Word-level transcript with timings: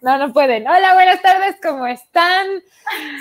no, 0.00 0.18
no 0.18 0.32
pueden. 0.32 0.66
Hola, 0.66 0.94
buenas 0.94 1.20
tardes, 1.22 1.56
¿cómo 1.62 1.86
están? 1.86 2.46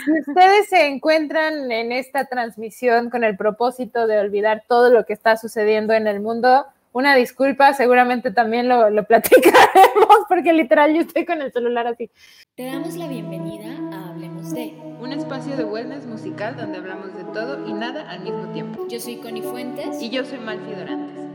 Si 0.05 0.29
ustedes 0.29 0.69
se 0.69 0.87
encuentran 0.87 1.71
en 1.71 1.91
esta 1.91 2.25
transmisión 2.25 3.09
con 3.09 3.23
el 3.23 3.37
propósito 3.37 4.07
de 4.07 4.19
olvidar 4.19 4.63
todo 4.67 4.89
lo 4.89 5.05
que 5.05 5.13
está 5.13 5.37
sucediendo 5.37 5.93
en 5.93 6.07
el 6.07 6.19
mundo, 6.19 6.65
una 6.93 7.15
disculpa, 7.15 7.73
seguramente 7.73 8.31
también 8.31 8.67
lo, 8.67 8.89
lo 8.89 9.05
platicaremos, 9.05 10.25
porque 10.29 10.53
literal 10.53 10.93
yo 10.93 11.01
estoy 11.01 11.25
con 11.25 11.41
el 11.41 11.51
celular 11.51 11.87
así. 11.87 12.09
Te 12.55 12.65
damos 12.65 12.95
la 12.95 13.07
bienvenida 13.07 13.77
a 13.95 14.09
Hablemos 14.09 14.51
de, 14.51 14.73
un 14.99 15.13
espacio 15.13 15.55
de 15.55 15.63
wellness 15.63 16.05
musical 16.05 16.57
donde 16.57 16.79
hablamos 16.79 17.15
de 17.15 17.23
todo 17.25 17.65
y 17.65 17.73
nada 17.73 18.09
al 18.09 18.21
mismo 18.21 18.51
tiempo. 18.51 18.87
Yo 18.89 18.99
soy 18.99 19.17
Connie 19.17 19.41
Fuentes 19.41 20.01
Y 20.01 20.09
yo 20.09 20.25
soy 20.25 20.39
Malfi 20.39 20.73
Dorantes. 20.73 21.30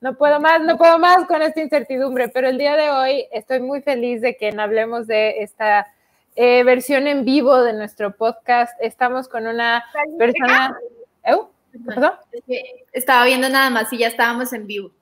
No 0.00 0.16
puedo 0.16 0.38
más, 0.38 0.60
no 0.60 0.78
puedo 0.78 0.98
más 1.00 1.26
con 1.26 1.42
esta 1.42 1.60
incertidumbre, 1.60 2.28
pero 2.28 2.48
el 2.48 2.56
día 2.56 2.76
de 2.76 2.90
hoy 2.90 3.26
estoy 3.32 3.58
muy 3.58 3.82
feliz 3.82 4.20
de 4.20 4.36
que 4.36 4.54
hablemos 4.56 5.08
de 5.08 5.42
esta 5.42 5.88
eh, 6.36 6.62
versión 6.62 7.08
en 7.08 7.24
vivo 7.24 7.62
de 7.62 7.72
nuestro 7.72 8.16
podcast. 8.16 8.76
Estamos 8.80 9.28
con 9.28 9.48
una 9.48 9.84
persona... 10.16 10.78
¿Eh? 11.24 11.36
¿Perdón? 11.84 12.12
Estaba 12.92 13.24
viendo 13.24 13.48
nada 13.48 13.70
más 13.70 13.92
y 13.92 13.98
ya 13.98 14.06
estábamos 14.06 14.52
en 14.52 14.66
vivo. 14.68 14.92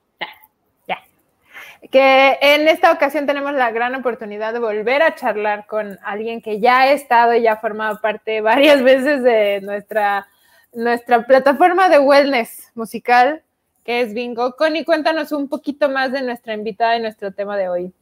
Que 1.90 2.38
en 2.40 2.66
esta 2.66 2.90
ocasión 2.90 3.26
tenemos 3.26 3.52
la 3.52 3.70
gran 3.70 3.94
oportunidad 3.94 4.54
de 4.54 4.58
volver 4.58 5.02
a 5.02 5.14
charlar 5.14 5.66
con 5.66 5.98
alguien 6.02 6.40
que 6.40 6.58
ya 6.58 6.80
ha 6.80 6.92
estado 6.92 7.34
y 7.34 7.42
ya 7.42 7.52
ha 7.52 7.56
formado 7.58 8.00
parte 8.00 8.40
varias 8.40 8.82
veces 8.82 9.22
de 9.22 9.60
nuestra, 9.60 10.26
nuestra 10.72 11.26
plataforma 11.26 11.88
de 11.90 11.98
wellness 11.98 12.72
musical 12.74 13.42
que 13.86 14.00
es 14.00 14.12
Bingo. 14.12 14.56
Connie, 14.56 14.84
cuéntanos 14.84 15.30
un 15.30 15.48
poquito 15.48 15.88
más 15.88 16.10
de 16.10 16.20
nuestra 16.20 16.52
invitada 16.54 16.96
y 16.96 17.00
nuestro 17.00 17.32
tema 17.32 17.56
de 17.56 17.68
hoy. 17.68 17.92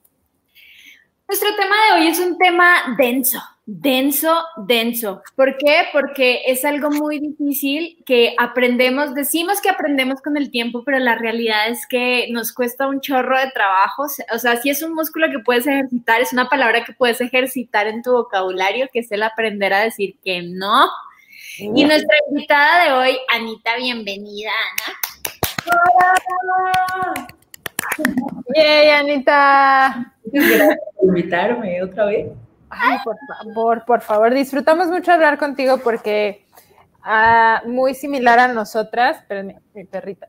Nuestro 1.28 1.54
tema 1.56 1.74
de 1.74 2.00
hoy 2.00 2.08
es 2.08 2.18
un 2.18 2.36
tema 2.38 2.96
denso, 2.98 3.40
denso, 3.64 4.44
denso. 4.66 5.22
¿Por 5.36 5.56
qué? 5.56 5.84
Porque 5.92 6.42
es 6.46 6.64
algo 6.64 6.90
muy 6.90 7.18
difícil 7.18 8.02
que 8.04 8.34
aprendemos, 8.38 9.14
decimos 9.14 9.60
que 9.60 9.70
aprendemos 9.70 10.20
con 10.20 10.36
el 10.36 10.50
tiempo, 10.50 10.82
pero 10.84 10.98
la 10.98 11.14
realidad 11.14 11.68
es 11.68 11.86
que 11.86 12.28
nos 12.30 12.52
cuesta 12.52 12.88
un 12.88 13.00
chorro 13.00 13.38
de 13.38 13.50
trabajo. 13.52 14.04
O 14.32 14.38
sea, 14.38 14.56
si 14.56 14.70
es 14.70 14.82
un 14.82 14.94
músculo 14.94 15.28
que 15.30 15.38
puedes 15.38 15.66
ejercitar, 15.66 16.20
es 16.20 16.32
una 16.32 16.48
palabra 16.48 16.84
que 16.84 16.92
puedes 16.92 17.20
ejercitar 17.20 17.86
en 17.86 18.02
tu 18.02 18.12
vocabulario, 18.12 18.88
que 18.92 19.00
es 19.00 19.10
el 19.12 19.22
aprender 19.22 19.72
a 19.72 19.84
decir 19.84 20.16
que 20.22 20.42
no. 20.42 20.88
Y 21.58 21.84
nuestra 21.84 22.16
invitada 22.30 22.84
de 22.84 22.92
hoy, 22.92 23.18
Anita, 23.34 23.76
bienvenida, 23.76 24.50
Ana. 24.50 25.13
¡Hola! 25.66 27.26
¡Yay, 28.54 28.90
Anita! 28.90 30.14
Gracias 30.24 30.78
por 30.96 31.08
invitarme 31.08 31.82
otra 31.82 32.06
vez. 32.06 32.28
Ay, 32.70 32.98
por 33.04 33.16
favor, 33.26 33.84
por 33.84 34.00
favor, 34.00 34.34
disfrutamos 34.34 34.88
mucho 34.88 35.12
hablar 35.12 35.38
contigo 35.38 35.78
porque 35.78 36.44
uh, 37.04 37.68
muy 37.68 37.94
similar 37.94 38.38
a 38.40 38.48
nosotras, 38.48 39.18
espérenme, 39.18 39.60
mi 39.74 39.84
perrita, 39.84 40.28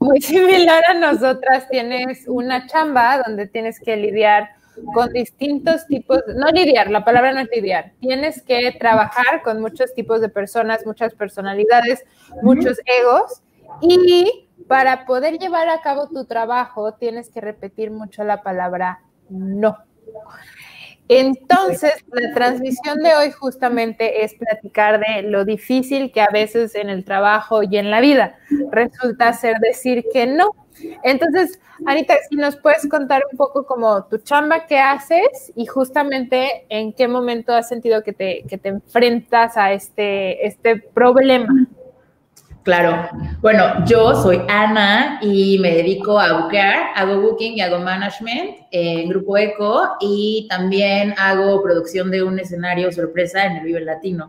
muy 0.00 0.20
similar 0.22 0.82
a 0.88 0.94
nosotras, 0.94 1.68
tienes 1.68 2.26
una 2.26 2.66
chamba 2.66 3.22
donde 3.26 3.46
tienes 3.46 3.78
que 3.80 3.96
lidiar 3.96 4.50
con 4.94 5.12
distintos 5.12 5.86
tipos, 5.86 6.22
no 6.36 6.48
lidiar, 6.48 6.90
la 6.90 7.04
palabra 7.04 7.32
no 7.32 7.40
es 7.40 7.50
lidiar, 7.54 7.92
tienes 8.00 8.42
que 8.42 8.74
trabajar 8.78 9.42
con 9.42 9.60
muchos 9.60 9.92
tipos 9.94 10.22
de 10.22 10.30
personas, 10.30 10.86
muchas 10.86 11.14
personalidades, 11.14 12.04
muchos 12.42 12.80
egos 12.86 13.42
y 13.80 14.48
para 14.68 15.04
poder 15.06 15.38
llevar 15.38 15.68
a 15.68 15.80
cabo 15.80 16.08
tu 16.08 16.24
trabajo 16.24 16.94
tienes 16.94 17.30
que 17.30 17.40
repetir 17.40 17.90
mucho 17.90 18.24
la 18.24 18.42
palabra 18.42 19.00
no. 19.28 19.78
Entonces, 21.12 22.04
la 22.12 22.32
transmisión 22.34 22.98
de 22.98 23.12
hoy 23.16 23.32
justamente 23.32 24.22
es 24.22 24.34
platicar 24.34 25.00
de 25.00 25.22
lo 25.22 25.44
difícil 25.44 26.12
que 26.12 26.20
a 26.20 26.28
veces 26.32 26.76
en 26.76 26.88
el 26.88 27.04
trabajo 27.04 27.64
y 27.64 27.78
en 27.78 27.90
la 27.90 28.00
vida 28.00 28.38
resulta 28.70 29.32
ser 29.32 29.56
decir 29.58 30.04
que 30.12 30.28
no. 30.28 30.54
Entonces, 31.02 31.58
Anita, 31.84 32.14
si 32.28 32.36
nos 32.36 32.56
puedes 32.56 32.88
contar 32.88 33.24
un 33.28 33.36
poco 33.36 33.66
como 33.66 34.04
tu 34.04 34.18
chamba 34.18 34.66
que 34.66 34.78
haces 34.78 35.52
y 35.56 35.66
justamente 35.66 36.64
en 36.68 36.92
qué 36.92 37.08
momento 37.08 37.52
has 37.52 37.68
sentido 37.68 38.04
que 38.04 38.12
te, 38.12 38.44
que 38.48 38.56
te 38.56 38.68
enfrentas 38.68 39.56
a 39.56 39.72
este, 39.72 40.46
este 40.46 40.76
problema. 40.76 41.66
Claro. 42.62 43.08
Bueno, 43.40 43.84
yo 43.86 44.14
soy 44.14 44.42
Ana 44.48 45.18
y 45.22 45.58
me 45.60 45.76
dedico 45.76 46.20
a 46.20 46.40
bookear, 46.40 46.90
hago 46.94 47.20
booking 47.20 47.54
y 47.54 47.60
hago 47.62 47.78
management 47.78 48.58
en 48.70 49.08
Grupo 49.08 49.38
Eco 49.38 49.96
y 50.00 50.46
también 50.50 51.14
hago 51.16 51.62
producción 51.62 52.10
de 52.10 52.22
un 52.22 52.38
escenario 52.38 52.92
sorpresa 52.92 53.46
en 53.46 53.56
el 53.56 53.64
Vive 53.64 53.80
Latino. 53.80 54.28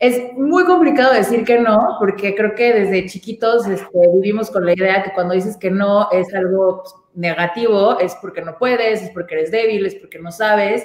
Es 0.00 0.32
muy 0.36 0.64
complicado 0.64 1.14
decir 1.14 1.44
que 1.44 1.60
no, 1.60 1.96
porque 2.00 2.34
creo 2.34 2.56
que 2.56 2.72
desde 2.72 3.06
chiquitos 3.06 3.68
este, 3.68 4.08
vivimos 4.12 4.50
con 4.50 4.66
la 4.66 4.72
idea 4.72 5.04
que 5.04 5.12
cuando 5.12 5.34
dices 5.34 5.56
que 5.56 5.70
no 5.70 6.10
es 6.10 6.34
algo 6.34 6.82
negativo, 7.14 8.00
es 8.00 8.16
porque 8.20 8.42
no 8.42 8.58
puedes, 8.58 9.02
es 9.02 9.10
porque 9.10 9.36
eres 9.36 9.52
débil, 9.52 9.86
es 9.86 9.94
porque 9.94 10.18
no 10.18 10.32
sabes. 10.32 10.84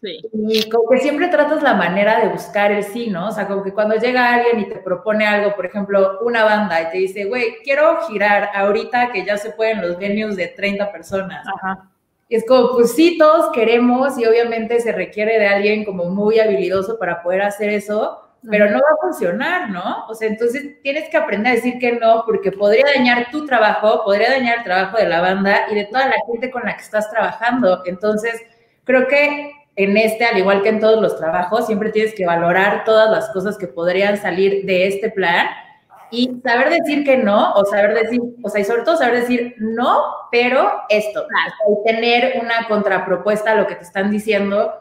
Y 0.00 0.68
como 0.70 0.88
que 0.88 0.98
siempre 0.98 1.28
tratas 1.28 1.62
la 1.62 1.74
manera 1.74 2.20
de 2.20 2.28
buscar 2.28 2.70
el 2.70 2.84
sí, 2.84 3.08
¿no? 3.10 3.28
O 3.28 3.32
sea, 3.32 3.48
como 3.48 3.64
que 3.64 3.72
cuando 3.72 3.96
llega 3.96 4.34
alguien 4.34 4.60
y 4.60 4.68
te 4.68 4.76
propone 4.76 5.26
algo, 5.26 5.56
por 5.56 5.66
ejemplo, 5.66 6.20
una 6.22 6.44
banda 6.44 6.82
y 6.82 6.90
te 6.90 6.98
dice, 6.98 7.24
güey, 7.24 7.56
quiero 7.64 8.00
girar 8.08 8.50
ahorita 8.54 9.10
que 9.10 9.24
ya 9.24 9.36
se 9.36 9.50
pueden 9.50 9.82
los 9.82 9.98
venues 9.98 10.36
de 10.36 10.48
30 10.48 10.92
personas. 10.92 11.44
Ajá. 11.46 11.90
Y 12.28 12.36
es 12.36 12.44
como, 12.46 12.72
pues 12.72 12.94
sí, 12.94 13.16
todos 13.18 13.50
queremos 13.52 14.18
y 14.18 14.26
obviamente 14.26 14.80
se 14.80 14.92
requiere 14.92 15.38
de 15.38 15.48
alguien 15.48 15.84
como 15.84 16.04
muy 16.04 16.38
habilidoso 16.38 16.98
para 16.98 17.22
poder 17.22 17.42
hacer 17.42 17.70
eso, 17.70 18.22
pero 18.48 18.70
no 18.70 18.78
va 18.78 18.88
a 18.92 19.00
funcionar, 19.00 19.70
¿no? 19.70 20.06
O 20.06 20.14
sea, 20.14 20.28
entonces 20.28 20.80
tienes 20.82 21.08
que 21.08 21.16
aprender 21.16 21.52
a 21.52 21.56
decir 21.56 21.78
que 21.78 21.92
no, 21.92 22.24
porque 22.26 22.52
podría 22.52 22.84
dañar 22.94 23.30
tu 23.30 23.46
trabajo, 23.46 24.04
podría 24.04 24.30
dañar 24.30 24.58
el 24.58 24.64
trabajo 24.64 24.98
de 24.98 25.08
la 25.08 25.22
banda 25.22 25.66
y 25.70 25.74
de 25.74 25.86
toda 25.86 26.06
la 26.06 26.16
gente 26.30 26.50
con 26.50 26.62
la 26.64 26.76
que 26.76 26.82
estás 26.82 27.10
trabajando. 27.10 27.82
Entonces, 27.86 28.40
creo 28.84 29.08
que 29.08 29.52
en 29.78 29.96
este, 29.96 30.24
al 30.24 30.36
igual 30.36 30.60
que 30.62 30.70
en 30.70 30.80
todos 30.80 31.00
los 31.00 31.16
trabajos, 31.16 31.66
siempre 31.68 31.92
tienes 31.92 32.12
que 32.12 32.26
valorar 32.26 32.82
todas 32.84 33.08
las 33.12 33.30
cosas 33.30 33.56
que 33.56 33.68
podrían 33.68 34.16
salir 34.16 34.66
de 34.66 34.88
este 34.88 35.08
plan 35.08 35.46
y 36.10 36.40
saber 36.42 36.70
decir 36.70 37.04
que 37.04 37.16
no, 37.16 37.52
o 37.52 37.64
saber 37.64 37.94
decir, 37.94 38.20
o 38.42 38.48
sea, 38.48 38.60
y 38.60 38.64
sobre 38.64 38.82
todo 38.82 38.96
saber 38.96 39.20
decir 39.20 39.54
no, 39.58 40.00
pero 40.32 40.68
esto, 40.88 41.24
o 41.64 41.82
tener 41.86 42.40
una 42.42 42.66
contrapropuesta 42.66 43.52
a 43.52 43.54
lo 43.54 43.68
que 43.68 43.76
te 43.76 43.84
están 43.84 44.10
diciendo, 44.10 44.74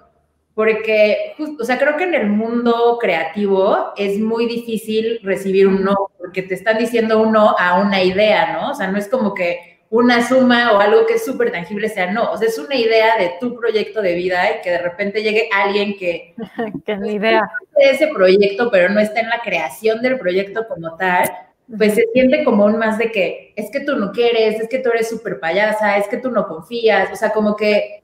porque, 0.56 1.36
o 1.59 1.63
sea, 1.63 1.78
creo 1.78 1.96
que 1.96 2.06
en 2.06 2.16
el 2.16 2.25
mundo 2.25 2.97
creativo 3.00 3.94
es 3.97 4.19
muy 4.19 4.47
difícil 4.47 5.19
recibir 5.22 5.68
un 5.68 5.84
no, 5.84 6.09
porque 6.18 6.41
te 6.41 6.56
están 6.56 6.80
diciendo 6.80 7.22
un 7.22 7.34
no 7.34 7.56
a 7.59 7.80
una 7.80 8.02
idea, 8.02 8.53
¿no? 8.53 8.72
O 8.72 8.74
sea, 8.74 8.88
no 8.88 8.97
es 8.97 9.07
como 9.07 9.36
que 9.36 9.76
una 9.90 10.28
suma 10.28 10.74
o 10.74 10.80
algo 10.80 11.06
que 11.06 11.14
es 11.14 11.25
súper 11.25 11.52
tangible 11.52 11.90
sea 11.90 12.12
no. 12.12 12.31
O 12.31 12.38
sea, 12.38 12.48
es 12.48 12.58
una 12.58 12.75
idea 12.75 13.18
de 13.18 13.34
tu 13.40 13.56
proyecto 13.56 14.02
de 14.02 14.16
vida 14.16 14.44
y 14.52 14.62
que 14.62 14.72
de 14.72 14.80
repente 14.80 15.24
llegue 15.24 15.50
alguien 15.53 15.98
que... 15.98 16.36
que 16.86 16.92
es 16.92 17.06
idea. 17.06 17.50
De 17.78 17.90
ese 17.92 18.08
proyecto, 18.08 18.70
pero 18.72 18.90
no 18.90 19.00
está 19.00 19.22
en 19.22 19.30
la 19.30 19.40
creación 19.44 20.02
del 20.02 20.20
proyecto 20.20 20.68
como 20.68 20.96
tal, 20.98 21.30
pues 21.75 21.96
se 21.96 22.06
siente 22.14 22.44
como 22.44 22.66
un 22.66 22.78
más 22.78 22.98
de 22.98 23.12
que 23.12 23.53
es 23.56 23.70
que 23.72 23.81
tú 23.81 23.96
no 23.96 24.12
quieres, 24.12 24.59
es 24.59 24.70
que 24.70 24.80
tú 24.80 24.90
eres 24.90 25.09
súper 25.09 25.40
payasa, 25.40 25.98
es 25.98 26.08
que 26.08 26.18
tú 26.18 26.31
no 26.31 26.48
confías, 26.48 27.12
o 27.12 27.16
sea, 27.16 27.31
como 27.31 27.56
que 27.56 28.04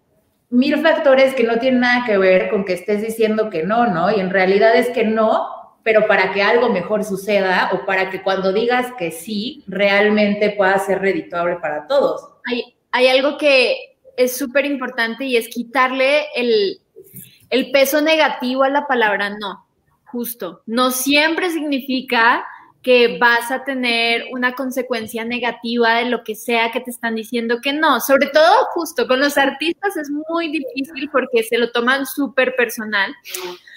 mil 0.50 0.82
factores 0.82 1.34
que 1.34 1.44
no 1.44 1.60
tienen 1.60 1.80
nada 1.80 2.06
que 2.06 2.18
ver 2.18 2.50
con 2.50 2.66
que 2.66 2.74
estés 2.74 3.02
diciendo 3.02 3.50
que 3.50 3.64
no, 3.64 3.88
¿no? 3.88 4.12
Y 4.12 4.20
en 4.20 4.30
realidad 4.30 4.76
es 4.76 4.90
que 4.90 5.04
no, 5.04 5.48
pero 5.84 6.08
para 6.08 6.32
que 6.32 6.42
algo 6.42 6.70
mejor 6.70 7.04
suceda 7.04 7.70
o 7.74 7.86
para 7.86 8.10
que 8.10 8.22
cuando 8.22 8.54
digas 8.54 8.88
que 8.98 9.12
sí, 9.12 9.64
realmente 9.68 10.52
pueda 10.52 10.80
ser 10.80 11.00
redituable 11.00 11.58
para 11.58 11.88
todos. 11.88 12.30
Hay, 12.46 12.76
hay 12.91 13.08
algo 13.08 13.38
que 13.38 13.97
es 14.16 14.38
súper 14.38 14.66
importante 14.66 15.26
y 15.26 15.38
es 15.38 15.50
quitarle 15.50 16.26
el, 16.35 16.80
el 17.50 17.72
peso 17.72 18.02
negativo 18.02 18.64
a 18.64 18.70
la 18.70 18.88
palabra 18.88 19.30
no, 19.30 19.66
justo. 20.06 20.62
No 20.66 20.91
siempre 20.91 21.52
significa 21.52 22.46
que 22.84 23.18
vas 23.18 23.50
a 23.50 23.64
tener 23.64 24.26
una 24.32 24.53
consecuencia 24.53 25.24
negativa 25.24 25.96
de 25.96 26.06
lo 26.06 26.24
que 26.24 26.36
sea 26.36 26.70
que 26.72 26.82
te 26.82 26.91
están 26.91 27.16
diciendo 27.16 27.59
que 27.62 27.72
no. 27.72 28.02
Sobre 28.02 28.28
todo 28.28 28.66
justo 28.74 29.08
con 29.08 29.22
los 29.22 29.38
artistas 29.38 29.96
es 29.96 30.09
muy 30.09 30.52
difícil 30.52 31.09
porque 31.09 31.44
se 31.44 31.58
lo 31.58 31.72
toman 31.72 32.06
súper 32.06 32.56
personal. 32.56 33.16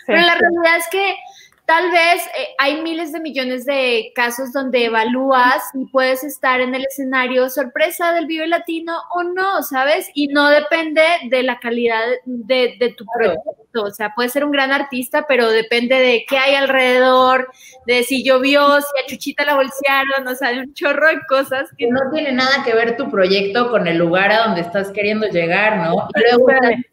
Pero 0.06 0.20
la 0.20 0.34
realidad 0.34 0.76
es 0.78 0.86
que 0.90 1.16
tal 1.66 1.90
vez 1.90 2.22
eh, 2.38 2.48
hay 2.58 2.80
miles 2.80 3.12
de 3.12 3.20
millones 3.20 3.66
de 3.66 4.12
casos 4.14 4.52
donde 4.52 4.84
evalúas 4.84 5.62
y 5.74 5.84
puedes 5.86 6.22
estar 6.22 6.60
en 6.60 6.74
el 6.74 6.84
escenario 6.84 7.50
sorpresa 7.50 8.12
del 8.12 8.26
Vive 8.26 8.46
Latino 8.46 8.96
o 9.14 9.24
no, 9.24 9.62
¿sabes? 9.62 10.08
Y 10.14 10.28
no 10.28 10.48
depende 10.48 11.02
de 11.28 11.42
la 11.42 11.58
calidad 11.58 12.02
de, 12.24 12.76
de 12.78 12.94
tu 12.96 13.04
proyecto. 13.06 13.50
O 13.82 13.90
sea, 13.90 14.14
puede 14.14 14.28
ser 14.28 14.44
un 14.44 14.52
gran 14.52 14.72
artista, 14.72 15.26
pero 15.26 15.50
depende 15.50 15.96
de 15.96 16.24
qué 16.26 16.38
hay 16.38 16.54
alrededor, 16.54 17.50
de 17.84 18.04
si 18.04 18.24
llovió, 18.24 18.80
si 18.80 19.02
a 19.02 19.06
Chuchita 19.06 19.44
la 19.44 19.56
bolsearon, 19.56 20.26
o 20.26 20.34
sea, 20.34 20.52
de 20.52 20.60
un 20.60 20.72
chorro 20.72 21.08
de 21.08 21.18
cosas 21.28 21.68
que 21.76 21.88
No 21.88 22.00
tiene 22.12 22.32
nada 22.32 22.62
que 22.64 22.74
ver 22.74 22.96
tu 22.96 23.10
proyecto 23.10 23.70
con 23.70 23.86
el 23.86 23.98
lugar 23.98 24.30
a 24.30 24.46
donde 24.46 24.60
estás 24.60 24.90
queriendo 24.92 25.26
llegar, 25.26 25.78
¿no? 25.78 26.08
Y 26.14 26.20
luego, 26.20 26.50
Espérame. 26.50 26.84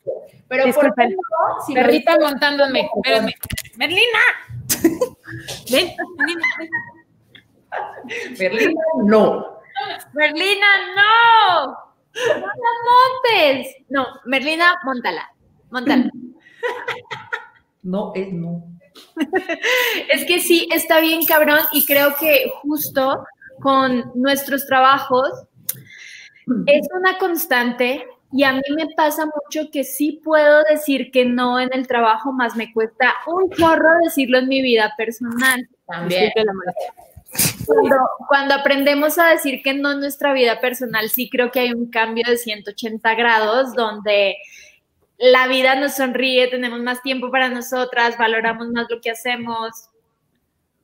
pero 0.48 0.74
por 0.74 0.86
ejemplo, 0.86 1.20
si 1.66 1.74
Perrita 1.74 2.18
montándome. 2.20 2.90
Espérame. 3.04 3.34
Merlina. 3.78 4.20
Ven, 5.72 5.92
Merlina. 6.18 6.48
Berlín, 8.38 8.76
no. 9.06 9.60
Merlina, 10.14 10.68
no. 10.96 11.72
No 11.72 12.48
la 12.48 12.74
montes. 12.90 13.76
No, 13.90 14.08
Merlina, 14.26 14.80
montala. 14.84 15.30
Montala. 15.72 16.10
No 17.82 18.12
es 18.16 18.32
no. 18.32 18.64
Es 20.10 20.26
que 20.26 20.40
sí, 20.40 20.68
está 20.72 21.00
bien 21.00 21.26
cabrón 21.26 21.60
y 21.72 21.86
creo 21.86 22.16
que 22.20 22.52
justo 22.62 23.26
con 23.62 24.12
nuestros 24.16 24.66
trabajos 24.68 25.30
es 26.68 26.88
una 26.94 27.18
constante 27.18 28.06
y 28.34 28.44
a 28.44 28.54
mí 28.54 28.62
me 28.76 28.88
pasa 28.96 29.26
mucho 29.26 29.70
que 29.72 29.84
sí 29.84 30.20
puedo 30.24 30.64
decir 30.64 31.12
que 31.12 31.24
no 31.24 31.60
en 31.60 31.70
el 31.72 31.86
trabajo, 31.88 32.32
más 32.32 32.56
me 32.56 32.74
cuesta 32.74 33.14
un 33.28 33.50
chorro 33.52 33.90
decirlo 34.04 34.40
en 34.40 34.48
mi 34.48 34.62
vida 34.62 34.92
personal. 34.98 35.70
También. 35.88 36.32
Cuando, 37.66 37.96
cuando 38.28 38.56
aprendemos 38.56 39.20
a 39.20 39.30
decir 39.30 39.62
que 39.64 39.74
no 39.74 39.92
en 39.92 40.00
nuestra 40.00 40.34
vida 40.34 40.60
personal, 40.60 41.10
sí 41.10 41.30
creo 41.30 41.52
que 41.52 41.60
hay 41.60 41.74
un 41.74 41.90
cambio 41.90 42.24
de 42.28 42.38
180 42.38 43.16
grados 43.16 43.74
donde 43.74 44.38
la 45.18 45.48
vida 45.48 45.76
nos 45.76 45.96
sonríe, 45.96 46.48
tenemos 46.48 46.80
más 46.82 47.02
tiempo 47.02 47.30
para 47.32 47.50
nosotras, 47.50 48.18
valoramos 48.18 48.68
más 48.70 48.88
lo 48.90 49.00
que 49.00 49.12
hacemos. 49.12 49.90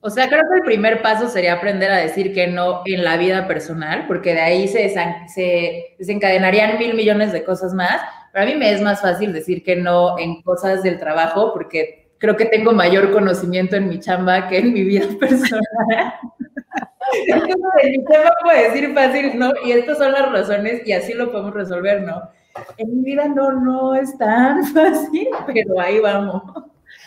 O 0.02 0.10
sea, 0.10 0.30
creo 0.30 0.44
que 0.50 0.60
el 0.60 0.64
primer 0.64 1.02
paso 1.02 1.28
sería 1.28 1.54
aprender 1.54 1.92
a 1.92 1.98
decir 1.98 2.34
que 2.34 2.48
no 2.48 2.82
en 2.86 3.04
la 3.04 3.18
vida 3.18 3.48
personal, 3.48 4.06
porque 4.08 4.34
de 4.34 4.40
ahí 4.40 4.68
se, 4.68 4.94
se 5.28 5.96
desencadenarían 5.98 6.80
mil 6.80 6.94
millones 6.94 7.34
de 7.34 7.44
cosas 7.44 7.74
más. 7.74 8.02
Pero 8.32 8.44
a 8.44 8.48
mí 8.48 8.56
me 8.56 8.72
es 8.72 8.82
más 8.82 9.02
fácil 9.02 9.34
decir 9.34 9.64
que 9.64 9.76
no 9.76 10.18
en 10.18 10.42
cosas 10.42 10.84
del 10.84 11.00
trabajo, 11.00 11.52
porque 11.54 12.10
creo 12.18 12.38
que 12.38 12.46
tengo 12.46 12.72
mayor 12.72 13.12
conocimiento 13.12 13.76
en 13.76 13.90
mi 13.90 14.00
chamba 14.00 14.48
que 14.48 14.60
en 14.60 14.74
mi 14.74 14.84
vida 14.84 15.06
personal. 15.20 16.14
Entonces, 17.28 17.56
en 17.84 17.92
mi 17.92 18.06
chamba 18.06 18.32
puedo 18.42 18.64
decir 18.64 18.94
fácil 18.94 19.40
no, 19.40 19.52
y 19.66 19.72
estas 19.72 19.98
son 19.98 20.12
las 20.14 20.32
razones, 20.32 20.86
y 20.86 20.94
así 20.94 21.14
lo 21.14 21.32
podemos 21.32 21.54
resolver, 21.54 22.04
¿no? 22.04 22.22
En 22.78 22.96
mi 22.96 23.04
vida 23.04 23.28
no, 23.28 23.52
no 23.52 23.96
es 23.96 24.18
tan 24.18 24.64
fácil, 24.74 25.28
pero 25.48 25.80
ahí 25.80 26.00
vamos. 26.00 26.44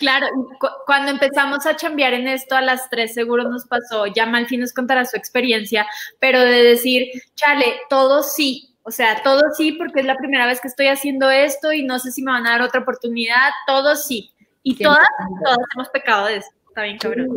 Claro, 0.02 0.26
cu- 0.58 0.66
cuando 0.84 1.12
empezamos 1.12 1.64
a 1.64 1.76
chambear 1.76 2.12
en 2.12 2.26
esto, 2.26 2.56
a 2.56 2.60
las 2.60 2.90
tres 2.90 3.14
seguro 3.14 3.44
nos 3.48 3.66
pasó, 3.66 4.06
ya 4.06 4.26
Malfi 4.26 4.56
nos 4.56 4.72
contará 4.72 5.04
su 5.04 5.16
experiencia, 5.16 5.86
pero 6.18 6.40
de 6.40 6.64
decir, 6.64 7.06
chale, 7.36 7.82
todo 7.88 8.24
sí, 8.24 8.74
o 8.82 8.90
sea, 8.90 9.22
todo 9.22 9.42
sí, 9.56 9.70
porque 9.72 10.00
es 10.00 10.06
la 10.06 10.16
primera 10.16 10.44
vez 10.46 10.60
que 10.60 10.66
estoy 10.66 10.88
haciendo 10.88 11.30
esto 11.30 11.72
y 11.72 11.84
no 11.84 12.00
sé 12.00 12.10
si 12.10 12.20
me 12.24 12.32
van 12.32 12.48
a 12.48 12.50
dar 12.50 12.62
otra 12.62 12.80
oportunidad, 12.80 13.50
todo 13.64 13.94
sí. 13.94 14.32
Y 14.64 14.74
todas, 14.82 15.06
todas 15.44 15.58
hemos 15.76 15.88
pecado 15.90 16.26
de 16.26 16.36
eso, 16.38 16.48
está 16.66 16.82
bien 16.82 16.98
cabrón. 16.98 17.28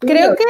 Creo 0.00 0.34
que. 0.34 0.44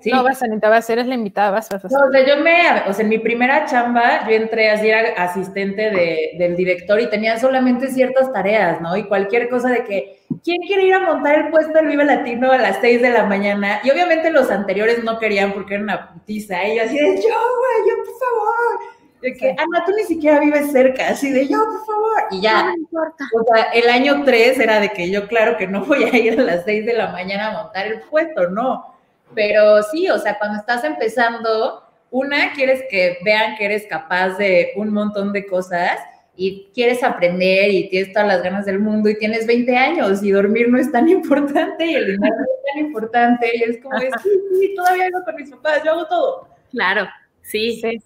Sí. 0.00 0.10
No, 0.10 0.22
vas, 0.22 0.42
Anita, 0.42 0.68
vas, 0.68 0.88
eres 0.90 1.06
la 1.06 1.14
invitada, 1.14 1.50
vas, 1.50 1.68
vas, 1.68 1.82
vas. 1.82 1.92
No, 1.92 2.06
o 2.06 2.10
sea, 2.12 2.24
yo 2.24 2.42
me, 2.42 2.88
o 2.88 2.92
sea, 2.92 3.02
en 3.02 3.08
mi 3.08 3.18
primera 3.18 3.64
chamba, 3.66 4.28
yo 4.28 4.34
entré 4.36 4.70
así, 4.70 4.88
era 4.88 5.10
asistente 5.22 5.90
de, 5.90 6.36
del 6.38 6.54
director 6.56 7.00
y 7.00 7.10
tenía 7.10 7.38
solamente 7.38 7.88
ciertas 7.88 8.32
tareas, 8.32 8.80
¿no? 8.80 8.96
Y 8.96 9.08
cualquier 9.08 9.48
cosa 9.48 9.70
de 9.70 9.84
que, 9.84 10.22
¿quién 10.44 10.62
quiere 10.62 10.84
ir 10.84 10.94
a 10.94 11.00
montar 11.00 11.36
el 11.36 11.48
puesto 11.50 11.72
del 11.72 11.88
Vive 11.88 12.04
Latino 12.04 12.52
a 12.52 12.58
las 12.58 12.78
6 12.80 13.02
de 13.02 13.10
la 13.10 13.24
mañana? 13.24 13.80
Y 13.82 13.90
obviamente 13.90 14.30
los 14.30 14.50
anteriores 14.50 15.02
no 15.02 15.18
querían 15.18 15.52
porque 15.52 15.74
era 15.74 15.82
una 15.82 16.12
putiza. 16.12 16.64
Y 16.68 16.76
yo 16.76 16.84
así 16.84 16.96
de, 16.96 17.06
yo, 17.06 17.12
güey, 17.12 17.88
yo, 17.88 18.04
por 18.04 18.18
favor. 18.18 18.98
De 19.20 19.32
que, 19.34 19.50
Ana, 19.50 19.84
tú 19.84 19.92
ni 19.96 20.04
siquiera 20.04 20.38
vives 20.38 20.70
cerca, 20.70 21.08
así 21.08 21.32
de, 21.32 21.48
yo, 21.48 21.58
por 21.58 21.84
favor. 21.86 22.22
Y 22.30 22.40
ya, 22.40 22.62
No 22.62 22.66
me 22.68 22.78
importa. 22.78 23.24
o 23.34 23.52
sea, 23.52 23.64
el 23.72 23.88
año 23.88 24.22
3 24.24 24.60
era 24.60 24.78
de 24.78 24.90
que 24.90 25.10
yo, 25.10 25.26
claro 25.26 25.56
que 25.56 25.66
no 25.66 25.84
voy 25.84 26.04
a 26.04 26.16
ir 26.16 26.38
a 26.38 26.44
las 26.44 26.64
6 26.64 26.86
de 26.86 26.92
la 26.92 27.08
mañana 27.08 27.48
a 27.48 27.62
montar 27.64 27.88
el 27.88 28.00
puesto, 28.02 28.48
no. 28.50 28.94
Pero 29.34 29.82
sí, 29.82 30.08
o 30.08 30.18
sea, 30.18 30.38
cuando 30.38 30.58
estás 30.58 30.84
empezando, 30.84 31.82
una, 32.10 32.52
quieres 32.52 32.82
que 32.90 33.18
vean 33.24 33.56
que 33.56 33.66
eres 33.66 33.86
capaz 33.86 34.36
de 34.38 34.72
un 34.76 34.92
montón 34.92 35.32
de 35.32 35.46
cosas 35.46 35.98
y 36.36 36.68
quieres 36.72 37.02
aprender 37.02 37.70
y 37.70 37.88
tienes 37.88 38.12
todas 38.12 38.28
las 38.28 38.42
ganas 38.42 38.64
del 38.64 38.78
mundo 38.78 39.08
y 39.08 39.18
tienes 39.18 39.46
20 39.46 39.76
años 39.76 40.22
y 40.22 40.30
dormir 40.30 40.68
no 40.68 40.78
es 40.78 40.90
tan 40.90 41.08
importante 41.08 41.84
y 41.84 41.94
el 41.94 42.06
dinero 42.06 42.36
no 42.36 42.42
es 42.44 42.72
tan 42.72 42.86
importante 42.86 43.50
y 43.56 43.62
es 43.64 43.82
como, 43.82 43.98
de, 43.98 44.10
sí, 44.22 44.30
sí, 44.60 44.74
todavía 44.74 45.06
hago 45.06 45.24
con 45.24 45.34
mis 45.34 45.50
papás, 45.50 45.82
yo 45.84 45.92
hago 45.92 46.06
todo. 46.06 46.48
Claro, 46.70 47.08
sí. 47.42 47.80
Sí. 47.80 48.02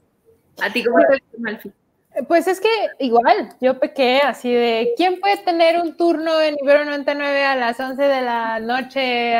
¿A 0.61 0.73
ti 0.73 0.83
cómo 0.85 0.99
te 0.99 1.39
Malfi? 1.39 1.73
Pues 2.29 2.47
es 2.47 2.61
que 2.61 2.69
igual, 2.99 3.55
yo 3.61 3.79
pequé 3.79 4.21
así 4.21 4.53
de, 4.53 4.93
¿quién 4.97 5.19
puede 5.19 5.39
tener 5.39 5.81
un 5.81 5.97
turno 5.97 6.41
en 6.41 6.57
Ibero 6.63 6.85
99 6.85 7.45
a 7.45 7.57
las 7.57 7.81
11 7.81 8.03
de 8.03 8.21
la 8.21 8.61
noche? 8.61 9.35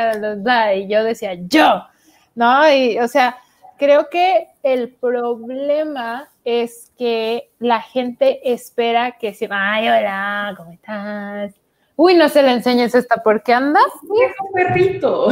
Y 0.77 0.87
yo 0.87 1.03
decía, 1.03 1.35
yo, 1.35 1.85
¿no? 2.33 2.71
Y, 2.73 2.97
o 2.97 3.07
sea, 3.07 3.37
creo 3.77 4.09
que 4.09 4.47
el 4.63 4.89
problema 4.89 6.29
es 6.43 6.91
que 6.97 7.51
la 7.59 7.81
gente 7.81 8.39
espera 8.51 9.17
que 9.19 9.33
se, 9.33 9.47
ay, 9.51 9.87
hola, 9.89 10.53
¿cómo 10.57 10.71
estás? 10.71 11.53
Uy, 11.95 12.15
no 12.15 12.27
se 12.27 12.41
le 12.41 12.53
enseñes 12.53 12.95
esta, 12.95 13.17
¿por 13.17 13.43
qué 13.43 13.53
andas? 13.53 13.85
Es 13.85 14.35
un 14.39 14.51
perrito. 14.51 15.27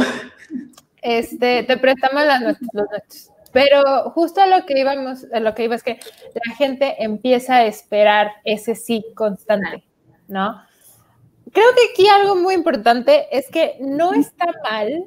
Este, 1.00 1.64
te 1.64 1.76
prestamos 1.78 2.24
las 2.24 2.40
noches, 2.40 2.68
los 2.72 2.88
noches. 2.88 3.31
Pero 3.52 4.10
justo 4.10 4.40
a 4.40 4.46
lo 4.46 4.64
que 4.64 4.78
íbamos, 4.78 5.26
a 5.32 5.40
lo 5.40 5.54
que 5.54 5.64
iba 5.64 5.74
es 5.74 5.82
que 5.82 6.00
la 6.46 6.54
gente 6.54 7.02
empieza 7.02 7.56
a 7.56 7.66
esperar 7.66 8.32
ese 8.44 8.74
sí 8.74 9.04
constante, 9.14 9.84
¿no? 10.28 10.62
Creo 11.52 11.66
que 11.76 11.92
aquí 11.92 12.08
algo 12.08 12.34
muy 12.36 12.54
importante 12.54 13.26
es 13.30 13.50
que 13.50 13.76
no 13.80 14.14
está 14.14 14.46
mal 14.62 15.04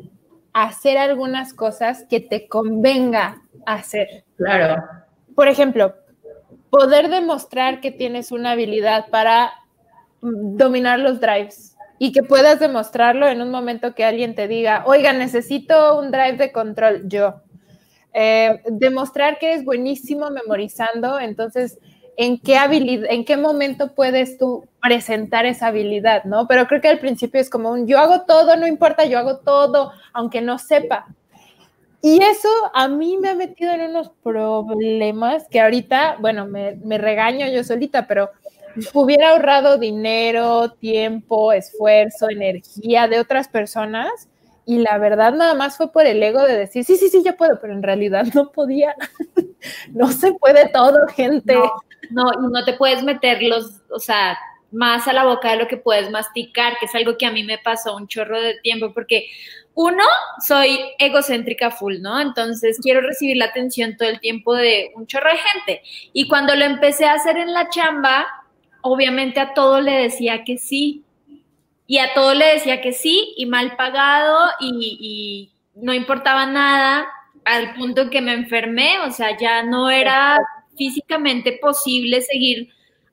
hacer 0.54 0.98
algunas 0.98 1.54
cosas 1.54 2.06
que 2.10 2.20
te 2.20 2.48
convenga 2.48 3.42
hacer. 3.66 4.24
Claro. 4.38 4.84
Por 5.34 5.48
ejemplo, 5.48 5.96
poder 6.70 7.10
demostrar 7.10 7.82
que 7.82 7.92
tienes 7.92 8.32
una 8.32 8.52
habilidad 8.52 9.08
para 9.10 9.52
mm, 10.22 10.56
dominar 10.56 11.00
los 11.00 11.20
drives 11.20 11.76
y 11.98 12.12
que 12.12 12.22
puedas 12.22 12.60
demostrarlo 12.60 13.28
en 13.28 13.42
un 13.42 13.50
momento 13.50 13.96
que 13.96 14.04
alguien 14.04 14.36
te 14.36 14.48
diga, 14.48 14.84
oiga, 14.86 15.14
necesito 15.14 15.98
un 15.98 16.12
drive 16.12 16.38
de 16.38 16.52
control, 16.52 17.08
yo. 17.08 17.42
Eh, 18.18 18.62
demostrar 18.68 19.40
que 19.40 19.48
eres 19.48 19.66
buenísimo 19.66 20.30
memorizando, 20.30 21.20
entonces, 21.20 21.80
¿en 22.16 22.40
qué 22.40 22.56
habilidad, 22.56 23.12
en 23.12 23.26
qué 23.26 23.36
momento 23.36 23.94
puedes 23.94 24.38
tú 24.38 24.64
presentar 24.82 25.46
esa 25.46 25.68
habilidad, 25.68 26.24
no? 26.24 26.48
Pero 26.48 26.66
creo 26.66 26.80
que 26.80 26.88
al 26.88 27.00
principio 27.00 27.42
es 27.42 27.50
como 27.50 27.72
un, 27.72 27.88
yo 27.88 28.00
hago 28.00 28.22
todo, 28.22 28.56
no 28.56 28.68
importa, 28.68 29.04
yo 29.04 29.20
hago 29.20 29.40
todo, 29.40 29.92
aunque 30.14 30.40
no 30.40 30.58
sepa. 30.60 31.08
Y 32.02 32.24
eso 32.24 32.48
a 32.74 32.88
mí 32.88 33.18
me 33.18 33.28
ha 33.28 33.36
metido 33.36 33.74
en 33.74 33.82
unos 33.82 34.12
problemas 34.24 35.50
que 35.50 35.60
ahorita, 35.60 36.16
bueno, 36.22 36.46
me, 36.46 36.78
me 36.86 36.98
regaño 36.98 37.48
yo 37.50 37.66
solita, 37.66 38.08
pero 38.08 38.30
hubiera 38.94 39.32
ahorrado 39.32 39.78
dinero, 39.78 40.72
tiempo, 40.72 41.52
esfuerzo, 41.52 42.30
energía 42.30 43.10
de 43.10 43.20
otras 43.20 43.50
personas 43.50 44.30
y 44.66 44.80
la 44.80 44.98
verdad 44.98 45.34
nada 45.34 45.54
más 45.54 45.78
fue 45.78 45.92
por 45.92 46.06
el 46.06 46.22
ego 46.22 46.42
de 46.42 46.58
decir, 46.58 46.84
sí, 46.84 46.98
sí, 46.98 47.10
sí, 47.10 47.22
yo 47.24 47.36
puedo, 47.38 47.60
pero 47.60 47.74
en 47.74 47.84
realidad 47.84 48.26
no 48.34 48.52
podía. 48.52 48.96
no 49.94 50.12
se 50.12 50.34
puede 50.34 50.70
todo, 50.70 51.08
gente. 51.08 51.56
No, 51.56 51.72
no, 52.12 52.32
y 52.34 52.52
no 52.52 52.66
te 52.66 52.74
puedes 52.74 53.04
meter 53.04 53.42
los, 53.44 53.82
o 53.90 54.00
sea, 54.00 54.38
más 54.72 55.08
a 55.08 55.14
la 55.14 55.26
boca 55.26 55.52
de 55.52 55.58
lo 55.58 55.68
que 55.68 55.78
puedes 55.78 56.10
masticar, 56.12 56.78
que 56.80 56.86
es 56.86 56.96
algo 56.96 57.18
que 57.18 57.26
a 57.26 57.32
mí 57.32 57.44
me 57.44 57.58
pasó 57.58 57.96
un 57.96 58.08
chorro 58.08 58.42
de 58.42 58.60
tiempo, 58.60 58.94
porque 58.94 59.28
uno, 59.74 60.04
soy 60.46 60.80
egocéntrica 61.00 61.72
full, 61.72 61.98
¿no? 62.02 62.20
Entonces 62.20 62.80
quiero 62.82 63.02
recibir 63.02 63.38
la 63.38 63.46
atención 63.46 63.98
todo 63.98 64.10
el 64.10 64.20
tiempo 64.20 64.54
de 64.54 64.92
un 64.96 65.08
chorro 65.08 65.30
de 65.30 65.38
gente. 65.38 65.82
Y 66.14 66.28
cuando 66.28 66.56
lo 66.56 66.66
empecé 66.66 67.06
a 67.06 67.14
hacer 67.14 67.38
en 67.38 67.54
la 67.54 67.70
chamba, 67.70 68.26
obviamente 68.82 69.40
a 69.40 69.54
todo 69.54 69.82
le 69.82 70.04
decía 70.04 70.44
que 70.44 70.58
sí. 70.58 71.05
Y 71.88 72.00
a 72.00 72.14
todo 72.14 72.34
le 72.34 72.54
decía 72.54 72.82
que 72.82 72.94
sí, 72.94 73.34
y 73.38 73.46
mal 73.46 73.76
pagado, 73.76 74.50
y, 74.60 74.98
y 75.00 75.82
no 75.82 75.94
importaba 75.94 76.46
nada, 76.46 77.08
al 77.46 77.76
punto 77.76 78.10
que 78.10 78.22
me 78.22 78.34
enfermé, 78.34 79.00
o 79.00 79.12
sea, 79.12 79.38
ya 79.38 79.64
no 79.64 79.90
era 79.90 80.40
físicamente 80.76 81.58
posible 81.62 82.22
seguir 82.22 82.70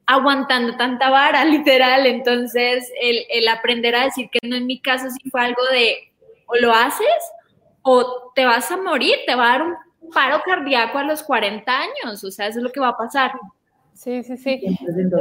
aguantando 0.06 0.76
tanta 0.76 1.10
vara, 1.10 1.44
literal. 1.44 2.06
Entonces, 2.06 2.90
el, 3.00 3.24
el, 3.30 3.48
aprender 3.48 3.94
a 3.94 4.04
decir 4.04 4.28
que 4.30 4.46
no 4.46 4.56
en 4.56 4.66
mi 4.66 4.80
caso 4.80 5.08
sí 5.10 5.30
fue 5.30 5.42
algo 5.42 5.62
de, 5.70 6.12
o 6.46 6.56
lo 6.56 6.72
haces 6.72 7.06
o 7.82 8.32
te 8.34 8.44
vas 8.44 8.70
a 8.70 8.76
morir, 8.76 9.16
te 9.26 9.34
va 9.34 9.46
a 9.46 9.58
dar 9.58 9.62
un 9.62 10.10
paro 10.12 10.40
cardíaco 10.44 10.98
a 10.98 11.04
los 11.04 11.22
40 11.22 11.72
años, 11.78 12.22
o 12.22 12.30
sea, 12.30 12.46
eso 12.46 12.58
es 12.58 12.64
lo 12.64 12.70
que 12.70 12.80
va 12.80 12.88
a 12.88 12.96
pasar. 12.96 13.32
Sí, 13.94 14.22
sí, 14.22 14.36
sí. 14.36 14.60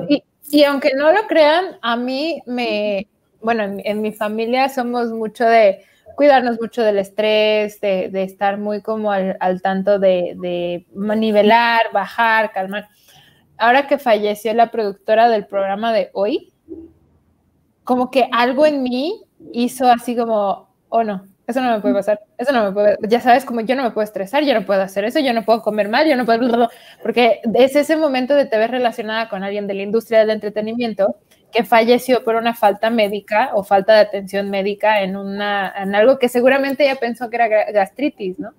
Y, 0.10 0.24
y 0.50 0.63
aunque 0.63 0.91
no 0.96 1.12
lo 1.12 1.27
crean, 1.27 1.77
a 1.81 1.96
mí 1.96 2.41
me, 2.46 3.08
bueno, 3.41 3.63
en, 3.83 4.01
mi 4.01 4.12
familia 4.12 4.69
somos 4.69 5.12
mucho 5.12 5.45
de 5.45 5.83
cuidarnos 6.15 6.60
mucho 6.60 6.83
del 6.83 7.00
estrés, 7.00 7.79
de, 7.81 8.10
estar 8.24 8.57
muy 8.57 8.81
como 8.81 9.12
al, 9.12 9.62
tanto 9.62 10.00
de, 10.00 10.36
de, 10.38 10.86
nivelar, 10.93 11.81
bajar, 11.93 12.51
calmar. 12.51 12.88
Ahora 13.57 13.88
que 13.88 13.98
falleció 13.98 14.53
la 14.53 14.71
productora 14.71 15.29
del 15.29 15.45
programa 15.45 15.93
de 15.93 16.10
hoy, 16.13 16.51
como 17.83 18.12
que 18.12 18.29
algo 18.31 18.65
en 18.65 18.83
mí 18.83 19.24
hizo 19.53 19.89
así 19.89 20.15
como, 20.15 20.69
oh 20.89 21.03
no, 21.03 21.25
eso 21.48 21.62
no 21.62 21.71
me 21.71 21.81
puede 21.81 21.93
pasar, 21.93 22.19
eso 22.38 22.51
no 22.51 22.63
me 22.63 22.71
puede, 22.71 22.98
ya 23.07 23.19
sabes, 23.19 23.45
como 23.45 23.62
yo 23.62 23.75
no 23.75 23.83
me 23.83 23.91
puedo 23.91 24.03
estresar, 24.03 24.43
yo 24.43 24.53
no 24.53 24.65
puedo 24.65 24.81
hacer 24.81 25.03
eso, 25.05 25.19
yo 25.19 25.33
no 25.33 25.43
puedo 25.43 25.62
comer 25.62 25.89
mal, 25.89 26.07
yo 26.07 26.15
no 26.15 26.25
puedo, 26.25 26.69
porque 27.01 27.41
es 27.53 27.75
ese 27.75 27.98
momento 27.98 28.36
de 28.36 28.45
te 28.45 28.57
ver 28.57 28.71
relacionada 28.71 29.29
con 29.29 29.43
alguien 29.43 29.67
de 29.67 29.74
la 29.74 29.83
industria 29.83 30.19
del 30.19 30.29
entretenimiento 30.29 31.17
que 31.51 31.63
falleció 31.63 32.24
por 32.24 32.36
una 32.36 32.53
falta 32.53 32.89
médica 32.89 33.51
o 33.53 33.63
falta 33.63 33.93
de 33.93 34.00
atención 34.01 34.50
médica 34.50 35.01
en, 35.01 35.15
una, 35.15 35.74
en 35.77 35.96
algo 35.96 36.17
que 36.17 36.29
seguramente 36.29 36.84
ella 36.84 37.00
pensó 37.00 37.29
que 37.29 37.36
era 37.36 37.48
gastritis, 37.72 38.39
¿no? 38.39 38.53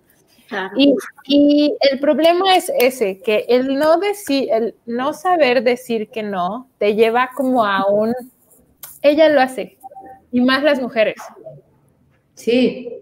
Y, 0.76 0.94
y, 1.24 1.76
el 1.90 1.98
problema 1.98 2.54
es 2.54 2.70
ese, 2.78 3.20
que 3.20 3.46
el 3.48 3.78
no 3.78 3.96
decir, 3.96 4.48
el 4.52 4.74
no 4.84 5.14
saber 5.14 5.62
decir 5.62 6.10
que 6.10 6.22
no, 6.22 6.68
te 6.76 6.94
lleva 6.94 7.30
como 7.34 7.64
a 7.64 7.86
un, 7.86 8.14
ella 9.00 9.30
lo 9.30 9.40
hace, 9.40 9.78
y 10.30 10.42
más 10.42 10.62
las 10.62 10.78
mujeres. 10.78 11.16
Sí. 12.34 13.00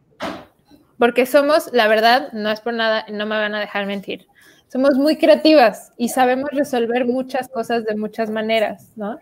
Porque 0.96 1.26
somos, 1.26 1.72
la 1.72 1.88
verdad, 1.88 2.30
no 2.32 2.52
es 2.52 2.60
por 2.60 2.72
nada, 2.72 3.04
no 3.10 3.26
me 3.26 3.36
van 3.36 3.56
a 3.56 3.60
dejar 3.60 3.84
mentir, 3.84 4.28
somos 4.68 4.94
muy 4.94 5.16
creativas 5.16 5.92
y 5.96 6.10
sabemos 6.10 6.50
resolver 6.52 7.04
muchas 7.04 7.48
cosas 7.48 7.84
de 7.84 7.96
muchas 7.96 8.30
maneras, 8.30 8.92
¿no? 8.94 9.18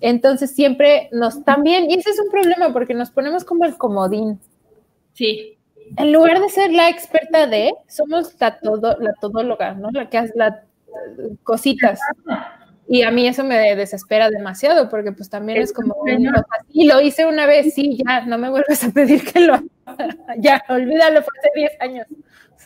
Entonces 0.00 0.54
siempre 0.54 1.08
nos 1.12 1.44
también, 1.44 1.90
y 1.90 1.94
ese 1.94 2.10
es 2.10 2.20
un 2.20 2.30
problema 2.30 2.72
porque 2.72 2.94
nos 2.94 3.10
ponemos 3.10 3.44
como 3.44 3.64
el 3.64 3.76
comodín. 3.76 4.40
Sí. 5.12 5.58
En 5.96 6.12
lugar 6.12 6.40
de 6.40 6.48
ser 6.48 6.72
la 6.72 6.88
experta 6.88 7.46
de, 7.46 7.72
somos 7.88 8.34
la, 8.40 8.58
todo, 8.58 8.96
la 8.98 9.12
todóloga, 9.20 9.74
¿no? 9.74 9.90
La 9.90 10.08
que 10.08 10.18
hace 10.18 10.32
las 10.36 10.54
cositas. 11.42 12.00
Y 12.88 13.02
a 13.02 13.10
mí 13.10 13.26
eso 13.26 13.44
me 13.44 13.76
desespera 13.76 14.30
demasiado 14.30 14.88
porque 14.88 15.12
pues 15.12 15.30
también 15.30 15.58
es, 15.58 15.72
como, 15.72 15.96
y 16.70 16.86
lo 16.86 17.00
hice 17.00 17.26
una 17.26 17.46
vez, 17.46 17.74
sí, 17.74 17.98
ya, 18.04 18.22
no 18.26 18.36
me 18.38 18.50
vuelves 18.50 18.82
a 18.82 18.90
pedir 18.90 19.24
que 19.24 19.40
lo 19.40 19.60
ya, 20.38 20.62
olvídalo, 20.68 21.22
fue 21.22 21.32
hace 21.38 21.50
10 21.54 21.80
años. 21.80 22.06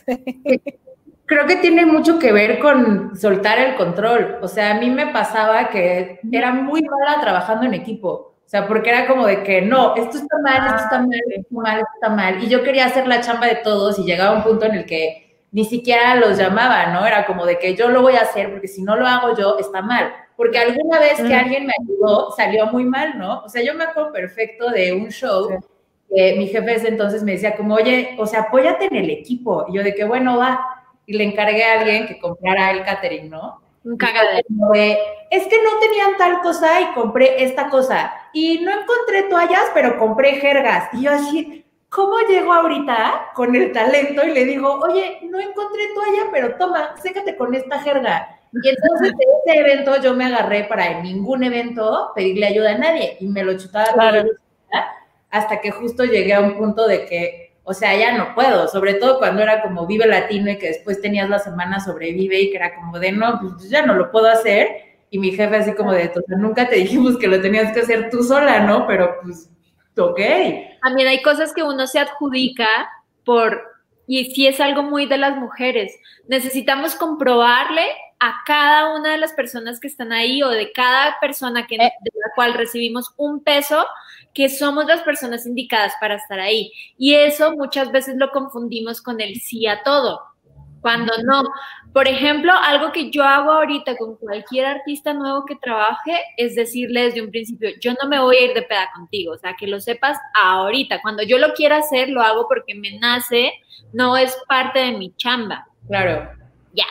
Creo 1.25 1.47
que 1.47 1.55
tiene 1.55 1.85
mucho 1.85 2.19
que 2.19 2.31
ver 2.31 2.59
con 2.59 3.15
soltar 3.17 3.57
el 3.59 3.75
control. 3.75 4.37
O 4.41 4.47
sea, 4.47 4.71
a 4.71 4.79
mí 4.79 4.89
me 4.89 5.07
pasaba 5.07 5.69
que 5.69 6.19
era 6.31 6.51
muy 6.51 6.83
mala 6.83 7.19
trabajando 7.19 7.65
en 7.65 7.73
equipo. 7.73 8.35
O 8.45 8.47
sea, 8.47 8.67
porque 8.67 8.91
era 8.91 9.07
como 9.07 9.25
de 9.25 9.41
que 9.41 9.61
no, 9.61 9.95
esto 9.95 10.17
está 10.17 10.37
mal, 10.43 10.67
esto 10.67 10.83
está 10.83 10.99
mal, 10.99 11.19
esto 11.29 11.41
está 11.41 11.61
mal, 11.61 11.79
esto 11.79 11.91
está 11.95 12.09
mal. 12.09 12.43
Y 12.43 12.47
yo 12.47 12.63
quería 12.63 12.85
hacer 12.85 13.07
la 13.07 13.21
chamba 13.21 13.47
de 13.47 13.55
todos 13.55 13.97
y 13.97 14.03
llegaba 14.03 14.37
un 14.37 14.43
punto 14.43 14.65
en 14.65 14.75
el 14.75 14.85
que 14.85 15.25
ni 15.51 15.65
siquiera 15.65 16.15
los 16.15 16.37
llamaba, 16.37 16.87
¿no? 16.87 17.07
Era 17.07 17.25
como 17.25 17.45
de 17.45 17.57
que 17.57 17.75
yo 17.75 17.89
lo 17.89 18.03
voy 18.03 18.15
a 18.15 18.21
hacer 18.21 18.51
porque 18.51 18.67
si 18.67 18.83
no 18.83 18.95
lo 18.95 19.07
hago 19.07 19.35
yo 19.35 19.57
está 19.57 19.81
mal. 19.81 20.13
Porque 20.37 20.59
alguna 20.59 20.99
vez 20.99 21.19
que 21.21 21.33
alguien 21.33 21.65
me 21.65 21.73
ayudó 21.81 22.31
salió 22.31 22.67
muy 22.67 22.83
mal, 22.83 23.17
¿no? 23.17 23.39
O 23.39 23.49
sea, 23.49 23.63
yo 23.63 23.73
me 23.73 23.85
acuerdo 23.85 24.11
perfecto 24.11 24.69
de 24.69 24.93
un 24.93 25.09
show 25.09 25.49
que 26.13 26.35
mi 26.37 26.47
jefe 26.47 26.75
ese 26.75 26.89
entonces 26.89 27.23
me 27.23 27.31
decía 27.31 27.55
como, 27.55 27.75
oye, 27.75 28.15
o 28.19 28.27
sea, 28.27 28.41
apóyate 28.41 28.85
en 28.85 28.97
el 28.97 29.09
equipo. 29.09 29.65
Y 29.69 29.77
yo 29.77 29.83
de 29.83 29.95
que, 29.95 30.03
bueno, 30.03 30.37
va 30.37 30.74
y 31.05 31.13
le 31.13 31.23
encargué 31.23 31.63
a 31.63 31.79
alguien 31.79 32.07
que 32.07 32.19
comprara 32.19 32.71
el 32.71 32.83
catering, 32.83 33.29
¿no? 33.29 33.61
Un 33.83 33.97
cagadero. 33.97 34.43
Es 35.29 35.45
que 35.47 35.61
no 35.61 35.79
tenían 35.79 36.17
tal 36.17 36.41
cosa 36.41 36.81
y 36.81 36.93
compré 36.93 37.43
esta 37.43 37.69
cosa. 37.69 38.13
Y 38.33 38.59
no 38.59 38.71
encontré 38.71 39.23
toallas, 39.29 39.65
pero 39.73 39.99
compré 39.99 40.33
jergas. 40.39 40.89
Y 40.93 41.03
yo 41.03 41.11
así, 41.11 41.65
¿cómo 41.89 42.17
llego 42.27 42.51
ahorita 42.51 43.31
con 43.35 43.55
el 43.55 43.71
talento 43.71 44.25
y 44.25 44.31
le 44.31 44.45
digo, 44.45 44.79
oye, 44.79 45.19
no 45.29 45.39
encontré 45.39 45.83
toalla, 45.93 46.23
pero 46.31 46.55
toma, 46.55 46.95
sécate 47.01 47.35
con 47.35 47.53
esta 47.53 47.79
jerga? 47.79 48.39
Y 48.63 48.69
entonces 48.69 49.13
de 49.17 49.51
ese 49.51 49.59
evento 49.59 50.01
yo 50.01 50.13
me 50.13 50.25
agarré 50.25 50.63
para 50.63 50.87
en 50.87 51.03
ningún 51.03 51.43
evento 51.43 52.11
pedirle 52.15 52.47
ayuda 52.47 52.71
a 52.71 52.77
nadie 52.77 53.17
y 53.19 53.27
me 53.27 53.43
lo 53.43 53.57
chutaba 53.57 53.91
claro. 53.93 54.29
hasta 55.29 55.59
que 55.59 55.71
justo 55.71 56.05
llegué 56.05 56.33
a 56.33 56.39
un 56.39 56.57
punto 56.57 56.87
de 56.87 57.05
que 57.05 57.44
o 57.67 57.73
sea, 57.73 57.97
ya 57.97 58.15
no 58.15 58.35
puedo, 58.35 58.67
sobre 58.67 58.93
todo 58.93 59.17
cuando 59.17 59.41
era 59.41 59.63
como 59.63 59.87
Vive 59.87 60.05
Latino 60.05 60.51
y 60.51 60.59
que 60.59 60.67
después 60.67 61.01
tenías 61.01 61.27
la 61.29 61.39
semana 61.39 61.79
sobrevive 61.79 62.39
y 62.39 62.51
que 62.51 62.57
era 62.57 62.75
como 62.75 62.99
de, 62.99 63.11
no, 63.11 63.39
pues 63.41 63.69
ya 63.69 63.83
no 63.83 63.95
lo 63.95 64.11
puedo 64.11 64.27
hacer. 64.27 64.67
Y 65.09 65.17
mi 65.17 65.31
jefe 65.31 65.55
así 65.55 65.73
como 65.73 65.91
de, 65.91 66.11
nunca 66.37 66.69
te 66.69 66.75
dijimos 66.75 67.17
que 67.17 67.27
lo 67.27 67.41
tenías 67.41 67.73
que 67.73 67.79
hacer 67.79 68.11
tú 68.11 68.23
sola, 68.23 68.59
¿no? 68.59 68.85
Pero 68.85 69.15
pues, 69.23 69.49
ok. 69.97 70.19
También 70.83 71.07
hay 71.07 71.23
cosas 71.23 71.53
que 71.53 71.63
uno 71.63 71.87
se 71.87 71.97
adjudica 71.97 72.67
por, 73.23 73.63
y 74.05 74.25
si 74.35 74.45
es 74.45 74.59
algo 74.59 74.83
muy 74.83 75.07
de 75.07 75.17
las 75.17 75.35
mujeres, 75.35 75.91
necesitamos 76.27 76.93
comprobarle 76.93 77.87
a 78.25 78.41
cada 78.43 78.95
una 78.95 79.11
de 79.11 79.19
las 79.19 79.33
personas 79.33 79.79
que 79.79 79.87
están 79.87 80.11
ahí 80.11 80.41
o 80.41 80.49
de 80.49 80.71
cada 80.71 81.19
persona 81.19 81.67
que, 81.67 81.75
eh. 81.75 81.91
de 82.01 82.11
la 82.15 82.33
cual 82.33 82.55
recibimos 82.55 83.13
un 83.17 83.43
peso, 83.43 83.85
que 84.33 84.49
somos 84.49 84.87
las 84.87 85.03
personas 85.03 85.45
indicadas 85.45 85.93
para 86.01 86.15
estar 86.15 86.39
ahí. 86.39 86.71
Y 86.97 87.13
eso 87.13 87.55
muchas 87.55 87.91
veces 87.91 88.15
lo 88.17 88.31
confundimos 88.31 88.99
con 88.99 89.21
el 89.21 89.35
sí 89.35 89.67
a 89.67 89.83
todo, 89.83 90.21
cuando 90.81 91.13
no. 91.23 91.43
Por 91.93 92.07
ejemplo, 92.07 92.51
algo 92.51 92.91
que 92.91 93.11
yo 93.11 93.23
hago 93.23 93.51
ahorita 93.51 93.95
con 93.95 94.15
cualquier 94.17 94.65
artista 94.65 95.13
nuevo 95.13 95.45
que 95.45 95.55
trabaje 95.57 96.19
es 96.35 96.55
decirle 96.55 97.03
desde 97.03 97.21
un 97.21 97.29
principio, 97.29 97.69
yo 97.79 97.93
no 98.01 98.09
me 98.09 98.19
voy 98.19 98.37
a 98.37 98.45
ir 98.45 98.53
de 98.55 98.63
peda 98.63 98.89
contigo, 98.95 99.33
o 99.33 99.37
sea, 99.37 99.55
que 99.55 99.67
lo 99.67 99.79
sepas 99.79 100.17
ahorita. 100.33 100.99
Cuando 101.03 101.21
yo 101.21 101.37
lo 101.37 101.53
quiera 101.53 101.77
hacer, 101.77 102.09
lo 102.09 102.21
hago 102.21 102.47
porque 102.47 102.73
me 102.73 102.97
nace, 102.97 103.53
no 103.93 104.17
es 104.17 104.35
parte 104.47 104.79
de 104.79 104.93
mi 104.93 105.15
chamba. 105.15 105.67
Claro. 105.87 106.27
Ya, 106.73 106.87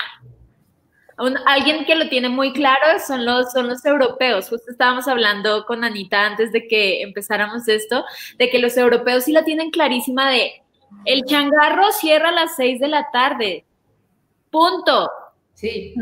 alguien 1.47 1.85
que 1.85 1.95
lo 1.95 2.09
tiene 2.09 2.29
muy 2.29 2.53
claro 2.53 2.99
son 3.07 3.25
los, 3.25 3.53
son 3.53 3.69
los 3.69 3.85
europeos. 3.85 4.49
Justo 4.49 4.71
estábamos 4.71 5.09
hablando 5.09 5.65
con 5.67 5.85
Anita 5.85 6.27
antes 6.27 6.53
de 6.53 6.67
que 6.67 7.03
empezáramos 7.03 7.69
esto, 7.69 8.05
de 8.39 8.51
que 8.51 8.59
los 8.59 8.77
europeos 8.77 9.25
sí 9.25 9.33
la 9.33 9.45
tienen 9.45 9.71
clarísima 9.71 10.31
de 10.31 10.63
el 11.05 11.25
changarro 11.25 11.91
cierra 11.93 12.29
a 12.29 12.33
las 12.33 12.57
seis 12.57 12.81
de 12.81 12.89
la 12.89 13.09
tarde. 13.13 13.65
Punto. 14.51 15.11
Sí. 15.55 15.95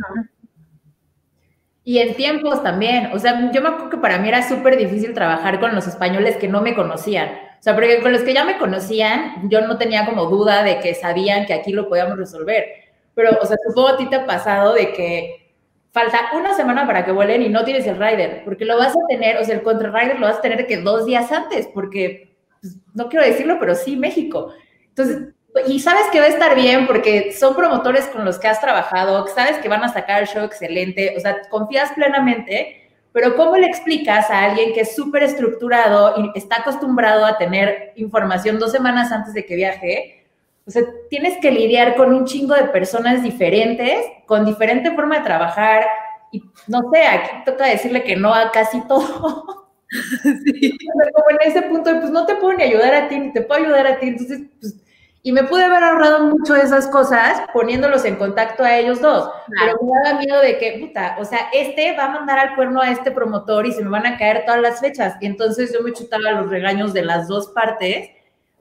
Y 1.85 1.99
en 1.99 2.14
tiempos 2.14 2.62
también. 2.62 3.11
O 3.12 3.19
sea, 3.19 3.50
yo 3.52 3.62
me 3.62 3.69
acuerdo 3.69 3.90
que 3.90 3.97
para 3.97 4.19
mí 4.19 4.28
era 4.28 4.47
súper 4.47 4.76
difícil 4.76 5.14
trabajar 5.14 5.61
con 5.61 5.75
los 5.75 5.87
españoles 5.87 6.37
que 6.37 6.49
no 6.49 6.61
me 6.61 6.75
conocían. 6.75 7.28
O 7.59 7.62
sea, 7.62 7.75
porque 7.75 8.00
con 8.00 8.12
los 8.12 8.23
que 8.23 8.35
ya 8.35 8.45
me 8.45 8.59
conocían, 8.59 9.49
yo 9.49 9.61
no 9.62 9.78
tenía 9.78 10.04
como 10.04 10.26
duda 10.26 10.62
de 10.62 10.81
que 10.81 10.95
sabían 10.95 11.47
que 11.47 11.54
aquí 11.54 11.73
lo 11.73 11.88
podíamos 11.88 12.19
resolver 12.19 12.82
pero, 13.14 13.38
o 13.40 13.47
sea, 13.47 13.57
supongo 13.66 13.88
a 13.88 13.97
ti 13.97 14.09
te 14.09 14.16
ha 14.16 14.26
pasado 14.26 14.75
de 14.75 14.92
que 14.92 15.54
falta 15.92 16.31
una 16.35 16.54
semana 16.54 16.87
para 16.87 17.04
que 17.04 17.12
vuelen 17.12 17.42
y 17.42 17.49
no 17.49 17.64
tienes 17.64 17.87
el 17.87 17.99
rider, 17.99 18.42
porque 18.45 18.64
lo 18.64 18.78
vas 18.78 18.95
a 18.95 19.07
tener, 19.09 19.37
o 19.37 19.45
sea, 19.45 19.54
el 19.54 19.62
contra 19.62 19.90
rider 19.90 20.19
lo 20.19 20.26
vas 20.26 20.38
a 20.38 20.42
tener 20.42 20.66
que 20.66 20.78
dos 20.78 21.04
días 21.04 21.31
antes, 21.31 21.69
porque, 21.73 22.37
pues, 22.61 22.76
no 22.95 23.09
quiero 23.09 23.25
decirlo, 23.25 23.59
pero 23.61 23.75
sí 23.75 23.97
México. 23.97 24.52
Entonces, 24.88 25.35
y 25.66 25.81
sabes 25.81 26.04
que 26.11 26.19
va 26.19 26.26
a 26.26 26.31
estar 26.31 26.54
bien 26.54 26.87
porque 26.87 27.33
son 27.33 27.54
promotores 27.54 28.07
con 28.07 28.25
los 28.25 28.38
que 28.38 28.49
has 28.49 28.61
trabajado, 28.61 29.26
sabes 29.26 29.59
que 29.59 29.69
van 29.69 29.85
a 29.85 29.92
sacar 29.92 30.23
el 30.23 30.28
show 30.28 30.45
excelente, 30.45 31.14
o 31.16 31.21
sea, 31.21 31.42
confías 31.50 31.92
plenamente, 31.92 32.88
pero 33.12 33.37
¿cómo 33.37 33.57
le 33.59 33.66
explicas 33.66 34.31
a 34.31 34.45
alguien 34.45 34.73
que 34.73 34.81
es 34.81 34.97
súper 34.97 35.23
estructurado 35.23 36.14
y 36.16 36.38
está 36.38 36.61
acostumbrado 36.61 37.26
a 37.26 37.37
tener 37.37 37.92
información 37.97 38.59
dos 38.59 38.73
semanas 38.73 39.12
antes 39.12 39.35
de 39.35 39.45
que 39.45 39.57
viaje? 39.57 40.22
O 40.66 40.71
sea, 40.71 40.83
tienes 41.11 41.38
que 41.40 41.50
lidiar 41.50 41.97
con 41.97 42.14
un 42.14 42.25
chingo 42.25 42.54
de 42.54 42.64
personas 42.64 43.23
diferentes, 43.23 44.07
con 44.26 44.45
diferente 44.45 44.92
forma 44.92 45.19
de 45.19 45.25
trabajar. 45.25 45.87
Y 46.31 46.42
no 46.69 46.83
sé, 46.92 47.04
aquí 47.04 47.31
toca 47.45 47.66
decirle 47.66 48.04
que 48.04 48.16
no 48.16 48.35
a 48.35 48.50
casi 48.50 48.81
todo. 48.87 49.59
Sí. 49.92 50.78
Como 51.12 51.38
en 51.38 51.50
ese 51.50 51.61
punto, 51.61 51.90
pues 52.00 52.11
no 52.11 52.25
te 52.25 52.37
puedo 52.37 52.54
ni 52.54 52.62
ayudar 52.62 52.95
a 52.95 53.09
ti, 53.09 53.19
ni 53.19 53.31
te 53.31 53.42
puedo 53.42 53.62
ayudar 53.62 53.87
a 53.87 53.99
ti. 53.99 54.09
Entonces, 54.09 54.40
pues, 54.59 54.83
y 55.25 55.31
me 55.31 55.45
pude 55.45 55.62
haber 55.62 55.85
ahorrado 55.85 56.25
mucho 56.25 56.54
de 56.54 56.62
esas 56.62 56.88
cosas 56.88 57.42
poniéndolos 57.52 58.04
en 58.04 58.16
contacto 58.16 58.64
a 58.64 58.76
ellos 58.76 59.00
dos. 59.00 59.31
Pero 59.49 59.78
me 59.81 59.90
daba 60.02 60.19
miedo 60.19 60.40
de 60.40 60.59
que, 60.59 60.78
puta, 60.81 61.16
o 61.21 61.25
sea, 61.25 61.49
este 61.52 61.97
va 61.97 62.07
a 62.07 62.09
mandar 62.09 62.40
al 62.40 62.57
cuerno 62.57 62.81
a 62.81 62.90
este 62.90 63.12
promotor 63.12 63.66
y 63.66 63.73
se 63.73 63.85
me 63.85 63.90
van 63.90 64.04
a 64.04 64.19
caer 64.19 64.45
todas 64.45 64.61
las 64.61 64.81
fechas. 64.81 65.14
Y 65.21 65.26
entonces 65.26 65.73
yo 65.73 65.81
me 65.81 65.92
chutaba 65.92 66.33
los 66.33 66.50
regaños 66.50 66.92
de 66.92 67.04
las 67.04 67.28
dos 67.28 67.49
partes 67.49 68.11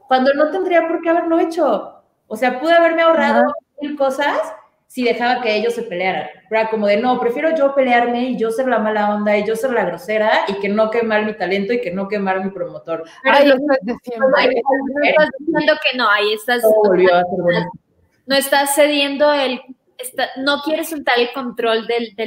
cuando 0.08 0.34
no 0.36 0.52
tendría 0.52 0.88
por 0.88 1.02
qué 1.02 1.10
haberlo 1.10 1.40
hecho. 1.40 1.91
O 2.32 2.38
sea, 2.38 2.62
pude 2.62 2.72
haberme 2.72 3.02
ahorrado 3.02 3.44
mil 3.82 3.98
cosas 3.98 4.40
si 4.88 5.04
dejaba 5.04 5.42
que 5.42 5.54
ellos 5.54 5.76
se 5.76 5.84
pelearan. 5.84 6.30
Era 6.50 6.70
como 6.70 6.88
de, 6.88 6.96
no, 6.96 7.20
prefiero 7.20 7.54
yo 7.54 7.76
pelearme 7.76 8.30
y 8.30 8.38
yo 8.38 8.52
ser 8.52 8.70
la 8.70 8.80
mala 8.80 9.14
onda 9.14 9.38
y 9.38 9.46
yo 9.46 9.54
ser 9.58 9.74
la 9.74 9.84
grosera 9.84 10.46
y 10.48 10.54
que 10.62 10.70
no 10.70 10.90
quemar 10.90 11.26
mi 11.26 11.34
talento 11.34 11.74
y 11.74 11.82
que 11.82 11.92
no 11.92 12.08
quemar 12.08 12.42
mi 12.42 12.50
promotor. 12.50 13.04
Ay, 13.26 13.50
no, 13.50 13.56
estás 13.74 13.80
diciendo 15.40 15.74
que 15.84 15.98
no, 15.98 16.10
ahí 16.10 16.34
estás, 16.34 16.64
no 18.26 18.36
estás 18.38 18.76
cediendo 18.76 19.34
el 19.34 19.62
no 20.38 20.62
quiere 20.62 20.84
soltar 20.84 21.20
el 21.20 21.32
control 21.34 21.88
del, 21.88 22.16
de, 22.16 22.26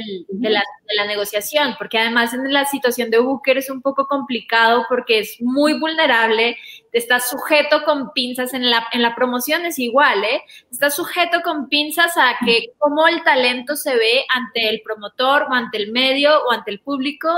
la, 0.49 0.61
de, 0.61 0.95
la, 0.95 1.05
negociación, 1.05 1.75
porque 1.77 1.97
además 1.97 2.33
en 2.33 2.51
la 2.51 2.65
situación 2.65 3.09
de 3.09 3.19
Booker 3.19 3.57
es 3.57 3.69
un 3.69 3.81
poco 3.81 4.07
complicado 4.07 4.85
porque 4.89 5.19
es 5.19 5.37
muy 5.41 5.79
vulnerable, 5.79 6.57
estás 6.91 7.29
sujeto 7.29 7.83
con 7.83 8.13
pinzas 8.13 8.53
en 8.53 8.69
la, 8.69 8.87
en 8.91 9.01
la 9.01 9.15
promoción, 9.15 9.65
es 9.65 9.79
igual, 9.79 10.23
¿eh? 10.23 10.41
Estás 10.71 10.95
sujeto 10.95 11.41
con 11.43 11.67
pinzas 11.67 12.15
a 12.17 12.37
que 12.45 12.71
cómo 12.77 13.07
el 13.07 13.23
talento 13.23 13.75
se 13.75 13.95
ve 13.95 14.25
ante 14.33 14.69
el 14.69 14.81
promotor 14.81 15.43
o 15.43 15.53
ante 15.53 15.77
el 15.77 15.91
medio 15.91 16.45
o 16.45 16.51
ante 16.51 16.71
el 16.71 16.79
público 16.79 17.29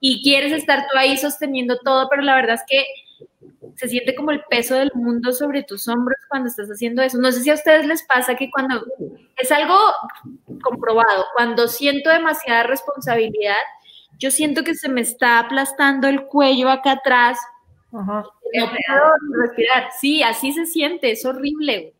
y 0.00 0.22
quieres 0.22 0.52
estar 0.52 0.86
tú 0.90 0.98
ahí 0.98 1.16
sosteniendo 1.16 1.78
todo, 1.78 2.08
pero 2.08 2.22
la 2.22 2.34
verdad 2.34 2.54
es 2.54 2.64
que 2.68 2.84
se 3.76 3.88
siente 3.88 4.14
como 4.14 4.30
el 4.30 4.42
peso 4.48 4.74
del 4.74 4.90
mundo 4.94 5.32
sobre 5.32 5.62
tus 5.62 5.88
hombros 5.88 6.18
cuando 6.28 6.48
estás 6.48 6.68
haciendo 6.68 7.02
eso. 7.02 7.18
No 7.18 7.32
sé 7.32 7.40
si 7.40 7.50
a 7.50 7.54
ustedes 7.54 7.86
les 7.86 8.02
pasa 8.04 8.34
que 8.34 8.50
cuando 8.50 8.84
es 9.36 9.50
algo 9.50 9.76
comprobado, 10.62 11.26
cuando 11.34 11.68
siento 11.68 12.10
demasiada 12.10 12.64
responsabilidad, 12.64 13.54
yo 14.18 14.30
siento 14.30 14.64
que 14.64 14.74
se 14.74 14.88
me 14.88 15.00
está 15.00 15.38
aplastando 15.38 16.08
el 16.08 16.24
cuello 16.26 16.70
acá 16.70 16.92
atrás. 16.92 17.38
No 17.90 18.24
puedo 18.52 19.42
respirar. 19.42 19.90
Sí, 20.00 20.22
así 20.22 20.52
se 20.52 20.66
siente, 20.66 21.10
es 21.10 21.24
horrible. 21.24 21.94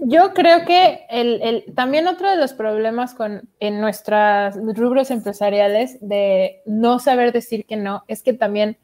Yo 0.00 0.34
creo 0.34 0.64
que 0.64 1.06
el, 1.10 1.64
también 1.74 2.06
otro 2.06 2.30
de 2.30 2.36
los 2.36 2.52
problemas 2.52 3.14
con, 3.14 3.48
en 3.60 3.80
nuestros 3.80 4.54
rubros 4.76 5.10
empresariales 5.10 5.98
de 6.00 6.62
no 6.66 6.98
saber 6.98 7.32
decir 7.32 7.64
que 7.66 7.76
no 7.76 8.04
es 8.08 8.22
que 8.22 8.32
también 8.32 8.78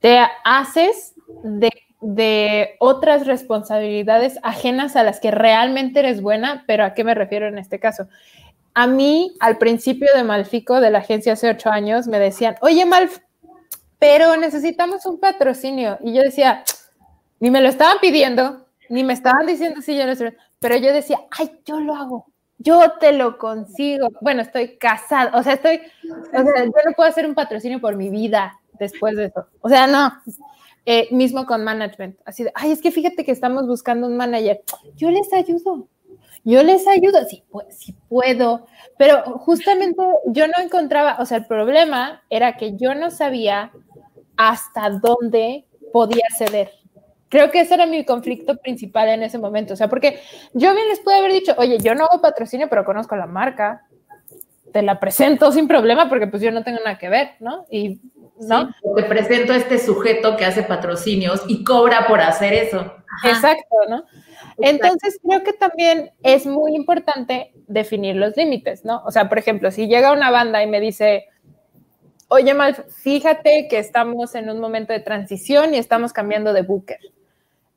te 0.00 0.20
haces 0.44 1.14
de, 1.42 2.76
otras 2.78 3.26
responsabilidades 3.26 4.38
ajenas 4.42 4.96
a 4.96 5.02
las 5.02 5.20
que 5.20 5.30
realmente 5.30 6.00
eres 6.00 6.22
buena, 6.22 6.64
pero 6.66 6.84
¿a 6.84 6.94
qué 6.94 7.04
me 7.04 7.14
refiero 7.14 7.48
en 7.48 7.58
este 7.58 7.80
caso? 7.80 8.08
A 8.74 8.86
mí, 8.86 9.34
al 9.40 9.58
principio 9.58 10.08
de 10.14 10.22
Malfico, 10.22 10.80
de 10.80 10.90
la 10.90 10.98
agencia 10.98 11.32
hace 11.32 11.50
ocho 11.50 11.70
años, 11.70 12.06
me 12.06 12.20
decían, 12.20 12.56
oye, 12.60 12.84
Malf, 12.84 13.18
pero 13.98 14.36
necesitamos 14.36 15.04
un 15.06 15.18
patrocinio. 15.18 15.98
Y 16.00 16.14
yo 16.14 16.22
decía, 16.22 16.62
ni 17.40 17.50
me 17.50 17.60
lo 17.60 17.68
estaban 17.68 17.98
pidiendo, 18.00 18.66
ni 18.88 19.02
me 19.02 19.12
estaban 19.12 19.46
diciendo 19.46 19.82
si 19.82 19.96
yo 19.96 20.06
lo 20.06 20.12
estoy, 20.12 20.34
pero 20.60 20.76
yo 20.76 20.92
decía, 20.92 21.18
ay, 21.36 21.60
yo 21.64 21.80
lo 21.80 21.96
hago, 21.96 22.26
yo 22.58 22.92
te 23.00 23.12
lo 23.12 23.38
consigo. 23.38 24.08
Bueno, 24.20 24.42
estoy 24.42 24.76
casada, 24.78 25.36
o 25.36 25.42
sea, 25.42 25.54
estoy, 25.54 25.80
o 26.08 26.30
sea, 26.30 26.44
yo 26.44 26.70
no 26.84 26.92
puedo 26.96 27.08
hacer 27.08 27.26
un 27.26 27.34
patrocinio 27.34 27.80
por 27.80 27.96
mi 27.96 28.08
vida, 28.10 28.60
después 28.78 29.16
de 29.16 29.26
eso. 29.26 29.46
O 29.60 29.68
sea, 29.68 29.86
no. 29.86 30.12
Eh, 30.90 31.06
mismo 31.10 31.44
con 31.44 31.64
management, 31.64 32.18
así 32.24 32.44
de, 32.44 32.52
ay, 32.54 32.72
es 32.72 32.80
que 32.80 32.90
fíjate 32.90 33.22
que 33.22 33.30
estamos 33.30 33.66
buscando 33.66 34.06
un 34.06 34.16
manager. 34.16 34.62
Yo 34.96 35.10
les 35.10 35.30
ayudo, 35.34 35.86
yo 36.44 36.62
les 36.62 36.88
ayudo, 36.88 37.18
sí, 37.28 37.44
sí 37.68 37.94
puedo, 38.08 38.66
pero 38.96 39.22
justamente 39.38 40.02
yo 40.28 40.46
no 40.46 40.54
encontraba, 40.64 41.18
o 41.20 41.26
sea, 41.26 41.36
el 41.36 41.46
problema 41.46 42.22
era 42.30 42.56
que 42.56 42.74
yo 42.74 42.94
no 42.94 43.10
sabía 43.10 43.70
hasta 44.38 44.88
dónde 44.88 45.66
podía 45.92 46.24
ceder. 46.38 46.70
Creo 47.28 47.50
que 47.50 47.60
ese 47.60 47.74
era 47.74 47.84
mi 47.84 48.02
conflicto 48.06 48.56
principal 48.56 49.10
en 49.10 49.22
ese 49.22 49.36
momento, 49.36 49.74
o 49.74 49.76
sea, 49.76 49.88
porque 49.88 50.20
yo 50.54 50.72
bien 50.72 50.88
les 50.88 51.00
pude 51.00 51.16
haber 51.16 51.34
dicho, 51.34 51.54
oye, 51.58 51.76
yo 51.80 51.94
no 51.94 52.06
hago 52.06 52.22
patrocinio, 52.22 52.70
pero 52.70 52.86
conozco 52.86 53.14
la 53.14 53.26
marca, 53.26 53.82
te 54.72 54.80
la 54.80 54.98
presento 54.98 55.52
sin 55.52 55.68
problema 55.68 56.08
porque 56.08 56.26
pues 56.26 56.42
yo 56.42 56.50
no 56.50 56.64
tengo 56.64 56.78
nada 56.78 56.96
que 56.96 57.08
ver, 57.08 57.32
¿no? 57.40 57.66
Y 57.70 58.00
¿no? 58.40 58.74
te 58.96 59.02
presento 59.04 59.52
a 59.52 59.56
este 59.56 59.78
sujeto 59.78 60.36
que 60.36 60.44
hace 60.44 60.62
patrocinios 60.62 61.42
y 61.48 61.64
cobra 61.64 62.06
por 62.06 62.20
hacer 62.20 62.52
eso. 62.54 62.94
Exacto, 63.24 63.76
¿no? 63.88 64.04
Entonces 64.58 65.18
creo 65.22 65.42
que 65.44 65.52
también 65.52 66.10
es 66.22 66.46
muy 66.46 66.74
importante 66.74 67.52
definir 67.66 68.16
los 68.16 68.36
límites, 68.36 68.84
¿no? 68.84 69.02
O 69.04 69.10
sea, 69.10 69.28
por 69.28 69.38
ejemplo, 69.38 69.70
si 69.70 69.86
llega 69.86 70.12
una 70.12 70.30
banda 70.30 70.62
y 70.62 70.66
me 70.66 70.80
dice, 70.80 71.26
oye, 72.28 72.54
Mal, 72.54 72.74
fíjate 72.74 73.68
que 73.68 73.78
estamos 73.78 74.34
en 74.34 74.50
un 74.50 74.60
momento 74.60 74.92
de 74.92 75.00
transición 75.00 75.74
y 75.74 75.78
estamos 75.78 76.12
cambiando 76.12 76.52
de 76.52 76.62
booker. 76.62 76.98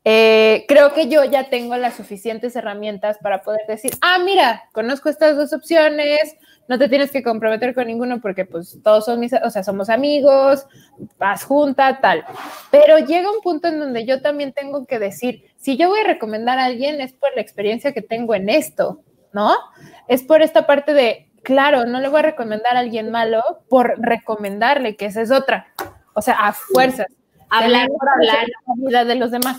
Eh, 0.03 0.65
creo 0.67 0.93
que 0.93 1.07
yo 1.07 1.23
ya 1.25 1.49
tengo 1.49 1.77
las 1.77 1.95
suficientes 1.95 2.55
herramientas 2.55 3.19
para 3.19 3.43
poder 3.43 3.61
decir, 3.67 3.91
ah, 4.01 4.17
mira, 4.23 4.63
conozco 4.71 5.09
estas 5.09 5.37
dos 5.37 5.53
opciones, 5.53 6.35
no 6.71 6.79
te 6.79 6.87
tienes 6.87 7.11
que 7.11 7.21
comprometer 7.21 7.75
con 7.75 7.85
ninguno 7.87 8.21
porque 8.21 8.45
pues 8.45 8.79
todos 8.81 9.03
son 9.03 9.19
mis, 9.19 9.33
o 9.33 9.49
sea, 9.49 9.61
somos 9.61 9.89
amigos, 9.89 10.65
vas 11.19 11.43
junta, 11.43 11.99
tal. 11.99 12.23
Pero 12.71 12.97
llega 12.97 13.29
un 13.29 13.41
punto 13.41 13.67
en 13.67 13.77
donde 13.77 14.05
yo 14.05 14.21
también 14.21 14.53
tengo 14.53 14.85
que 14.85 14.97
decir, 14.97 15.51
si 15.57 15.75
yo 15.75 15.89
voy 15.89 15.99
a 15.99 16.05
recomendar 16.05 16.59
a 16.59 16.63
alguien 16.63 17.01
es 17.01 17.11
por 17.11 17.35
la 17.35 17.41
experiencia 17.41 17.91
que 17.91 18.01
tengo 18.01 18.35
en 18.35 18.47
esto, 18.47 19.01
¿no? 19.33 19.53
Es 20.07 20.23
por 20.23 20.41
esta 20.41 20.65
parte 20.65 20.93
de, 20.93 21.29
claro, 21.43 21.85
no 21.85 21.99
le 21.99 22.07
voy 22.07 22.19
a 22.19 22.23
recomendar 22.23 22.77
a 22.77 22.79
alguien 22.79 23.11
malo 23.11 23.43
por 23.67 23.99
recomendarle, 23.99 24.95
que 24.95 25.07
esa 25.07 25.21
es 25.21 25.29
otra. 25.29 25.67
O 26.13 26.21
sea, 26.21 26.35
a 26.35 26.53
fuerzas. 26.53 27.07
Hablar 27.49 27.89
por 27.89 28.07
hablar. 28.07 28.47
La 28.65 28.87
vida 28.87 29.03
de 29.03 29.15
los 29.15 29.31
demás. 29.31 29.57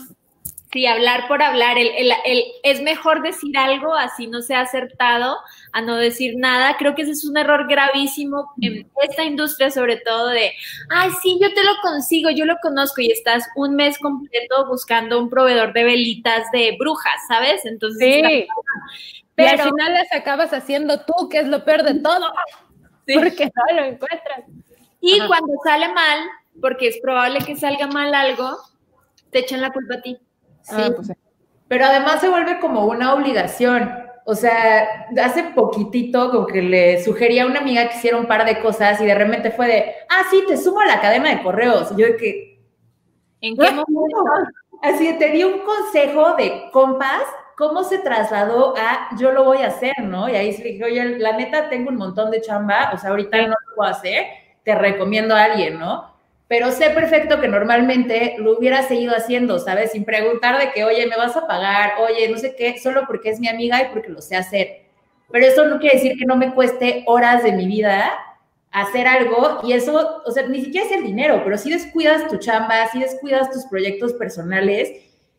Sí, 0.71 0.87
hablar 0.87 1.27
por 1.27 1.43
hablar. 1.43 1.77
El, 1.77 1.89
el, 2.25 2.43
es 2.63 2.81
mejor 2.81 3.21
decir 3.21 3.55
algo 3.55 3.93
así 3.93 4.25
no 4.25 4.41
sea 4.41 4.61
acertado 4.61 5.37
a 5.73 5.81
no 5.81 5.97
decir 5.97 6.35
nada. 6.37 6.77
Creo 6.77 6.95
que 6.95 7.01
ese 7.01 7.11
es 7.11 7.25
un 7.25 7.35
error 7.35 7.67
gravísimo 7.67 8.53
en 8.61 8.87
esta 9.01 9.23
industria, 9.23 9.71
sobre 9.71 9.97
todo 9.97 10.27
de, 10.27 10.53
ay, 10.89 11.09
sí, 11.21 11.37
yo 11.41 11.53
te 11.53 11.63
lo 11.63 11.71
consigo, 11.81 12.29
yo 12.29 12.45
lo 12.45 12.55
conozco 12.61 13.01
y 13.01 13.11
estás 13.11 13.43
un 13.55 13.75
mes 13.75 13.97
completo 13.97 14.67
buscando 14.67 15.19
un 15.19 15.29
proveedor 15.29 15.73
de 15.73 15.83
velitas 15.83 16.43
de 16.53 16.77
brujas, 16.79 17.15
¿sabes? 17.27 17.65
Entonces, 17.65 18.23
sí. 18.25 18.47
pero 19.35 19.63
al 19.63 19.69
final 19.69 19.93
las 19.93 20.13
acabas 20.13 20.53
haciendo 20.53 21.01
tú, 21.01 21.27
que 21.27 21.39
es 21.39 21.47
lo 21.47 21.65
peor 21.65 21.83
de 21.83 21.95
todo, 21.95 22.31
porque 23.13 23.45
no 23.45 23.75
lo 23.75 23.83
encuentras. 23.83 24.43
Y 25.01 25.19
cuando 25.27 25.53
sale 25.63 25.91
mal, 25.91 26.19
porque 26.61 26.87
es 26.87 26.99
probable 27.01 27.39
que 27.39 27.55
salga 27.55 27.87
mal 27.87 28.13
algo, 28.13 28.57
te 29.31 29.39
echan 29.39 29.59
la 29.59 29.71
culpa 29.71 29.95
a 29.95 30.01
ti. 30.01 30.17
Ah, 30.69 30.91
pues 30.95 31.07
sí. 31.07 31.13
Pero 31.67 31.85
además 31.85 32.21
se 32.21 32.29
vuelve 32.29 32.59
como 32.59 32.85
una 32.85 33.15
obligación. 33.15 34.02
O 34.25 34.35
sea, 34.35 35.07
hace 35.21 35.43
poquitito 35.55 36.31
como 36.31 36.47
que 36.47 36.61
le 36.61 37.03
sugería 37.03 37.43
a 37.43 37.47
una 37.47 37.59
amiga 37.59 37.89
que 37.89 37.97
hiciera 37.97 38.17
un 38.17 38.25
par 38.25 38.45
de 38.45 38.61
cosas 38.61 39.01
y 39.01 39.05
de 39.05 39.15
repente 39.15 39.51
fue 39.51 39.67
de, 39.67 39.93
ah, 40.09 40.23
sí, 40.31 40.43
te 40.47 40.57
sumo 40.57 40.79
a 40.79 40.85
la 40.85 41.01
cadena 41.01 41.29
de 41.29 41.43
correos. 41.43 41.91
Y 41.91 42.01
yo 42.01 42.07
de 42.07 42.17
que... 42.17 42.59
¿En 43.41 43.57
qué 43.57 43.69
momento? 43.71 44.23
Así 44.81 45.05
que 45.07 45.13
te 45.13 45.29
di 45.29 45.43
un 45.43 45.59
consejo 45.59 46.35
de 46.35 46.69
compas, 46.71 47.23
cómo 47.57 47.83
se 47.83 47.99
trasladó 47.99 48.73
a 48.77 49.09
yo 49.17 49.31
lo 49.31 49.43
voy 49.43 49.59
a 49.59 49.67
hacer, 49.67 49.93
¿no? 50.03 50.29
Y 50.29 50.35
ahí 50.35 50.53
sí 50.53 50.63
dije, 50.63 50.83
oye, 50.83 51.19
la 51.19 51.37
neta 51.37 51.69
tengo 51.69 51.89
un 51.89 51.97
montón 51.97 52.31
de 52.31 52.41
chamba, 52.41 52.91
o 52.93 52.97
sea, 52.97 53.11
ahorita 53.11 53.37
no 53.43 53.47
lo 53.47 53.75
puedo 53.75 53.89
hacer, 53.89 54.25
te 54.63 54.75
recomiendo 54.75 55.35
a 55.35 55.43
alguien, 55.43 55.79
¿no? 55.79 56.12
Pero 56.53 56.69
sé 56.69 56.91
perfecto 56.91 57.41
que 57.41 57.47
normalmente 57.47 58.35
lo 58.37 58.55
hubiera 58.55 58.83
seguido 58.83 59.15
haciendo, 59.15 59.57
¿sabes? 59.57 59.93
Sin 59.93 60.05
preguntar 60.05 60.59
de 60.59 60.71
que, 60.71 60.83
oye, 60.83 61.07
me 61.07 61.17
vas 61.17 61.35
a 61.35 61.47
pagar, 61.47 61.93
oye, 61.99 62.29
no 62.29 62.37
sé 62.37 62.55
qué, 62.55 62.77
solo 62.77 63.05
porque 63.07 63.31
es 63.31 63.39
mi 63.39 63.47
amiga 63.47 63.81
y 63.81 63.91
porque 63.91 64.09
lo 64.09 64.21
sé 64.21 64.35
hacer. 64.35 64.83
Pero 65.31 65.47
eso 65.47 65.65
no 65.65 65.79
quiere 65.79 65.95
decir 65.95 66.15
que 66.15 66.27
no 66.27 66.35
me 66.35 66.53
cueste 66.53 67.05
horas 67.07 67.41
de 67.41 67.53
mi 67.53 67.65
vida 67.65 68.13
hacer 68.69 69.07
algo 69.07 69.61
y 69.63 69.73
eso, 69.73 70.21
o 70.23 70.29
sea, 70.29 70.45
ni 70.45 70.63
siquiera 70.63 70.85
es 70.85 70.91
el 70.91 71.03
dinero, 71.03 71.41
pero 71.43 71.57
si 71.57 71.71
descuidas 71.71 72.27
tu 72.27 72.37
chamba, 72.37 72.85
si 72.91 72.99
descuidas 72.99 73.49
tus 73.49 73.65
proyectos 73.65 74.13
personales. 74.13 74.91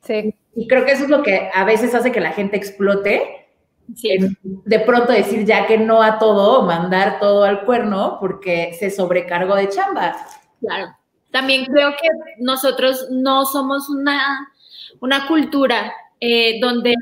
Sí. 0.02 0.34
Y 0.56 0.66
creo 0.66 0.84
que 0.84 0.90
eso 0.90 1.04
es 1.04 1.10
lo 1.10 1.22
que 1.22 1.48
a 1.54 1.62
veces 1.62 1.94
hace 1.94 2.10
que 2.10 2.20
la 2.20 2.32
gente 2.32 2.56
explote. 2.56 3.46
Sí. 3.94 4.16
De 4.42 4.80
pronto 4.80 5.12
decir 5.12 5.44
ya 5.44 5.68
que 5.68 5.78
no 5.78 6.02
a 6.02 6.18
todo, 6.18 6.62
mandar 6.62 7.20
todo 7.20 7.44
al 7.44 7.64
cuerno 7.64 8.16
porque 8.18 8.74
se 8.76 8.90
sobrecargó 8.90 9.54
de 9.54 9.68
chamba. 9.68 10.16
Claro. 10.58 10.96
También 11.34 11.64
creo 11.64 11.90
que 12.00 12.08
nosotros 12.38 13.08
no 13.10 13.44
somos 13.44 13.88
una, 13.88 14.52
una 15.00 15.26
cultura 15.26 15.92
eh, 16.20 16.60
donde 16.60 16.94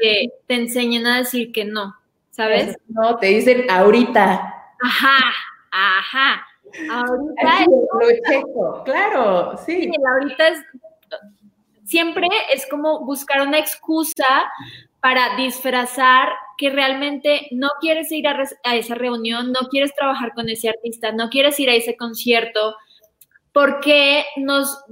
te 0.47 0.55
enseñan 0.55 1.07
a 1.07 1.19
decir 1.19 1.53
que 1.53 1.67
no, 1.67 1.95
¿sabes? 2.31 2.79
No, 2.89 3.19
te 3.19 3.27
dicen 3.27 3.71
ahorita. 3.71 4.55
Ajá, 4.83 5.19
ajá. 5.71 6.47
Ahorita 6.91 7.67
lo 7.69 8.09
checo, 8.27 8.83
claro, 8.85 9.59
sí. 9.59 9.83
sí. 9.83 9.91
Ahorita 10.03 10.49
es, 10.49 10.65
siempre 11.85 12.27
es 12.55 12.67
como 12.71 13.05
buscar 13.05 13.47
una 13.47 13.59
excusa 13.59 14.51
para 15.01 15.37
disfrazar 15.37 16.31
que 16.57 16.71
realmente 16.71 17.49
no 17.51 17.69
quieres 17.83 18.11
ir 18.11 18.27
a, 18.27 18.43
a, 18.65 18.77
esa 18.77 18.95
reunión, 18.95 19.53
no 19.53 19.69
quieres 19.69 19.95
trabajar 19.95 20.33
con 20.33 20.49
ese 20.49 20.71
artista, 20.71 21.13
no 21.13 21.29
quieres 21.29 21.61
ir 21.61 21.69
a 21.69 21.75
ese 21.75 21.99
concierto, 21.99 22.77
¿por 23.53 23.81
qué 23.81 24.25
nos 24.37 24.85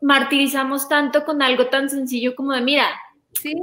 martirizamos 0.00 0.88
tanto 0.88 1.24
con 1.24 1.42
algo 1.42 1.66
tan 1.66 1.88
sencillo 1.88 2.34
como 2.34 2.52
de, 2.52 2.60
mira, 2.60 2.86
sí. 3.32 3.54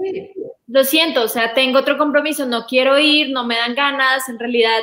lo 0.67 0.83
siento, 0.83 1.23
o 1.23 1.27
sea, 1.27 1.53
tengo 1.53 1.79
otro 1.79 1.97
compromiso, 1.97 2.45
no 2.45 2.65
quiero 2.65 2.97
ir, 2.97 3.31
no 3.31 3.45
me 3.45 3.57
dan 3.57 3.75
ganas, 3.75 4.29
en 4.29 4.39
realidad 4.39 4.79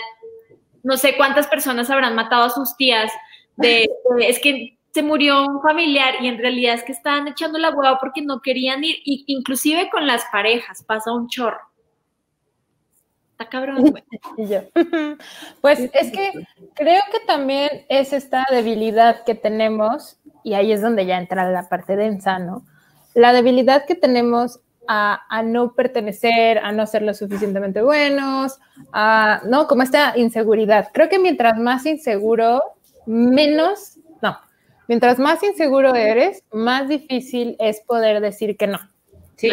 no 0.82 0.96
sé 0.96 1.16
cuántas 1.16 1.46
personas 1.48 1.90
habrán 1.90 2.14
matado 2.14 2.44
a 2.44 2.50
sus 2.50 2.76
tías 2.76 3.10
de, 3.56 3.88
es 4.20 4.38
que 4.38 4.78
se 4.92 5.02
murió 5.02 5.42
un 5.42 5.60
familiar 5.60 6.14
y 6.22 6.28
en 6.28 6.38
realidad 6.38 6.74
es 6.74 6.84
que 6.84 6.92
estaban 6.92 7.26
echando 7.28 7.58
la 7.58 7.70
hueva 7.70 7.98
porque 7.98 8.22
no 8.22 8.40
querían 8.40 8.84
ir, 8.84 8.96
y 9.04 9.24
inclusive 9.26 9.90
con 9.90 10.06
las 10.06 10.24
parejas 10.30 10.84
pasa 10.84 11.12
un 11.12 11.28
chorro. 11.28 11.60
Está 13.38 13.50
cabrón, 13.50 13.90
güey. 13.90 14.04
Pues 15.60 15.78
es 15.92 16.10
que 16.10 16.32
creo 16.74 17.02
que 17.12 17.20
también 17.26 17.84
es 17.90 18.14
esta 18.14 18.46
debilidad 18.50 19.24
que 19.24 19.34
tenemos, 19.34 20.18
y 20.42 20.54
ahí 20.54 20.72
es 20.72 20.80
donde 20.80 21.04
ya 21.04 21.18
entra 21.18 21.50
la 21.50 21.68
parte 21.68 21.96
densa, 21.96 22.38
¿no? 22.38 22.64
La 23.14 23.34
debilidad 23.34 23.84
que 23.84 23.94
tenemos 23.94 24.60
a, 24.88 25.42
no 25.44 25.74
pertenecer, 25.74 26.58
a 26.58 26.72
no 26.72 26.86
ser 26.86 27.02
lo 27.02 27.12
suficientemente 27.12 27.82
buenos, 27.82 28.58
a, 28.92 29.42
¿no? 29.44 29.66
Como 29.66 29.82
esta 29.82 30.16
inseguridad. 30.16 30.88
Creo 30.94 31.10
que 31.10 31.18
mientras 31.18 31.58
más 31.58 31.84
inseguro, 31.84 32.62
menos, 33.04 33.98
no, 34.22 34.38
mientras 34.88 35.18
más 35.18 35.42
inseguro 35.42 35.94
eres, 35.94 36.42
más 36.52 36.88
difícil 36.88 37.56
es 37.58 37.80
poder 37.80 38.22
decir 38.22 38.56
que 38.56 38.66
no. 38.66 38.78
Sí. 39.36 39.50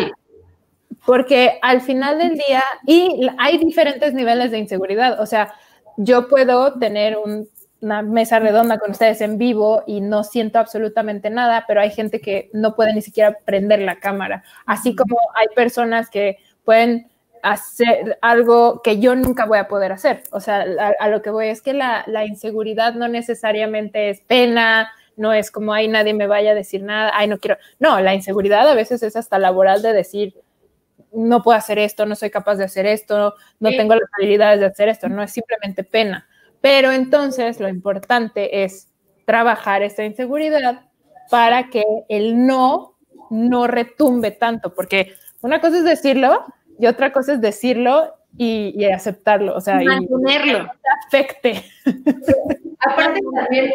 Porque 1.05 1.59
al 1.61 1.81
final 1.81 2.17
del 2.17 2.35
día, 2.35 2.63
y 2.87 3.27
hay 3.37 3.57
diferentes 3.57 4.13
niveles 4.13 4.51
de 4.51 4.59
inseguridad, 4.59 5.19
o 5.19 5.25
sea, 5.25 5.53
yo 5.97 6.27
puedo 6.27 6.79
tener 6.79 7.17
un 7.17 7.47
una 7.83 8.01
mesa 8.01 8.39
redonda 8.39 8.79
con 8.79 8.91
ustedes 8.91 9.19
en 9.21 9.37
vivo 9.37 9.83
y 9.85 9.99
no 9.99 10.23
siento 10.23 10.57
absolutamente 10.57 11.29
nada, 11.29 11.65
pero 11.67 11.81
hay 11.81 11.91
gente 11.91 12.21
que 12.21 12.49
no 12.53 12.75
puede 12.75 12.93
ni 12.93 13.01
siquiera 13.01 13.37
prender 13.43 13.79
la 13.79 13.99
cámara, 13.99 14.43
así 14.65 14.95
como 14.95 15.17
hay 15.35 15.47
personas 15.53 16.09
que 16.09 16.37
pueden 16.63 17.11
hacer 17.41 18.17
algo 18.21 18.81
que 18.81 18.99
yo 19.01 19.15
nunca 19.15 19.45
voy 19.45 19.57
a 19.57 19.67
poder 19.67 19.91
hacer. 19.91 20.23
O 20.31 20.39
sea, 20.39 20.65
a, 20.97 21.09
lo 21.09 21.21
que 21.21 21.29
voy 21.29 21.47
es 21.47 21.61
que 21.61 21.73
la, 21.73 22.05
la, 22.07 22.25
inseguridad 22.25 22.93
no 22.93 23.09
necesariamente 23.09 24.09
es 24.09 24.21
pena, 24.21 24.89
no 25.17 25.33
es 25.33 25.51
como, 25.51 25.73
ay, 25.73 25.89
nadie 25.89 26.13
me 26.13 26.25
vaya 26.25 26.51
a 26.51 26.55
decir 26.55 26.83
nada, 26.83 27.11
ay, 27.13 27.27
no 27.27 27.37
quiero. 27.37 27.57
No, 27.79 27.99
la 27.99 28.13
inseguridad 28.13 28.67
a 28.69 28.75
veces 28.75 29.03
es 29.03 29.17
hasta 29.17 29.39
laboral 29.39 29.81
de 29.81 29.91
decir, 29.91 30.35
no 31.13 31.43
puedo 31.43 31.57
hacer 31.57 31.79
esto, 31.79 32.05
no 32.05 32.15
soy 32.15 32.29
capaz 32.29 32.55
de 32.55 32.65
hacer 32.65 32.85
esto, 32.85 33.35
no 33.59 33.69
tengo 33.69 33.95
las 33.95 34.09
habilidades 34.17 34.59
de 34.59 34.65
hacer 34.65 34.89
esto, 34.89 35.09
no 35.09 35.23
es 35.23 35.31
simplemente 35.31 35.83
pena. 35.83 36.27
Pero 36.61 36.91
entonces 36.91 37.59
lo 37.59 37.67
importante 37.67 38.63
es 38.63 38.89
trabajar 39.25 39.83
esta 39.83 40.03
inseguridad 40.03 40.81
para 41.29 41.69
que 41.69 41.83
el 42.09 42.45
no 42.45 42.93
no 43.29 43.67
retumbe 43.67 44.31
tanto, 44.31 44.73
porque 44.73 45.13
una 45.41 45.59
cosa 45.59 45.77
es 45.79 45.83
decirlo 45.83 46.45
y 46.79 46.85
otra 46.85 47.11
cosa 47.11 47.33
es 47.33 47.41
decirlo 47.41 48.13
y, 48.37 48.85
aceptarlo, 48.85 49.55
o 49.55 49.61
sea, 49.61 49.79
mantenerlo, 49.81 50.59
y 50.59 51.07
afecte. 51.07 51.63
Aparte 52.79 53.19
también 53.35 53.71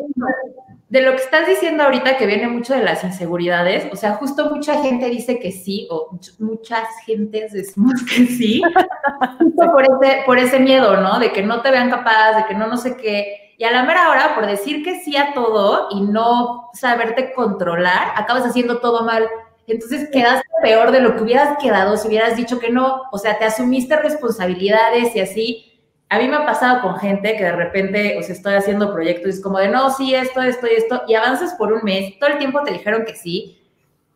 de 0.88 1.02
lo 1.02 1.10
que 1.10 1.22
estás 1.22 1.46
diciendo 1.46 1.84
ahorita 1.84 2.16
que 2.16 2.26
viene 2.26 2.48
mucho 2.48 2.74
de 2.74 2.82
las 2.82 3.04
inseguridades, 3.04 3.92
o 3.92 3.96
sea, 3.96 4.14
justo 4.14 4.50
mucha 4.50 4.82
gente 4.82 5.10
dice 5.10 5.38
que 5.38 5.52
sí, 5.52 5.86
o 5.90 6.18
muchas 6.38 6.88
gentes 7.04 7.52
decimos 7.52 8.02
que 8.04 8.26
sí, 8.26 8.62
justo 9.38 9.72
por 9.72 9.82
ese, 9.82 10.22
por 10.24 10.38
ese 10.38 10.58
miedo, 10.58 10.96
¿no? 10.96 11.18
De 11.18 11.30
que 11.30 11.42
no 11.42 11.60
te 11.60 11.70
vean 11.70 11.90
capaz, 11.90 12.36
de 12.36 12.46
que 12.46 12.54
no 12.54 12.66
no 12.66 12.78
sé 12.78 12.96
qué. 12.96 13.54
Y 13.58 13.64
a 13.64 13.70
la 13.70 13.82
mera 13.82 14.08
hora, 14.08 14.34
por 14.34 14.46
decir 14.46 14.82
que 14.82 15.00
sí 15.00 15.16
a 15.16 15.34
todo 15.34 15.88
y 15.90 16.00
no 16.00 16.70
saberte 16.72 17.34
controlar, 17.34 18.12
acabas 18.16 18.46
haciendo 18.46 18.78
todo 18.78 19.04
mal. 19.04 19.28
Entonces 19.66 20.08
quedaste 20.10 20.46
peor 20.62 20.92
de 20.92 21.00
lo 21.00 21.16
que 21.16 21.24
hubieras 21.24 21.58
quedado 21.58 21.96
si 21.98 22.08
hubieras 22.08 22.36
dicho 22.36 22.58
que 22.58 22.70
no. 22.70 23.02
O 23.12 23.18
sea, 23.18 23.36
te 23.36 23.44
asumiste 23.44 23.96
responsabilidades 23.96 25.14
y 25.14 25.20
así 25.20 25.67
a 26.10 26.18
mí 26.18 26.28
me 26.28 26.36
ha 26.36 26.46
pasado 26.46 26.80
con 26.80 26.98
gente 26.98 27.36
que 27.36 27.44
de 27.44 27.52
repente, 27.52 28.16
o 28.18 28.22
sea, 28.22 28.34
estoy 28.34 28.54
haciendo 28.54 28.92
proyectos 28.92 29.26
y 29.26 29.30
es 29.30 29.42
como 29.42 29.58
de, 29.58 29.68
no, 29.68 29.90
sí, 29.90 30.14
esto, 30.14 30.40
esto 30.40 30.66
y 30.66 30.76
esto, 30.76 31.02
y 31.06 31.14
avanzas 31.14 31.54
por 31.54 31.72
un 31.72 31.82
mes, 31.82 32.18
todo 32.18 32.30
el 32.30 32.38
tiempo 32.38 32.62
te 32.62 32.72
dijeron 32.72 33.04
que 33.04 33.14
sí. 33.14 33.54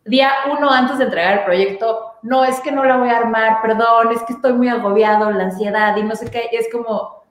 Día 0.05 0.31
uno 0.51 0.69
antes 0.69 0.97
de 0.97 1.05
entregar 1.05 1.39
el 1.39 1.45
proyecto, 1.45 2.13
no, 2.23 2.43
es 2.43 2.59
que 2.61 2.71
no 2.71 2.83
la 2.83 2.97
voy 2.97 3.09
a 3.09 3.19
armar, 3.19 3.61
perdón, 3.61 4.11
es 4.13 4.21
que 4.23 4.33
estoy 4.33 4.53
muy 4.53 4.67
agobiado, 4.67 5.31
la 5.31 5.45
ansiedad 5.45 5.95
y 5.95 6.03
no 6.03 6.15
sé 6.15 6.29
qué, 6.29 6.49
y 6.51 6.55
es 6.55 6.67
como, 6.71 7.22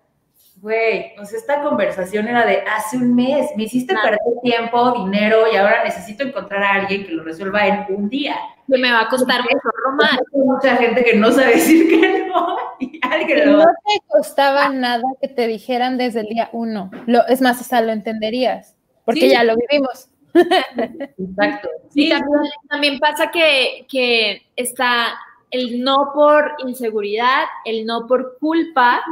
güey, 0.63 1.13
sea, 1.25 1.39
esta 1.39 1.61
conversación 1.61 2.29
era 2.29 2.47
de 2.47 2.59
hace 2.61 2.97
un 2.97 3.17
mes, 3.17 3.51
me 3.57 3.65
hiciste 3.65 3.97
perder 3.97 4.21
tiempo, 4.43 4.93
dinero 4.93 5.45
y 5.53 5.57
ahora 5.57 5.83
necesito 5.83 6.23
encontrar 6.23 6.63
a 6.63 6.75
alguien 6.75 7.05
que 7.05 7.11
lo 7.11 7.25
resuelva 7.25 7.67
en 7.67 7.87
un 7.89 8.09
día. 8.09 8.37
Que 8.71 8.79
me 8.79 8.93
va 8.93 9.01
a 9.01 9.09
costar 9.09 9.41
mucho 9.43 9.97
más. 9.97 10.13
Hay 10.13 10.41
mucha 10.41 10.77
gente 10.77 11.05
que 11.05 11.17
no 11.17 11.33
sabe 11.33 11.49
decir 11.57 11.89
que 11.89 12.27
no 12.27 12.57
y 12.79 13.01
alguien 13.03 13.53
lo 13.53 13.59
No 13.59 13.65
te 13.65 14.07
costaba 14.07 14.69
nada 14.69 15.03
que 15.21 15.27
te 15.27 15.49
dijeran 15.49 15.99
desde 15.99 16.21
el 16.21 16.27
día 16.29 16.49
uno. 16.53 16.93
Lo, 17.07 17.27
es 17.27 17.41
más, 17.41 17.61
hasta 17.61 17.81
lo 17.81 17.91
entenderías, 17.91 18.77
porque 19.05 19.29
ya 19.29 19.43
lo 19.43 19.57
vivimos. 19.57 20.11
Exacto. 20.33 21.69
Sí, 21.91 22.09
también, 22.09 22.53
también 22.69 22.99
pasa 23.01 23.33
que, 23.33 23.85
que 23.91 24.43
está 24.55 25.19
el 25.51 25.83
no 25.83 26.13
por 26.15 26.53
inseguridad, 26.65 27.47
el 27.65 27.85
no 27.85 28.07
por 28.07 28.39
culpa, 28.39 29.03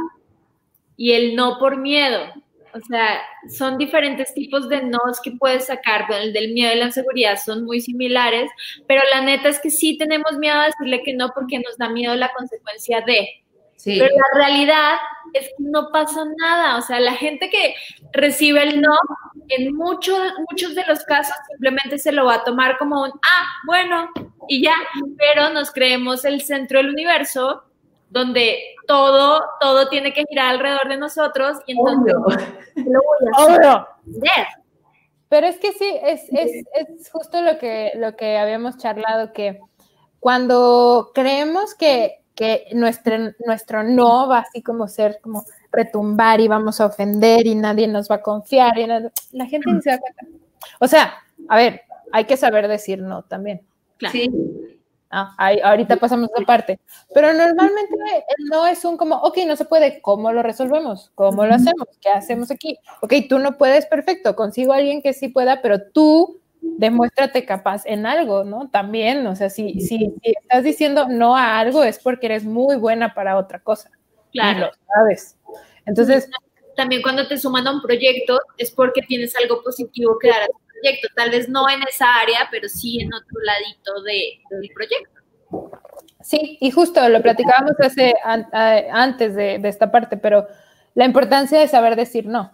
y 1.01 1.13
el 1.13 1.35
no 1.35 1.57
por 1.57 1.77
miedo. 1.77 2.19
O 2.75 2.79
sea, 2.87 3.23
son 3.49 3.79
diferentes 3.79 4.35
tipos 4.35 4.69
de 4.69 4.83
nos 4.83 5.19
que 5.19 5.31
puedes 5.31 5.65
sacar. 5.65 6.05
el 6.11 6.31
del 6.31 6.53
miedo 6.53 6.71
y 6.75 6.77
la 6.77 6.85
inseguridad 6.85 7.39
son 7.43 7.65
muy 7.65 7.81
similares, 7.81 8.51
pero 8.87 9.01
la 9.11 9.21
neta 9.21 9.49
es 9.49 9.59
que 9.59 9.71
sí 9.71 9.97
tenemos 9.97 10.37
miedo 10.37 10.59
a 10.59 10.67
decirle 10.67 11.01
que 11.03 11.15
no 11.15 11.31
porque 11.33 11.57
nos 11.57 11.75
da 11.79 11.89
miedo 11.89 12.13
la 12.13 12.31
consecuencia 12.31 13.01
de. 13.01 13.27
Sí. 13.77 13.97
Pero 13.97 14.13
la 14.15 14.45
realidad 14.45 14.93
es 15.33 15.47
que 15.47 15.55
no 15.57 15.89
pasa 15.91 16.23
nada. 16.37 16.77
O 16.77 16.83
sea, 16.83 16.99
la 16.99 17.13
gente 17.13 17.49
que 17.49 17.73
recibe 18.13 18.61
el 18.61 18.79
no, 18.79 18.95
en 19.47 19.75
muchos, 19.75 20.19
muchos 20.51 20.75
de 20.75 20.85
los 20.85 21.03
casos 21.05 21.35
simplemente 21.49 21.97
se 21.97 22.11
lo 22.11 22.25
va 22.25 22.35
a 22.35 22.43
tomar 22.43 22.77
como 22.77 23.01
un, 23.01 23.09
ah, 23.09 23.47
bueno, 23.65 24.11
y 24.47 24.61
ya. 24.61 24.75
Pero 25.17 25.49
nos 25.49 25.71
creemos 25.71 26.25
el 26.25 26.41
centro 26.41 26.77
del 26.77 26.89
universo 26.89 27.63
donde 28.11 28.59
todo, 28.87 29.41
todo 29.59 29.87
tiene 29.87 30.13
que 30.13 30.25
girar 30.29 30.49
alrededor 30.49 30.89
de 30.89 30.97
nosotros 30.97 31.57
y 31.65 31.71
entonces 31.71 32.13
lo 32.75 32.99
voy 33.01 33.57
a 33.65 33.87
hacer. 34.05 34.47
Pero 35.29 35.47
es 35.47 35.57
que 35.59 35.71
sí, 35.71 35.89
es, 36.03 36.23
es, 36.33 36.65
es, 36.75 37.09
justo 37.09 37.41
lo 37.41 37.57
que, 37.57 37.93
lo 37.95 38.17
que 38.17 38.37
habíamos 38.37 38.77
charlado, 38.77 39.31
que 39.31 39.61
cuando 40.19 41.11
creemos 41.13 41.73
que, 41.73 42.19
que 42.35 42.67
nuestro, 42.73 43.17
nuestro 43.45 43.83
no 43.83 44.27
va 44.27 44.39
así 44.39 44.61
como 44.61 44.89
ser 44.89 45.19
como 45.21 45.45
retumbar 45.71 46.41
y 46.41 46.49
vamos 46.49 46.81
a 46.81 46.87
ofender 46.87 47.47
y 47.47 47.55
nadie 47.55 47.87
nos 47.87 48.11
va 48.11 48.15
a 48.15 48.21
confiar, 48.21 48.77
y 48.77 48.87
la 48.87 49.45
gente 49.45 49.71
ni 49.71 49.81
se 49.81 49.91
da 49.91 49.99
cuenta. 49.99 50.25
O 50.81 50.87
sea, 50.87 51.13
a 51.47 51.55
ver, 51.55 51.83
hay 52.11 52.25
que 52.25 52.35
saber 52.35 52.67
decir 52.67 53.01
no 53.01 53.23
también. 53.23 53.61
Claro. 53.95 54.11
Sí. 54.11 54.29
Ah, 55.11 55.35
ahorita 55.63 55.97
pasamos 55.97 56.29
esa 56.33 56.45
parte. 56.45 56.79
Pero 57.13 57.33
normalmente 57.33 57.95
no 58.49 58.65
es 58.65 58.85
un 58.85 58.95
como, 58.95 59.17
ok, 59.17 59.39
no 59.45 59.57
se 59.57 59.65
puede, 59.65 60.01
¿cómo 60.01 60.31
lo 60.31 60.41
resolvemos? 60.41 61.11
¿Cómo 61.15 61.45
lo 61.45 61.53
hacemos? 61.53 61.87
¿Qué 61.99 62.09
hacemos 62.09 62.49
aquí? 62.49 62.79
Ok, 63.01 63.13
tú 63.27 63.37
no 63.37 63.57
puedes, 63.57 63.85
perfecto, 63.85 64.37
consigo 64.37 64.71
a 64.71 64.77
alguien 64.77 65.01
que 65.01 65.11
sí 65.11 65.27
pueda, 65.27 65.61
pero 65.61 65.91
tú 65.91 66.39
demuéstrate 66.61 67.45
capaz 67.45 67.85
en 67.85 68.05
algo, 68.05 68.45
¿no? 68.45 68.69
También, 68.69 69.27
o 69.27 69.35
sea, 69.35 69.49
si, 69.49 69.81
si, 69.81 70.13
estás 70.21 70.63
diciendo 70.63 71.07
no 71.09 71.35
a 71.35 71.59
algo 71.59 71.83
es 71.83 71.99
porque 71.99 72.27
eres 72.27 72.45
muy 72.45 72.77
buena 72.77 73.13
para 73.13 73.37
otra 73.37 73.59
cosa. 73.59 73.91
Claro. 74.31 74.71
sabes. 74.95 75.37
Entonces... 75.85 76.29
También 76.77 77.01
cuando 77.01 77.27
te 77.27 77.37
suman 77.37 77.67
a 77.67 77.71
un 77.71 77.81
proyecto 77.81 78.39
es 78.57 78.71
porque 78.71 79.01
tienes 79.01 79.35
algo 79.35 79.61
positivo 79.61 80.17
que 80.17 80.29
dar 80.29 80.43
a 80.43 80.47
proyecto, 80.81 81.07
tal 81.15 81.29
vez 81.29 81.49
no 81.49 81.69
en 81.69 81.81
esa 81.83 82.13
área, 82.15 82.47
pero 82.49 82.67
sí 82.67 83.01
en 83.01 83.13
otro 83.13 83.37
ladito 83.43 84.01
de, 84.03 84.39
del 84.49 84.69
proyecto. 84.73 85.21
Sí, 86.21 86.57
y 86.59 86.71
justo 86.71 87.07
lo 87.09 87.21
platicábamos 87.21 87.73
hace, 87.79 88.13
antes 88.23 89.35
de, 89.35 89.59
de, 89.59 89.69
esta 89.69 89.91
parte, 89.91 90.17
pero 90.17 90.47
la 90.93 91.05
importancia 91.05 91.59
de 91.59 91.67
saber 91.67 91.95
decir 91.95 92.25
no. 92.25 92.53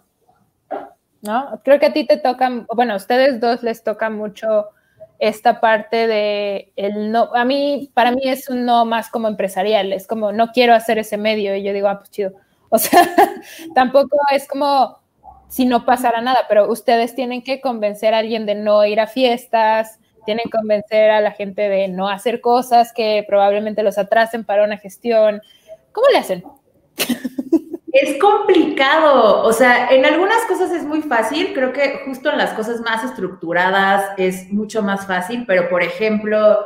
¿No? 1.20 1.60
Creo 1.64 1.80
que 1.80 1.86
a 1.86 1.92
ti 1.92 2.06
te 2.06 2.16
toca, 2.16 2.66
bueno, 2.74 2.94
a 2.94 2.96
ustedes 2.96 3.40
dos 3.40 3.62
les 3.62 3.82
toca 3.82 4.08
mucho 4.08 4.68
esta 5.18 5.60
parte 5.60 6.06
de 6.06 6.72
el 6.76 7.10
no, 7.10 7.30
a 7.34 7.44
mí, 7.44 7.90
para 7.92 8.12
mí 8.12 8.22
es 8.24 8.48
un 8.48 8.64
no 8.64 8.84
más 8.84 9.10
como 9.10 9.26
empresarial, 9.26 9.92
es 9.92 10.06
como 10.06 10.30
no 10.32 10.52
quiero 10.52 10.74
hacer 10.74 10.98
ese 10.98 11.16
medio 11.16 11.56
y 11.56 11.64
yo 11.64 11.72
digo, 11.72 11.88
ah, 11.88 11.98
pues 11.98 12.10
chido. 12.10 12.32
O 12.70 12.78
sea, 12.78 13.00
tampoco 13.74 14.16
es 14.32 14.46
como, 14.46 15.00
si 15.48 15.64
no 15.64 15.84
pasara 15.84 16.20
nada, 16.20 16.40
pero 16.48 16.70
ustedes 16.70 17.14
tienen 17.14 17.42
que 17.42 17.60
convencer 17.60 18.14
a 18.14 18.18
alguien 18.18 18.46
de 18.46 18.54
no 18.54 18.84
ir 18.84 19.00
a 19.00 19.06
fiestas, 19.06 19.98
tienen 20.24 20.44
que 20.44 20.58
convencer 20.58 21.10
a 21.10 21.20
la 21.20 21.32
gente 21.32 21.68
de 21.68 21.88
no 21.88 22.08
hacer 22.08 22.40
cosas 22.40 22.92
que 22.92 23.24
probablemente 23.26 23.82
los 23.82 23.96
atrasen 23.96 24.44
para 24.44 24.64
una 24.64 24.76
gestión. 24.76 25.40
¿Cómo 25.92 26.06
le 26.08 26.18
hacen? 26.18 26.44
Es 27.90 28.20
complicado, 28.20 29.42
o 29.44 29.52
sea, 29.52 29.88
en 29.88 30.04
algunas 30.04 30.44
cosas 30.44 30.70
es 30.70 30.84
muy 30.84 31.00
fácil, 31.00 31.54
creo 31.54 31.72
que 31.72 32.02
justo 32.04 32.30
en 32.30 32.36
las 32.36 32.52
cosas 32.52 32.82
más 32.82 33.02
estructuradas 33.02 34.10
es 34.18 34.52
mucho 34.52 34.82
más 34.82 35.06
fácil, 35.06 35.44
pero 35.46 35.70
por 35.70 35.82
ejemplo, 35.82 36.58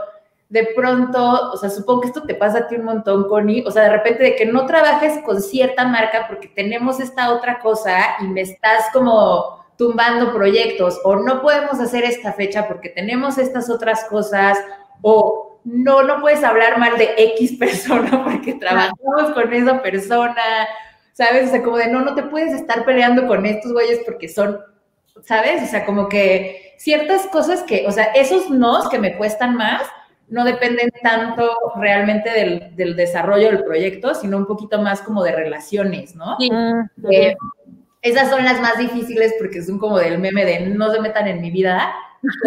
de 0.53 0.69
pronto, 0.77 1.51
o 1.51 1.57
sea, 1.57 1.71
supongo 1.71 2.03
que 2.03 2.09
esto 2.09 2.25
te 2.25 2.35
pasa 2.35 2.59
a 2.59 2.69
ti 2.69 2.75
un 2.75 2.85
montón, 2.85 3.27
Connie, 3.27 3.65
o 3.67 3.71
sea, 3.71 3.85
de 3.85 3.89
repente 3.89 4.23
de 4.23 4.37
que 4.37 4.45
no 4.45 4.67
trabajes 4.67 5.19
con 5.25 5.41
cierta 5.41 5.87
marca 5.87 6.27
porque 6.29 6.47
tenemos 6.47 7.01
esta 7.01 7.33
otra 7.33 7.59
cosa 7.59 7.97
y 8.21 8.25
me 8.25 8.43
estás 8.43 8.85
como 8.93 9.65
tumbando 9.79 10.31
proyectos 10.31 11.01
o 11.05 11.17
no 11.17 11.41
podemos 11.41 11.81
hacer 11.81 12.05
esta 12.05 12.35
fecha 12.35 12.69
porque 12.69 12.91
tenemos 12.91 13.39
estas 13.39 13.71
otras 13.71 14.05
cosas 14.05 14.59
o 15.01 15.59
no, 15.65 16.03
no 16.03 16.21
puedes 16.21 16.45
hablar 16.45 16.79
mal 16.79 16.99
de 16.99 17.15
X 17.17 17.53
persona 17.59 18.23
porque 18.23 18.53
trabajamos 18.53 19.33
con 19.33 19.51
esa 19.55 19.81
persona, 19.81 20.69
¿sabes? 21.15 21.49
O 21.49 21.51
sea, 21.51 21.63
como 21.63 21.79
de 21.79 21.91
no, 21.91 22.01
no 22.01 22.15
te 22.15 22.25
puedes 22.25 22.53
estar 22.53 22.85
peleando 22.85 23.27
con 23.27 23.47
estos 23.47 23.73
güeyes 23.73 24.01
porque 24.05 24.29
son, 24.29 24.61
¿sabes? 25.23 25.63
O 25.63 25.67
sea, 25.67 25.87
como 25.87 26.11
que 26.11 26.75
ciertas 26.77 27.27
cosas 27.29 27.63
que, 27.63 27.87
o 27.89 27.91
sea, 27.91 28.05
esos 28.15 28.51
nos 28.51 28.91
que 28.91 28.99
me 28.99 29.17
cuestan 29.17 29.57
más, 29.57 29.81
no 30.33 30.45
dependen 30.45 30.91
tanto 31.03 31.55
realmente 31.77 32.31
del, 32.75 32.97
desarrollo 32.97 33.49
del 33.49 33.65
proyecto, 33.65 34.15
sino 34.15 34.39
un 34.39 34.47
poquito 34.47 34.81
más 34.81 35.03
como 35.03 35.23
de 35.23 35.33
relaciones, 35.33 36.17
¿no? 36.17 36.39
Eh, 37.11 37.37
esas 38.01 38.31
son 38.31 38.43
las 38.43 38.61
más 38.61 38.79
difíciles 38.79 39.35
porque 39.39 39.63
son 39.63 39.79
como 39.79 39.99
del 39.99 40.19
meme 40.19 40.45
de 40.47 40.61
no 40.61 40.91
se 40.91 41.01
metan 41.01 41.29
en 41.29 41.43
mi 41.43 41.51
vida, 41.51 41.95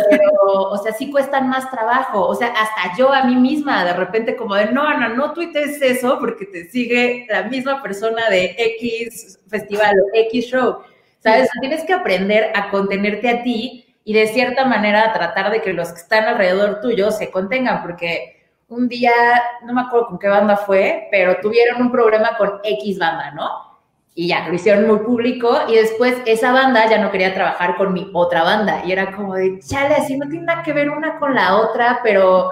pero, 0.09 0.23
o 0.71 0.77
sea, 0.79 0.93
sí 0.93 1.11
cuestan 1.11 1.47
más 1.47 1.69
trabajo. 1.69 2.25
O 2.25 2.33
sea, 2.33 2.47
hasta 2.47 2.97
yo 2.97 3.13
a 3.13 3.23
mí 3.23 3.35
misma, 3.35 3.85
de 3.85 3.93
repente, 3.93 4.35
como 4.35 4.55
de 4.55 4.71
no, 4.71 4.81
Ana, 4.81 5.09
no 5.09 5.33
tuites 5.33 5.79
eso 5.79 6.17
porque 6.19 6.45
te 6.45 6.65
sigue 6.65 7.27
la 7.29 7.43
misma 7.43 7.83
persona 7.83 8.29
de 8.31 8.55
X 8.57 9.39
festival 9.47 9.95
o 9.99 10.09
X 10.11 10.45
show. 10.45 10.77
¿Sabes? 11.19 11.49
Tienes 11.59 11.83
que 11.83 11.93
aprender 11.93 12.51
a 12.55 12.69
contenerte 12.69 13.29
a 13.29 13.43
ti 13.43 13.84
y 14.05 14.13
de 14.13 14.27
cierta 14.27 14.65
manera 14.65 15.11
tratar 15.11 15.51
de 15.51 15.61
que 15.61 15.73
los 15.73 15.89
que 15.89 15.99
están 15.99 16.25
alrededor 16.25 16.79
tuyo 16.79 17.09
se 17.09 17.31
contengan, 17.31 17.81
porque 17.81 18.43
un 18.67 18.87
día, 18.87 19.11
no 19.63 19.73
me 19.73 19.81
acuerdo 19.81 20.07
con 20.07 20.19
qué 20.19 20.27
banda 20.27 20.57
fue, 20.57 21.07
pero 21.11 21.37
tuvieron 21.41 21.81
un 21.81 21.91
problema 21.91 22.37
con 22.37 22.59
X 22.63 22.99
banda, 22.99 23.31
¿no? 23.31 23.49
Y 24.13 24.27
ya, 24.27 24.47
lo 24.47 24.53
hicieron 24.53 24.87
muy 24.87 24.99
público 24.99 25.51
y 25.67 25.75
después 25.75 26.15
esa 26.25 26.53
banda 26.53 26.87
ya 26.87 26.99
no 26.99 27.11
quería 27.11 27.33
trabajar 27.33 27.75
con 27.75 27.93
mi 27.93 28.09
otra 28.13 28.43
banda 28.43 28.83
y 28.85 28.91
era 28.91 29.11
como 29.11 29.33
de, 29.33 29.59
chale, 29.59 29.95
así 29.95 30.17
no 30.17 30.29
tiene 30.29 30.45
nada 30.45 30.63
que 30.63 30.71
ver 30.71 30.89
una 30.89 31.19
con 31.19 31.33
la 31.35 31.57
otra, 31.57 31.99
pero 32.03 32.51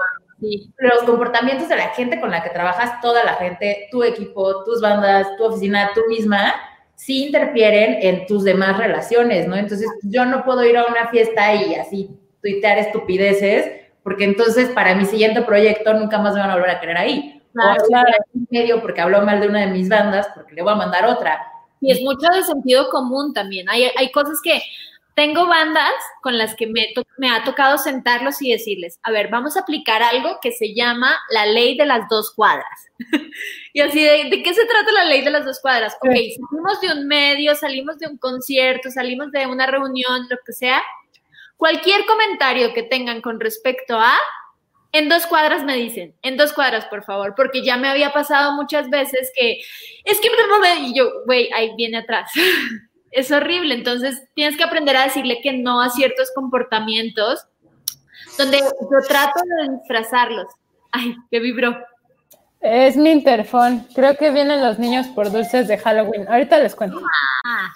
los 0.78 1.02
comportamientos 1.04 1.68
de 1.68 1.76
la 1.76 1.88
gente 1.90 2.20
con 2.20 2.30
la 2.30 2.42
que 2.42 2.50
trabajas, 2.50 3.00
toda 3.00 3.24
la 3.24 3.34
gente, 3.34 3.88
tu 3.90 4.02
equipo, 4.02 4.64
tus 4.64 4.80
bandas, 4.80 5.28
tu 5.38 5.44
oficina, 5.44 5.90
tú 5.94 6.02
misma, 6.08 6.52
sí 6.96 7.26
interfieren 7.26 7.98
en 8.00 8.26
tus 8.26 8.44
demás 8.44 8.78
relaciones, 8.78 9.46
¿no? 9.46 9.56
Entonces, 9.56 9.88
yo 10.02 10.24
no 10.24 10.44
puedo 10.44 10.64
ir 10.64 10.76
a 10.76 10.86
una 10.86 11.08
fiesta 11.08 11.54
y 11.54 11.74
así 11.74 12.10
tuitear 12.40 12.78
estupideces, 12.78 13.82
porque 14.02 14.24
entonces 14.24 14.68
para 14.70 14.94
mi 14.94 15.06
siguiente 15.06 15.42
proyecto 15.42 15.94
nunca 15.94 16.18
más 16.18 16.34
me 16.34 16.40
van 16.40 16.50
a 16.50 16.54
volver 16.54 16.70
a 16.70 16.80
querer 16.80 16.96
ahí. 16.96 17.42
Claro, 17.52 17.82
o 17.82 17.86
claro. 17.86 18.12
medio 18.50 18.82
porque 18.82 19.00
habló 19.00 19.22
mal 19.22 19.40
de 19.40 19.48
una 19.48 19.60
de 19.60 19.68
mis 19.68 19.88
bandas, 19.88 20.28
porque 20.34 20.54
le 20.54 20.62
voy 20.62 20.72
a 20.72 20.76
mandar 20.76 21.06
otra. 21.06 21.40
Y 21.80 21.92
es 21.92 22.00
mucho 22.02 22.26
de 22.34 22.42
sentido 22.42 22.88
común 22.90 23.32
también. 23.32 23.68
Hay, 23.68 23.90
hay 23.96 24.10
cosas 24.10 24.40
que 24.42 24.60
tengo 25.14 25.46
bandas 25.46 25.92
con 26.22 26.36
las 26.38 26.56
que 26.56 26.66
me, 26.66 26.88
me, 27.18 27.30
ha 27.30 27.44
tocado 27.44 27.78
sentarlos 27.78 28.42
y 28.42 28.50
decirles, 28.50 28.98
a 29.02 29.12
ver, 29.12 29.28
vamos 29.28 29.56
a 29.56 29.60
aplicar 29.60 30.02
algo 30.02 30.38
que 30.42 30.52
se 30.52 30.74
llama 30.74 31.16
la 31.30 31.46
ley 31.46 31.76
de 31.76 31.86
las 31.86 32.08
dos 32.08 32.32
cuadras. 32.34 32.90
y 33.72 33.80
así, 33.80 34.02
de, 34.02 34.28
¿de, 34.30 34.42
qué 34.42 34.54
se 34.54 34.66
trata 34.66 34.92
la 34.92 35.04
ley 35.04 35.22
de 35.22 35.30
las 35.30 35.44
dos 35.44 35.60
cuadras? 35.60 35.94
Ok, 36.00 36.10
salimos 36.10 36.80
de 36.80 36.92
un 36.92 37.06
medio, 37.06 37.54
salimos 37.54 37.98
de 37.98 38.08
un 38.08 38.18
concierto, 38.18 38.90
salimos 38.90 39.30
de 39.30 39.46
una 39.46 39.66
reunión, 39.66 40.26
lo 40.28 40.36
que 40.44 40.52
sea. 40.52 40.82
Cualquier 41.56 42.04
comentario 42.06 42.74
que 42.74 42.82
tengan 42.82 43.20
con 43.20 43.38
respecto 43.38 43.96
a, 43.98 44.18
en 44.90 45.08
dos 45.08 45.26
cuadras 45.26 45.64
me 45.64 45.76
dicen, 45.76 46.16
en 46.22 46.36
dos 46.36 46.52
cuadras, 46.52 46.86
por 46.86 47.04
favor, 47.04 47.34
porque 47.36 47.64
ya 47.64 47.76
me 47.76 47.88
había 47.88 48.12
pasado 48.12 48.52
muchas 48.52 48.90
veces 48.90 49.30
que, 49.36 49.60
es 50.04 50.20
que, 50.20 50.28
y 50.80 50.94
yo, 50.94 51.24
güey, 51.26 51.50
ahí 51.52 51.72
viene 51.76 51.98
atrás. 51.98 52.30
es 53.14 53.30
horrible. 53.30 53.74
Entonces 53.74 54.22
tienes 54.34 54.56
que 54.56 54.64
aprender 54.64 54.96
a 54.96 55.04
decirle 55.04 55.40
que 55.42 55.52
no 55.52 55.80
a 55.80 55.90
ciertos 55.90 56.30
comportamientos 56.34 57.46
donde 58.36 58.58
yo 58.58 59.08
trato 59.08 59.40
de 59.44 59.76
disfrazarlos. 59.78 60.46
Ay, 60.92 61.16
qué 61.30 61.40
vibró. 61.40 61.76
Es 62.60 62.96
mi 62.96 63.10
interfón. 63.10 63.86
Creo 63.94 64.16
que 64.16 64.30
vienen 64.30 64.62
los 64.62 64.78
niños 64.78 65.06
por 65.08 65.30
dulces 65.30 65.68
de 65.68 65.78
Halloween. 65.78 66.26
Ahorita 66.28 66.58
les 66.58 66.74
cuento. 66.74 66.98
Ah, 67.44 67.72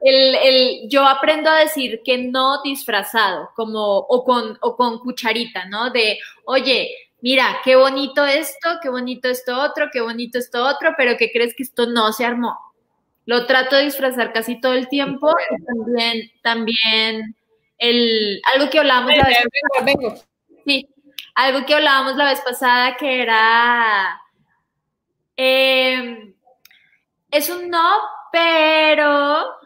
el, 0.00 0.34
el, 0.36 0.88
yo 0.88 1.06
aprendo 1.06 1.50
a 1.50 1.58
decir 1.58 2.00
que 2.04 2.16
no 2.18 2.62
disfrazado, 2.62 3.50
como, 3.56 3.98
o 3.98 4.24
con, 4.24 4.56
o 4.62 4.76
con 4.76 4.98
cucharita, 5.00 5.66
¿no? 5.66 5.90
De, 5.90 6.18
oye, 6.44 6.90
mira, 7.20 7.58
qué 7.64 7.76
bonito 7.76 8.24
esto, 8.24 8.78
qué 8.80 8.88
bonito 8.88 9.28
esto 9.28 9.60
otro, 9.60 9.88
qué 9.92 10.00
bonito 10.00 10.38
esto 10.38 10.64
otro, 10.64 10.94
pero 10.96 11.16
que 11.16 11.30
crees 11.30 11.54
que 11.54 11.64
esto 11.64 11.86
no 11.86 12.12
se 12.12 12.24
armó. 12.24 12.56
Lo 13.26 13.46
trato 13.46 13.76
de 13.76 13.84
disfrazar 13.84 14.32
casi 14.32 14.60
todo 14.60 14.74
el 14.74 14.88
tiempo 14.88 15.30
y 15.30 15.64
también, 15.64 16.30
también 16.42 17.36
el, 17.78 18.40
algo 18.54 18.70
que 18.70 18.78
hablábamos 18.78 19.16
la 19.16 19.24
vez 19.24 19.38
pasada. 19.38 20.16
Sí, 20.66 20.88
algo 21.34 21.66
que 21.66 21.74
hablábamos 21.74 22.16
la 22.16 22.24
vez 22.26 22.40
pasada 22.40 22.96
que 22.96 23.22
era 23.22 24.20
em, 25.36 26.34
es 27.30 27.50
un 27.50 27.70
no, 27.70 27.88
pero 28.32 29.60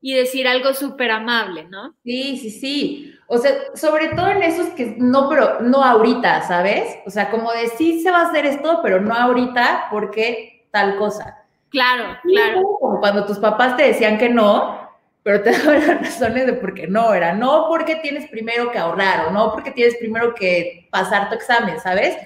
y 0.00 0.12
decir 0.14 0.46
algo 0.46 0.74
súper 0.74 1.10
amable, 1.10 1.64
¿no? 1.64 1.94
Sí, 2.04 2.36
sí, 2.36 2.50
sí. 2.50 3.14
O 3.26 3.38
sea, 3.38 3.52
sobre 3.74 4.08
todo 4.08 4.28
en 4.28 4.42
esos 4.42 4.68
que 4.70 4.96
no, 4.98 5.30
pero 5.30 5.60
no 5.60 5.82
ahorita, 5.82 6.42
¿sabes? 6.42 6.98
O 7.06 7.10
sea, 7.10 7.30
como 7.30 7.50
de 7.52 7.68
sí 7.68 8.02
se 8.02 8.10
va 8.10 8.20
a 8.20 8.28
hacer 8.28 8.44
esto, 8.44 8.80
pero 8.82 9.00
no 9.00 9.14
ahorita 9.14 9.86
porque 9.90 10.66
tal 10.70 10.96
cosa. 10.98 11.43
Claro, 11.74 12.16
claro. 12.22 12.62
Como 12.78 13.00
cuando 13.00 13.26
tus 13.26 13.38
papás 13.38 13.76
te 13.76 13.82
decían 13.82 14.16
que 14.16 14.28
no, 14.28 14.78
pero 15.24 15.42
te 15.42 15.50
daban 15.58 15.84
las 15.84 16.00
razones 16.02 16.46
de 16.46 16.52
por 16.52 16.72
qué 16.72 16.86
no, 16.86 17.12
era 17.12 17.34
no 17.34 17.66
porque 17.66 17.96
tienes 17.96 18.30
primero 18.30 18.70
que 18.70 18.78
ahorrar 18.78 19.26
o 19.26 19.32
no 19.32 19.50
porque 19.50 19.72
tienes 19.72 19.96
primero 19.96 20.36
que 20.36 20.86
pasar 20.92 21.28
tu 21.28 21.34
examen, 21.34 21.80
¿sabes? 21.80 22.16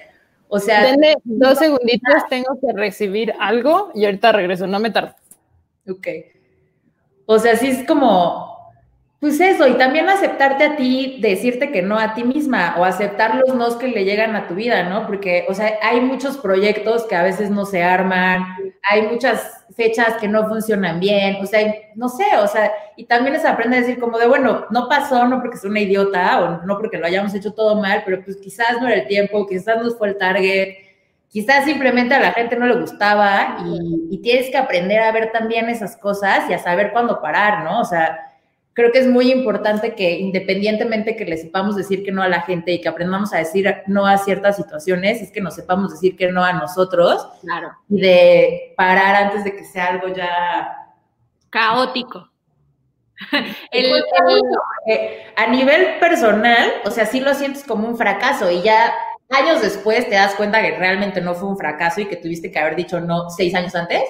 O 0.49 0.59
sea... 0.59 0.83
Denme 0.83 1.15
dos 1.23 1.57
segunditos, 1.57 2.27
tengo 2.29 2.59
que 2.61 2.71
recibir 2.73 3.33
algo 3.39 3.89
y 3.95 4.05
ahorita 4.05 4.31
regreso, 4.31 4.67
no 4.67 4.79
me 4.79 4.91
tardo. 4.91 5.15
Ok. 5.89 6.07
O 7.25 7.39
sea, 7.39 7.55
sí 7.55 7.69
es 7.69 7.87
como, 7.87 8.48
pues 9.19 9.41
eso, 9.41 9.67
y 9.67 9.73
también 9.73 10.07
aceptarte 10.07 10.63
a 10.63 10.75
ti, 10.77 11.17
decirte 11.19 11.71
que 11.71 11.81
no 11.81 11.99
a 11.99 12.13
ti 12.13 12.23
misma 12.23 12.75
o 12.77 12.85
aceptar 12.85 13.35
los 13.35 13.53
nos 13.53 13.75
que 13.75 13.89
le 13.89 14.05
llegan 14.05 14.33
a 14.33 14.47
tu 14.47 14.55
vida, 14.55 14.83
¿no? 14.83 15.05
Porque, 15.07 15.45
o 15.49 15.53
sea, 15.53 15.73
hay 15.81 15.99
muchos 15.99 16.37
proyectos 16.37 17.05
que 17.05 17.17
a 17.17 17.23
veces 17.23 17.49
no 17.49 17.65
se 17.65 17.83
arman, 17.83 18.45
hay 18.89 19.01
muchas 19.07 19.65
fechas 19.75 20.15
que 20.21 20.29
no 20.29 20.47
funcionan 20.47 21.01
bien, 21.01 21.35
o 21.41 21.45
sea, 21.45 21.75
no 21.95 22.07
sé, 22.07 22.23
o 22.41 22.47
sea, 22.47 22.71
y 22.95 23.05
también 23.07 23.35
es 23.35 23.43
aprender 23.43 23.79
a 23.79 23.81
decir 23.85 23.99
como 23.99 24.17
de, 24.17 24.27
bueno, 24.27 24.65
no 24.69 24.87
pasó, 24.87 25.27
no 25.27 25.41
porque 25.41 25.57
es 25.57 25.65
una 25.65 25.81
idiota 25.81 26.39
o 26.41 26.65
no 26.65 26.77
porque 26.77 26.97
lo 26.97 27.05
hayamos 27.05 27.33
hecho 27.33 27.53
todo 27.53 27.75
mal, 27.75 28.03
pero 28.05 28.23
pues 28.23 28.37
quizás 28.37 28.79
no 28.79 28.87
era 28.87 29.01
el 29.01 29.07
tiempo, 29.07 29.45
quizás 29.45 29.83
no 29.83 29.91
fue 29.91 30.09
el 30.09 30.17
target, 30.17 30.75
quizás 31.27 31.65
simplemente 31.65 32.15
a 32.15 32.21
la 32.21 32.31
gente 32.31 32.55
no 32.55 32.65
le 32.67 32.79
gustaba 32.79 33.57
y, 33.65 34.15
y 34.15 34.21
tienes 34.21 34.49
que 34.49 34.57
aprender 34.57 35.01
a 35.01 35.11
ver 35.11 35.33
también 35.33 35.67
esas 35.67 35.97
cosas 35.97 36.49
y 36.49 36.53
a 36.53 36.59
saber 36.59 36.91
cuándo 36.93 37.21
parar, 37.21 37.65
¿no? 37.65 37.81
O 37.81 37.85
sea, 37.85 38.28
creo 38.79 38.93
que 38.93 38.99
es 38.99 39.07
muy 39.07 39.29
importante 39.29 39.93
que 39.93 40.19
independientemente 40.19 41.17
que 41.17 41.25
le 41.25 41.35
sepamos 41.35 41.75
decir 41.75 42.01
que 42.01 42.13
no 42.13 42.23
a 42.23 42.29
la 42.29 42.43
gente 42.43 42.71
y 42.71 42.79
que 42.79 42.87
aprendamos 42.87 43.33
a 43.33 43.39
decir 43.39 43.69
no 43.87 44.07
a 44.07 44.17
ciertas 44.17 44.55
situaciones, 44.55 45.21
es 45.21 45.33
que 45.33 45.41
nos 45.41 45.55
sepamos 45.55 45.91
decir 45.91 46.15
que 46.15 46.31
no 46.31 46.45
a 46.45 46.53
nosotros. 46.53 47.27
Claro. 47.41 47.73
Y 47.89 47.99
de 47.99 48.73
parar 48.77 49.15
antes 49.15 49.43
de 49.43 49.53
que 49.53 49.65
sea 49.65 49.87
algo 49.87 50.07
ya 50.07 50.95
caótico. 51.49 52.29
a 55.35 55.47
nivel 55.47 55.99
personal, 55.99 56.71
o 56.85 56.91
sea, 56.91 57.05
sí 57.05 57.19
lo 57.19 57.33
sientes 57.33 57.65
como 57.65 57.85
un 57.85 57.97
fracaso 57.97 58.49
y 58.49 58.61
ya 58.61 58.93
años 59.29 59.61
después 59.61 60.07
te 60.07 60.15
das 60.15 60.35
cuenta 60.35 60.61
que 60.61 60.77
realmente 60.77 61.19
no 61.19 61.35
fue 61.35 61.49
un 61.49 61.57
fracaso 61.57 61.99
y 61.99 62.05
que 62.05 62.15
tuviste 62.15 62.49
que 62.49 62.59
haber 62.59 62.77
dicho 62.77 63.01
no 63.01 63.29
seis 63.29 63.53
años 63.55 63.75
antes 63.75 64.03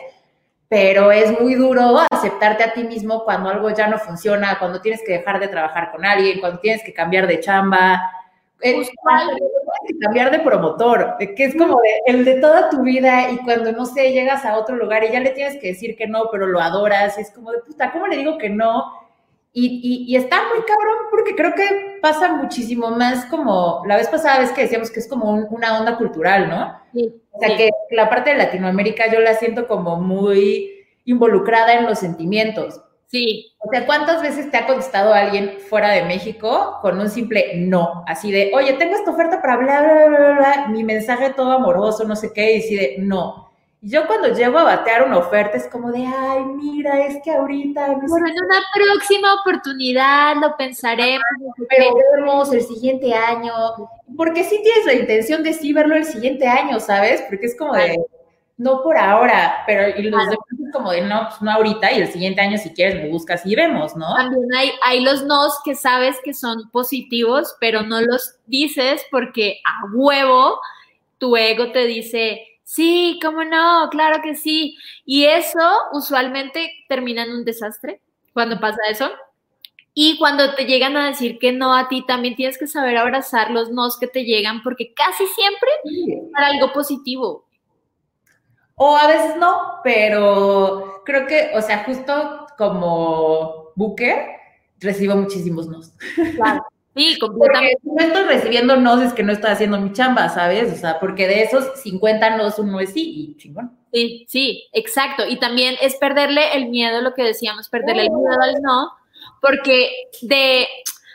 pero 0.69 1.11
es 1.11 1.37
muy 1.41 1.55
duro 1.55 1.97
aceptarte 2.11 2.63
a 2.63 2.73
ti 2.73 2.83
mismo 2.83 3.25
cuando 3.25 3.49
algo 3.49 3.71
ya 3.71 3.87
no 3.87 3.97
funciona, 3.97 4.59
cuando 4.59 4.79
tienes 4.79 5.01
que 5.03 5.13
dejar 5.13 5.39
de 5.39 5.47
trabajar 5.47 5.91
con 5.91 6.05
alguien, 6.05 6.39
cuando 6.39 6.59
tienes 6.59 6.83
que 6.83 6.93
cambiar 6.93 7.25
de 7.25 7.39
chamba, 7.39 7.99
que 8.61 9.97
cambiar 9.99 10.29
de 10.31 10.39
promotor, 10.39 11.15
que 11.17 11.43
es 11.43 11.55
como 11.55 11.81
el 12.05 12.23
de 12.23 12.39
toda 12.39 12.69
tu 12.69 12.83
vida 12.83 13.31
y 13.31 13.37
cuando, 13.39 13.71
no 13.71 13.85
sé, 13.85 14.11
llegas 14.11 14.45
a 14.45 14.57
otro 14.57 14.75
lugar 14.75 15.03
y 15.03 15.11
ya 15.11 15.19
le 15.19 15.31
tienes 15.31 15.59
que 15.59 15.69
decir 15.69 15.97
que 15.97 16.07
no, 16.07 16.29
pero 16.31 16.45
lo 16.45 16.59
adoras, 16.59 17.17
y 17.17 17.21
es 17.21 17.31
como 17.31 17.51
de 17.51 17.59
puta, 17.59 17.91
¿cómo 17.91 18.05
le 18.05 18.17
digo 18.17 18.37
que 18.37 18.49
no? 18.49 19.08
Y, 19.51 20.05
y, 20.07 20.15
está 20.15 20.43
muy 20.53 20.63
cabrón 20.63 21.07
porque 21.09 21.35
creo 21.35 21.55
que 21.55 21.97
pasa 22.03 22.33
muchísimo 22.33 22.91
más 22.91 23.25
como 23.25 23.81
la 23.87 23.97
vez 23.97 24.07
pasada 24.07 24.39
vez 24.39 24.51
que 24.51 24.61
decíamos 24.61 24.91
que 24.91 24.99
es 24.99 25.07
como 25.07 25.33
una 25.33 25.79
onda 25.79 25.97
cultural, 25.97 26.47
¿no? 26.47 26.79
Sí, 26.93 27.11
o 27.31 27.39
sea 27.39 27.57
que 27.57 27.69
la 27.89 28.09
parte 28.09 28.29
de 28.29 28.37
Latinoamérica 28.37 29.11
yo 29.11 29.19
la 29.19 29.33
siento 29.33 29.67
como 29.67 29.95
muy 29.95 30.85
involucrada 31.05 31.73
en 31.73 31.87
los 31.87 31.97
sentimientos. 31.97 32.79
Sí. 33.07 33.53
O 33.57 33.71
sea, 33.71 33.87
¿cuántas 33.87 34.21
veces 34.21 34.51
te 34.51 34.57
ha 34.57 34.67
contestado 34.67 35.13
alguien 35.13 35.57
fuera 35.67 35.89
de 35.89 36.05
México 36.05 36.77
con 36.81 36.99
un 36.99 37.09
simple 37.09 37.53
no? 37.55 38.03
Así 38.05 38.31
de, 38.31 38.51
oye, 38.53 38.73
tengo 38.73 38.95
esta 38.95 39.09
oferta 39.09 39.41
para 39.41 39.57
bla, 39.57 39.81
bla, 39.81 40.05
bla, 40.05 40.31
bla, 40.37 40.67
mi 40.69 40.83
mensaje 40.83 41.31
todo 41.31 41.51
amoroso, 41.53 42.03
no 42.05 42.15
sé 42.15 42.31
qué, 42.31 42.57
y 42.57 42.59
así 42.59 42.75
de, 42.75 42.95
no. 42.99 43.48
Yo 43.81 44.05
cuando 44.07 44.27
llego 44.29 44.57
a 44.57 44.63
batear 44.63 45.03
una 45.03 45.19
oferta 45.19 45.55
es 45.55 45.67
como 45.67 45.91
de, 45.91 46.05
ay, 46.05 46.43
mira, 46.43 47.05
es 47.05 47.21
que 47.23 47.31
ahorita... 47.31 47.87
No 47.87 48.07
bueno, 48.07 48.27
en 48.27 48.43
una 48.43 48.59
próxima 48.73 49.33
oportunidad 49.35 50.35
lo 50.35 50.57
pensaremos. 50.57 51.23
Pero 51.69 51.95
vemos 52.17 52.51
el 52.51 52.61
siguiente 52.61 53.13
año. 53.13 53.53
Porque 54.17 54.43
sí 54.43 54.61
tienes 54.61 54.85
la 54.85 54.93
intención 54.93 55.43
de 55.43 55.53
sí 55.53 55.71
verlo 55.71 55.95
el 55.95 56.03
siguiente 56.03 56.45
año, 56.45 56.79
¿sabes? 56.81 57.23
Porque 57.29 57.45
es 57.45 57.57
como 57.57 57.73
de 57.73 57.97
no 58.59 58.83
por 58.83 58.97
ahora, 58.97 59.63
pero 59.65 59.87
y 59.97 60.03
los 60.03 60.19
demás 60.19 60.35
es 60.51 60.73
como 60.73 60.91
de 60.91 61.01
no, 61.01 61.29
pues 61.29 61.41
no 61.41 61.49
ahorita 61.49 61.93
y 61.93 62.01
el 62.01 62.11
siguiente 62.11 62.41
año 62.41 62.57
si 62.57 62.71
quieres 62.71 62.95
me 62.95 63.09
buscas 63.09 63.45
y 63.45 63.55
vemos, 63.55 63.95
¿no? 63.95 64.13
También 64.15 64.53
hay, 64.53 64.71
hay 64.83 64.99
los 64.99 65.23
nos 65.23 65.61
que 65.63 65.75
sabes 65.75 66.17
que 66.25 66.33
son 66.33 66.69
positivos, 66.69 67.55
pero 67.61 67.83
no 67.83 68.01
los 68.01 68.35
dices 68.47 69.01
porque 69.11 69.61
a 69.65 69.95
huevo 69.95 70.59
tu 71.19 71.37
ego 71.37 71.71
te 71.71 71.85
dice, 71.85 72.48
sí, 72.69 73.19
cómo 73.21 73.43
no, 73.43 73.89
claro 73.89 74.21
que 74.21 74.35
sí. 74.35 74.77
Y 75.03 75.25
eso 75.25 75.59
usualmente 75.91 76.71
termina 76.87 77.23
en 77.23 77.31
un 77.31 77.43
desastre 77.43 78.01
cuando 78.31 78.59
pasa 78.59 78.77
eso. 78.89 79.09
Y 79.95 80.19
cuando 80.19 80.53
te 80.53 80.65
llegan 80.65 80.95
a 80.95 81.07
decir 81.07 81.39
que 81.39 81.51
no 81.51 81.73
a 81.73 81.89
ti, 81.89 82.05
también 82.05 82.35
tienes 82.35 82.59
que 82.59 82.67
saber 82.67 82.95
abrazar 82.95 83.49
los 83.49 83.71
nos 83.71 83.97
que 83.97 84.07
te 84.07 84.23
llegan 84.23 84.61
porque 84.61 84.93
casi 84.93 85.25
siempre 85.25 85.69
es 85.83 86.31
para 86.31 86.47
algo 86.47 86.71
positivo. 86.71 87.45
O 88.75 88.95
a 88.95 89.07
veces 89.07 89.35
no, 89.37 89.79
pero 89.83 91.01
creo 91.05 91.25
que, 91.25 91.51
o 91.55 91.61
sea, 91.61 91.83
justo 91.83 92.45
como 92.57 93.71
Booker, 93.75 94.27
recibo 94.79 95.15
muchísimos 95.15 95.67
nos. 95.67 95.91
Claro. 96.35 96.63
Sí, 96.99 97.17
completamente. 97.17 97.77
Porque 97.81 98.03
no 98.03 98.13
estoy 98.13 98.35
recibiendo 98.35 98.75
nos 98.75 99.01
es 99.01 99.13
que 99.13 99.23
no 99.23 99.31
estoy 99.31 99.51
haciendo 99.51 99.79
mi 99.79 99.93
chamba, 99.93 100.27
¿sabes? 100.27 100.73
O 100.73 100.75
sea, 100.75 100.99
porque 100.99 101.27
de 101.27 101.43
esos 101.43 101.79
50 101.81 102.35
nos, 102.35 102.59
uno 102.59 102.79
es 102.81 102.91
sí 102.91 103.13
y 103.15 103.37
chingón. 103.37 103.71
Sí, 103.93 104.25
sí, 104.27 104.67
exacto. 104.73 105.25
Y 105.25 105.39
también 105.39 105.75
es 105.81 105.95
perderle 105.95 106.57
el 106.57 106.67
miedo, 106.67 107.01
lo 107.01 107.13
que 107.13 107.23
decíamos, 107.23 107.69
perderle 107.69 108.03
el 108.03 108.11
miedo 108.11 108.41
al 108.41 108.61
no, 108.61 108.91
porque 109.41 109.91
de, 110.23 110.67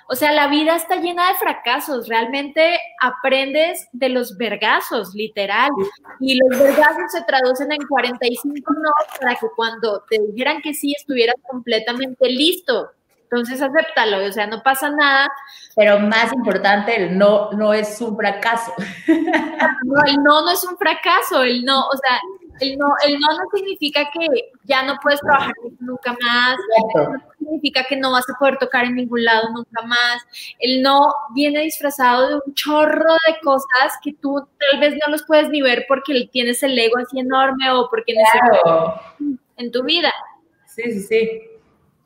o 0.08 0.14
sea, 0.14 0.32
la 0.32 0.48
vida 0.48 0.74
está 0.74 0.96
llena 0.96 1.28
de 1.28 1.34
fracasos, 1.34 2.08
realmente 2.08 2.78
aprendes 3.02 3.86
de 3.92 4.08
los 4.08 4.38
vergazos, 4.38 5.14
literal. 5.14 5.70
Y 6.18 6.38
los 6.38 6.58
vergazos 6.58 7.12
se 7.12 7.24
traducen 7.24 7.70
en 7.72 7.86
45 7.86 8.72
no 8.72 8.90
para 9.20 9.34
que 9.34 9.48
cuando 9.54 10.02
te 10.08 10.18
dijeran 10.30 10.62
que 10.62 10.72
sí 10.72 10.94
estuvieras 10.96 11.36
completamente 11.46 12.26
listo. 12.30 12.88
Entonces, 13.24 13.60
acéptalo, 13.60 14.24
o 14.26 14.32
sea, 14.32 14.46
no 14.46 14.62
pasa 14.62 14.90
nada. 14.90 15.28
Pero 15.74 15.98
más 15.98 16.32
importante, 16.32 16.94
el 16.96 17.18
no 17.18 17.50
no 17.52 17.72
es 17.74 18.00
un 18.00 18.16
fracaso. 18.16 18.72
No, 19.84 20.02
el 20.06 20.16
no 20.22 20.42
no 20.44 20.50
es 20.50 20.64
un 20.64 20.76
fracaso, 20.78 21.42
el 21.42 21.64
no, 21.64 21.86
o 21.88 21.96
sea, 21.96 22.18
el 22.60 22.78
no, 22.78 22.86
el 23.06 23.18
no 23.18 23.28
no 23.28 23.44
significa 23.54 24.08
que 24.12 24.26
ya 24.64 24.82
no 24.82 24.96
puedes 25.02 25.20
trabajar 25.20 25.52
nunca 25.78 26.16
más, 26.22 26.56
no 26.94 27.18
significa 27.38 27.84
que 27.84 27.96
no 27.96 28.10
vas 28.12 28.24
a 28.30 28.38
poder 28.38 28.56
tocar 28.58 28.84
en 28.86 28.94
ningún 28.96 29.24
lado 29.24 29.50
nunca 29.50 29.82
más. 29.82 30.22
El 30.58 30.82
no 30.82 31.12
viene 31.34 31.60
disfrazado 31.60 32.28
de 32.28 32.34
un 32.46 32.54
chorro 32.54 33.12
de 33.26 33.38
cosas 33.42 33.92
que 34.02 34.14
tú 34.14 34.46
tal 34.70 34.80
vez 34.80 34.94
no 35.04 35.12
los 35.12 35.22
puedes 35.24 35.48
ni 35.50 35.60
ver 35.60 35.84
porque 35.86 36.28
tienes 36.32 36.62
el 36.62 36.78
ego 36.78 36.98
así 36.98 37.20
enorme 37.20 37.70
o 37.72 37.88
porque 37.90 38.14
Claro. 38.14 39.00
en 39.56 39.70
tu 39.70 39.82
vida. 39.84 40.12
Sí, 40.66 40.82
sí, 40.92 41.00
sí. 41.00 41.40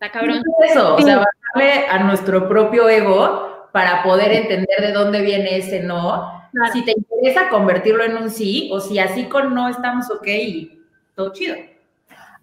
Está 0.00 0.10
cabrón. 0.12 0.42
Eso, 0.64 0.94
o 0.96 1.00
sea, 1.02 1.24
bajarle 1.54 1.86
a 1.88 1.98
nuestro 2.04 2.48
propio 2.48 2.88
ego 2.88 3.68
para 3.72 4.02
poder 4.02 4.32
entender 4.32 4.80
de 4.80 4.92
dónde 4.92 5.22
viene 5.22 5.56
ese 5.58 5.80
no. 5.80 6.48
Claro. 6.52 6.72
Si 6.72 6.84
te 6.84 6.92
interesa 6.92 7.48
convertirlo 7.48 8.04
en 8.04 8.16
un 8.16 8.30
sí, 8.30 8.70
o 8.72 8.80
si 8.80 8.98
así 8.98 9.24
con 9.26 9.54
no 9.54 9.68
estamos 9.68 10.10
ok 10.10 10.26
y 10.28 10.80
todo 11.14 11.32
chido. 11.32 11.56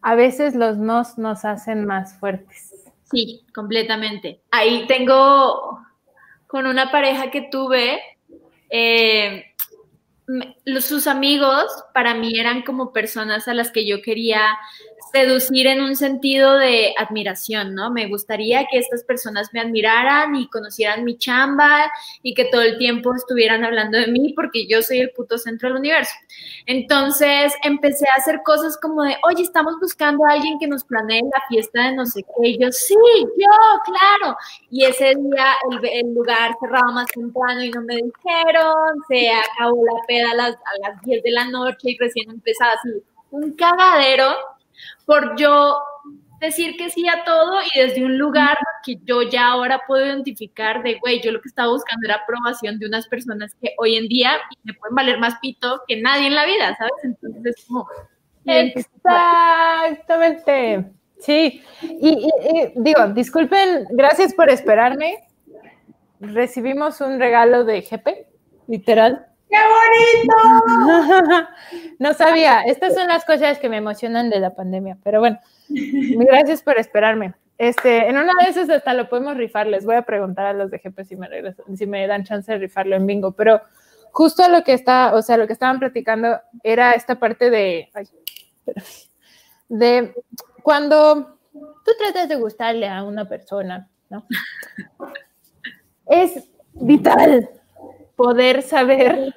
A 0.01 0.15
veces 0.15 0.53
los 0.55 0.77
nos 0.77 1.17
nos 1.17 1.45
hacen 1.45 1.85
más 1.85 2.19
fuertes. 2.19 2.91
Sí, 3.11 3.45
completamente. 3.53 4.41
Ahí 4.51 4.85
tengo 4.87 5.79
con 6.47 6.67
una 6.67 6.91
pareja 6.91 7.31
que 7.31 7.41
tuve, 7.49 7.99
eh, 8.69 9.45
me- 10.27 10.57
los- 10.65 10.85
sus 10.85 11.07
amigos 11.07 11.65
para 11.93 12.13
mí 12.13 12.37
eran 12.39 12.61
como 12.63 12.91
personas 12.93 13.47
a 13.47 13.53
las 13.53 13.71
que 13.71 13.87
yo 13.87 14.01
quería 14.01 14.57
seducir 15.15 15.65
en 15.67 15.81
un 15.81 15.95
sentido 15.95 16.57
de 16.57 16.93
admiración, 16.97 17.73
¿no? 17.73 17.89
Me 17.89 18.07
gustaría 18.09 18.65
que 18.69 18.79
estas 18.79 19.05
personas 19.05 19.47
me 19.53 19.61
admiraran 19.61 20.35
y 20.35 20.49
conocieran 20.49 21.05
mi 21.05 21.17
chamba 21.17 21.89
y 22.21 22.33
que 22.33 22.43
todo 22.43 22.61
el 22.61 22.77
tiempo 22.77 23.15
estuvieran 23.15 23.63
hablando 23.63 23.97
de 23.97 24.07
mí 24.07 24.33
porque 24.35 24.67
yo 24.67 24.81
soy 24.81 24.99
el 24.99 25.11
puto 25.11 25.37
centro 25.37 25.69
del 25.69 25.77
universo. 25.77 26.11
Entonces 26.65 27.53
empecé 27.63 28.05
a 28.09 28.19
hacer 28.19 28.41
cosas 28.43 28.77
como 28.77 29.03
de, 29.03 29.15
oye, 29.23 29.41
estamos 29.41 29.75
buscando 29.79 30.25
a 30.25 30.33
alguien 30.33 30.59
que 30.59 30.67
nos 30.67 30.83
planee 30.83 31.21
la 31.21 31.41
fiesta 31.47 31.83
de 31.83 31.95
no 31.95 32.05
sé 32.05 32.21
qué. 32.21 32.49
Y 32.49 32.59
yo, 32.59 32.69
sí, 32.73 32.95
yo, 33.21 33.47
claro. 33.85 34.37
Y 34.69 34.83
ese 34.83 35.15
día 35.15 35.45
el, 35.71 36.07
el 36.07 36.13
lugar 36.13 36.57
cerraba 36.59 36.91
más 36.91 37.07
temprano 37.07 37.63
y 37.63 37.71
no 37.71 37.81
me 37.83 37.95
dijeron, 37.95 38.75
se 39.07 39.31
acabó 39.31 39.81
la 39.85 40.05
peda 40.07 40.31
a 40.31 40.35
las, 40.35 40.55
a 40.55 40.89
las 40.89 41.01
10 41.03 41.23
de 41.23 41.31
la 41.31 41.45
noche 41.45 41.91
y 41.91 41.97
recién 41.97 42.29
empezaba 42.29 42.73
así, 42.73 43.01
un 43.31 43.53
cagadero 43.53 44.35
por 45.05 45.37
yo 45.37 45.77
decir 46.39 46.77
que 46.77 46.89
sí 46.89 47.07
a 47.07 47.23
todo 47.23 47.59
y 47.61 47.69
desde 47.79 48.03
un 48.03 48.17
lugar 48.17 48.57
que 48.83 48.97
yo 49.05 49.21
ya 49.23 49.47
ahora 49.47 49.81
puedo 49.87 50.05
identificar 50.05 50.83
de, 50.83 50.99
güey, 50.99 51.21
yo 51.21 51.31
lo 51.31 51.41
que 51.41 51.47
estaba 51.47 51.71
buscando 51.71 52.05
era 52.05 52.17
aprobación 52.17 52.77
de 52.79 52.87
unas 52.87 53.07
personas 53.07 53.55
que 53.61 53.73
hoy 53.77 53.95
en 53.95 54.07
día 54.07 54.33
me 54.63 54.73
pueden 54.73 54.95
valer 54.95 55.19
más 55.19 55.39
pito 55.39 55.81
que 55.87 56.01
nadie 56.01 56.27
en 56.27 56.35
la 56.35 56.45
vida, 56.45 56.75
¿sabes? 56.77 56.93
Entonces 57.03 57.45
es 57.45 57.65
como... 57.65 57.87
Exactamente. 58.45 60.91
Sí. 61.19 61.63
Y, 61.81 62.27
digo, 62.75 63.07
disculpen, 63.07 63.87
gracias 63.89 64.35
por 64.35 64.49
esperarme. 64.49 65.23
Recibimos 66.19 67.01
un 67.01 67.19
regalo 67.19 67.63
de 67.63 67.81
GP, 67.81 68.27
literal. 68.67 69.25
¡Qué 69.49 69.57
bonito! 69.57 71.47
No 71.99 72.13
sabía. 72.13 72.61
Estas 72.61 72.93
son 72.93 73.07
las 73.07 73.23
cosas 73.25 73.57
que 73.57 73.69
me 73.69 73.77
emocionan 73.77 74.29
de 74.29 74.39
la 74.39 74.53
pandemia. 74.53 74.97
Pero 75.03 75.19
bueno, 75.19 75.39
gracias 75.69 76.61
por 76.61 76.77
esperarme. 76.77 77.33
Este, 77.57 78.09
en 78.09 78.17
una 78.17 78.33
de 78.43 78.49
esas 78.49 78.69
hasta 78.69 78.93
lo 78.93 79.07
podemos 79.07 79.37
rifar. 79.37 79.67
Les 79.67 79.85
voy 79.85 79.95
a 79.95 80.01
preguntar 80.01 80.45
a 80.45 80.53
los 80.53 80.69
de 80.71 80.79
GP 80.79 81.03
si 81.05 81.15
me, 81.15 81.29
si 81.75 81.85
me 81.85 82.05
dan 82.05 82.25
chance 82.25 82.51
de 82.51 82.57
rifarlo 82.57 82.95
en 82.95 83.05
bingo. 83.05 83.31
Pero 83.31 83.61
justo 84.11 84.47
lo 84.49 84.63
que 84.63 84.73
está, 84.73 85.13
o 85.13 85.21
sea, 85.21 85.37
lo 85.37 85.47
que 85.47 85.53
estaban 85.53 85.79
platicando 85.79 86.39
era 86.63 86.91
esta 86.91 87.15
parte 87.15 87.49
de, 87.49 87.89
de 89.69 90.13
cuando 90.61 91.37
tú 91.53 91.91
tratas 91.97 92.27
de 92.27 92.35
gustarle 92.35 92.89
a 92.89 93.03
una 93.03 93.27
persona, 93.27 93.89
¿no? 94.09 94.25
Es 96.07 96.49
vital 96.73 97.49
poder 98.15 98.61
saber 98.61 99.33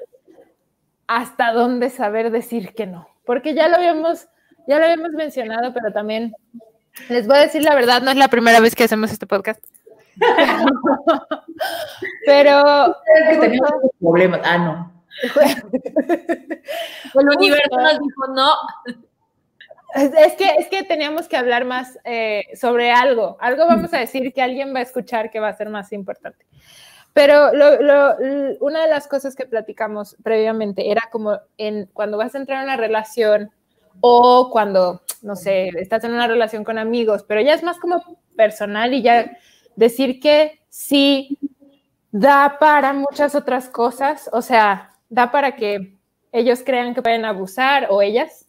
hasta 1.07 1.53
dónde 1.53 1.91
saber 1.91 2.31
decir 2.31 2.75
que 2.75 2.87
no, 2.87 3.09
porque 3.25 3.55
ya 3.55 3.69
lo 3.69 3.77
habíamos, 3.77 4.29
ya 4.67 4.79
lo 4.79 4.85
habíamos 4.85 5.13
mencionado, 5.13 5.73
pero 5.73 5.93
también 5.93 6.35
les 7.09 7.27
voy 7.27 7.39
a 7.39 7.43
decir 7.43 7.63
la 7.63 7.75
verdad, 7.75 8.03
no 8.03 8.11
es 8.11 8.17
la 8.17 8.29
primera 8.29 8.61
vez 8.61 8.75
que 8.75 8.85
hacemos 8.85 9.13
este 9.13 9.27
podcast. 9.27 9.65
pero 12.27 12.89
Es 12.89 13.31
que 13.31 13.37
teníamos 13.39 13.73
un 13.83 13.91
problema. 14.01 14.41
Ah, 14.45 14.59
no. 14.59 14.93
El 17.15 17.29
universo 17.37 17.77
nos 17.77 18.01
dijo, 18.01 18.27
no, 18.35 18.53
Es 19.95 20.13
es 20.15 20.35
que, 20.35 20.47
es 20.59 20.69
que 20.69 20.85
teníamos 20.85 21.29
que 21.29 21.37
hablar 21.37 21.65
más 21.65 21.99
eh, 22.05 22.45
sobre 22.55 22.91
algo. 22.91 23.37
Algo 23.41 23.67
vamos 23.67 23.93
a 23.95 23.99
decir 23.99 24.33
que 24.33 24.43
alguien 24.43 24.75
va 24.75 24.81
a 24.81 24.83
escuchar 24.83 25.31
que 25.31 25.41
va 25.41 25.49
a 25.49 25.57
ser 25.57 25.71
más 25.71 25.93
importante. 25.93 26.45
Pero 27.19 27.53
lo- 27.53 27.83
lo- 27.83 28.15
una 28.61 28.83
de 28.85 28.89
las 28.91 29.09
cosas 29.09 29.35
que 29.35 29.45
platicamos 29.45 30.17
previamente 30.23 30.89
era 30.89 31.03
como 31.11 31.37
en 31.57 31.87
cuando 31.93 32.17
vas 32.17 32.33
a 32.37 32.39
entrar 32.39 32.59
en 32.59 32.65
una 32.69 32.77
relación 32.77 33.51
o 33.99 34.51
cuando, 34.53 35.03
no 35.23 35.35
sé, 35.35 35.71
estás 35.81 36.05
en 36.05 36.13
una 36.13 36.29
relación 36.29 36.63
con 36.63 36.79
amigos, 36.79 37.25
pero 37.27 37.41
ya 37.41 37.55
es 37.55 37.65
más 37.65 37.81
como 37.81 38.01
personal 38.37 38.95
y 38.95 39.03
ya 39.03 39.37
decir 39.75 40.21
que 40.21 40.61
sí 40.69 41.37
da 42.13 42.57
para 42.61 42.93
muchas 42.93 43.35
otras 43.35 43.69
cosas, 43.69 44.31
o 44.33 44.41
sea, 44.41 44.91
da 45.09 45.33
para 45.33 45.57
que 45.57 45.97
ellos 46.31 46.63
crean 46.65 46.95
que 46.95 47.03
pueden 47.03 47.25
abusar 47.25 47.89
o 47.91 48.01
ellas 48.01 48.47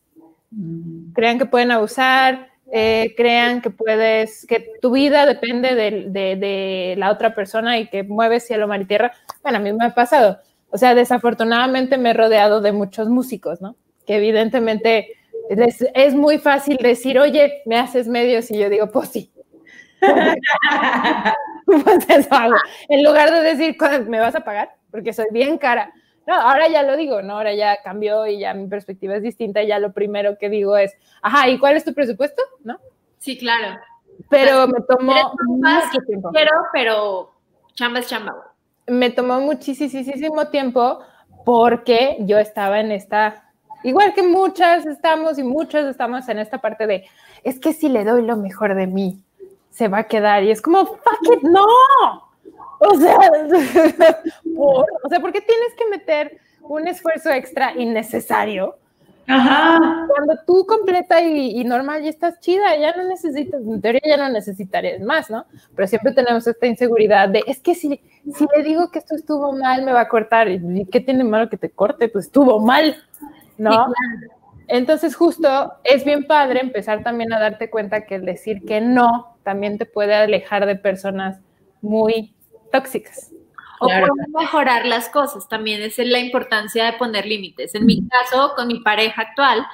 crean 1.15 1.39
que 1.39 1.47
pueden 1.47 1.71
abusar, 1.71 2.49
eh, 2.71 3.13
crean 3.17 3.61
que 3.61 3.69
puedes, 3.69 4.45
que 4.45 4.73
tu 4.81 4.91
vida 4.91 5.25
depende 5.25 5.75
de, 5.75 5.91
de- 6.09 6.35
de 6.35 6.95
la 6.97 7.11
otra 7.11 7.33
persona 7.35 7.79
y 7.79 7.87
que 7.89 8.03
mueves 8.03 8.45
cielo, 8.47 8.67
mar 8.67 8.81
y 8.81 8.85
tierra. 8.85 9.13
Bueno, 9.43 9.57
a 9.57 9.61
mí 9.61 9.73
me 9.73 9.85
ha 9.85 9.95
pasado. 9.95 10.39
O 10.69 10.77
sea, 10.77 10.93
desafortunadamente 10.95 11.97
me 11.97 12.11
he 12.11 12.13
rodeado 12.13 12.61
de 12.61 12.71
muchos 12.71 13.09
músicos, 13.09 13.61
¿no? 13.61 13.75
Que 14.05 14.17
evidentemente 14.17 15.07
les- 15.49 15.85
es 15.95 16.13
muy 16.15 16.37
fácil 16.37 16.77
decir, 16.77 17.17
oye, 17.19 17.61
me 17.65 17.77
haces 17.77 18.07
medios 18.07 18.51
y 18.51 18.59
yo 18.59 18.69
digo, 18.69 18.91
pues 18.91 19.09
sí, 19.09 19.31
pues 21.65 22.09
eso 22.09 22.27
hago. 22.33 22.55
En 22.87 23.03
lugar 23.03 23.31
de 23.31 23.41
decir, 23.41 23.77
¿me 24.07 24.19
vas 24.19 24.35
a 24.35 24.41
pagar? 24.41 24.75
Porque 24.91 25.13
soy 25.13 25.27
bien 25.31 25.57
cara. 25.57 25.91
No, 26.29 26.35
ahora 26.35 26.67
ya 26.67 26.83
lo 26.83 26.95
digo, 26.95 27.23
¿no? 27.23 27.37
Ahora 27.37 27.55
ya 27.55 27.81
cambió 27.81 28.27
y 28.27 28.37
ya 28.37 28.53
mi 28.53 28.67
perspectiva 28.67 29.15
es 29.15 29.23
distinta. 29.23 29.63
Y 29.63 29.67
ya 29.67 29.79
lo 29.79 29.93
primero 29.93 30.37
que 30.37 30.47
digo 30.47 30.77
es, 30.77 30.93
ajá, 31.23 31.49
¿y 31.49 31.57
cuál 31.57 31.75
es 31.75 31.83
tu 31.83 31.95
presupuesto? 31.95 32.43
¿No? 32.63 32.77
Sí, 33.17 33.35
claro. 33.35 33.79
Pero 34.29 34.67
me 34.67 34.79
tomó 34.81 35.33
mucho 35.47 35.99
tiempo. 36.05 36.29
Pero, 36.31 36.51
pero 36.71 37.31
chamba 37.73 37.97
es 37.97 38.07
chamba. 38.07 38.35
Me 38.85 39.09
tomó 39.09 39.39
muchísimo 39.39 40.49
tiempo 40.49 40.99
porque 41.45 42.17
yo 42.19 42.37
estaba 42.37 42.79
en 42.79 42.91
esta, 42.91 43.51
igual 43.81 44.13
que 44.13 44.21
muchas 44.21 44.85
estamos 44.85 45.39
y 45.39 45.43
muchos 45.43 45.85
estamos 45.85 46.29
en 46.29 46.37
esta 46.37 46.59
parte 46.59 46.85
de, 46.85 47.07
es 47.43 47.59
que 47.59 47.73
si 47.73 47.89
le 47.89 48.03
doy 48.03 48.23
lo 48.23 48.37
mejor 48.37 48.75
de 48.75 48.85
mí, 48.85 49.23
se 49.71 49.87
va 49.87 49.99
a 49.99 50.03
quedar. 50.03 50.43
Y 50.43 50.51
es 50.51 50.61
como, 50.61 50.85
fuck 50.85 51.33
it, 51.33 51.41
no. 51.41 51.65
O 52.91 52.95
sea, 52.95 53.17
por, 54.55 54.85
o 55.03 55.09
sea, 55.09 55.19
¿por 55.19 55.33
qué 55.33 55.41
tienes 55.41 55.73
que 55.77 55.85
meter 55.89 56.39
un 56.61 56.87
esfuerzo 56.87 57.29
extra 57.29 57.73
innecesario? 57.75 58.77
Ajá. 59.27 60.07
Cuando 60.07 60.39
tú 60.45 60.65
completa 60.65 61.21
y, 61.21 61.63
normal 61.63 62.01
ya 62.01 62.09
estás 62.09 62.39
chida, 62.39 62.75
ya 62.77 62.95
no 62.95 63.03
necesitas, 63.03 63.61
en 63.61 63.79
teoría 63.79 64.01
ya 64.03 64.17
no 64.17 64.29
necesitarías 64.29 65.01
más, 65.01 65.29
¿no? 65.29 65.45
Pero 65.75 65.87
siempre 65.87 66.13
tenemos 66.13 66.47
esta 66.47 66.65
inseguridad 66.65 67.29
de, 67.29 67.43
es 67.45 67.59
que 67.59 67.75
si, 67.75 68.01
si 68.33 68.45
le 68.55 68.63
digo 68.63 68.89
que 68.89 68.99
esto 68.99 69.15
estuvo 69.15 69.51
mal, 69.51 69.85
me 69.85 69.93
va 69.93 70.01
a 70.01 70.07
cortar. 70.07 70.49
¿Y 70.49 70.85
qué 70.85 70.99
tiene 70.99 71.23
malo 71.23 71.47
que 71.47 71.57
te 71.57 71.69
corte? 71.69 72.09
Pues 72.09 72.25
estuvo 72.25 72.59
mal, 72.59 72.95
¿no? 73.57 73.93
Entonces 74.67 75.15
justo 75.15 75.73
es 75.83 76.05
bien 76.05 76.25
padre 76.25 76.61
empezar 76.61 77.03
también 77.03 77.31
a 77.33 77.39
darte 77.39 77.69
cuenta 77.69 78.05
que 78.05 78.15
el 78.15 78.25
decir 78.25 78.65
que 78.65 78.81
no 78.81 79.35
también 79.43 79.77
te 79.77 79.85
puede 79.85 80.15
alejar 80.15 80.65
de 80.65 80.75
personas 80.75 81.39
muy 81.81 82.35
tóxicas. 82.71 83.31
O 83.81 83.89
mejorar 84.37 84.85
las 84.85 85.07
cosas, 85.07 85.47
también 85.47 85.81
es 85.81 85.97
la 85.99 86.19
importancia 86.19 86.85
de 86.85 86.93
poner 86.93 87.25
límites. 87.25 87.75
En 87.75 87.85
mi 87.85 88.05
caso, 88.09 88.53
con 88.55 88.67
mi 88.67 88.81
pareja 88.81 89.21
actual, 89.21 89.65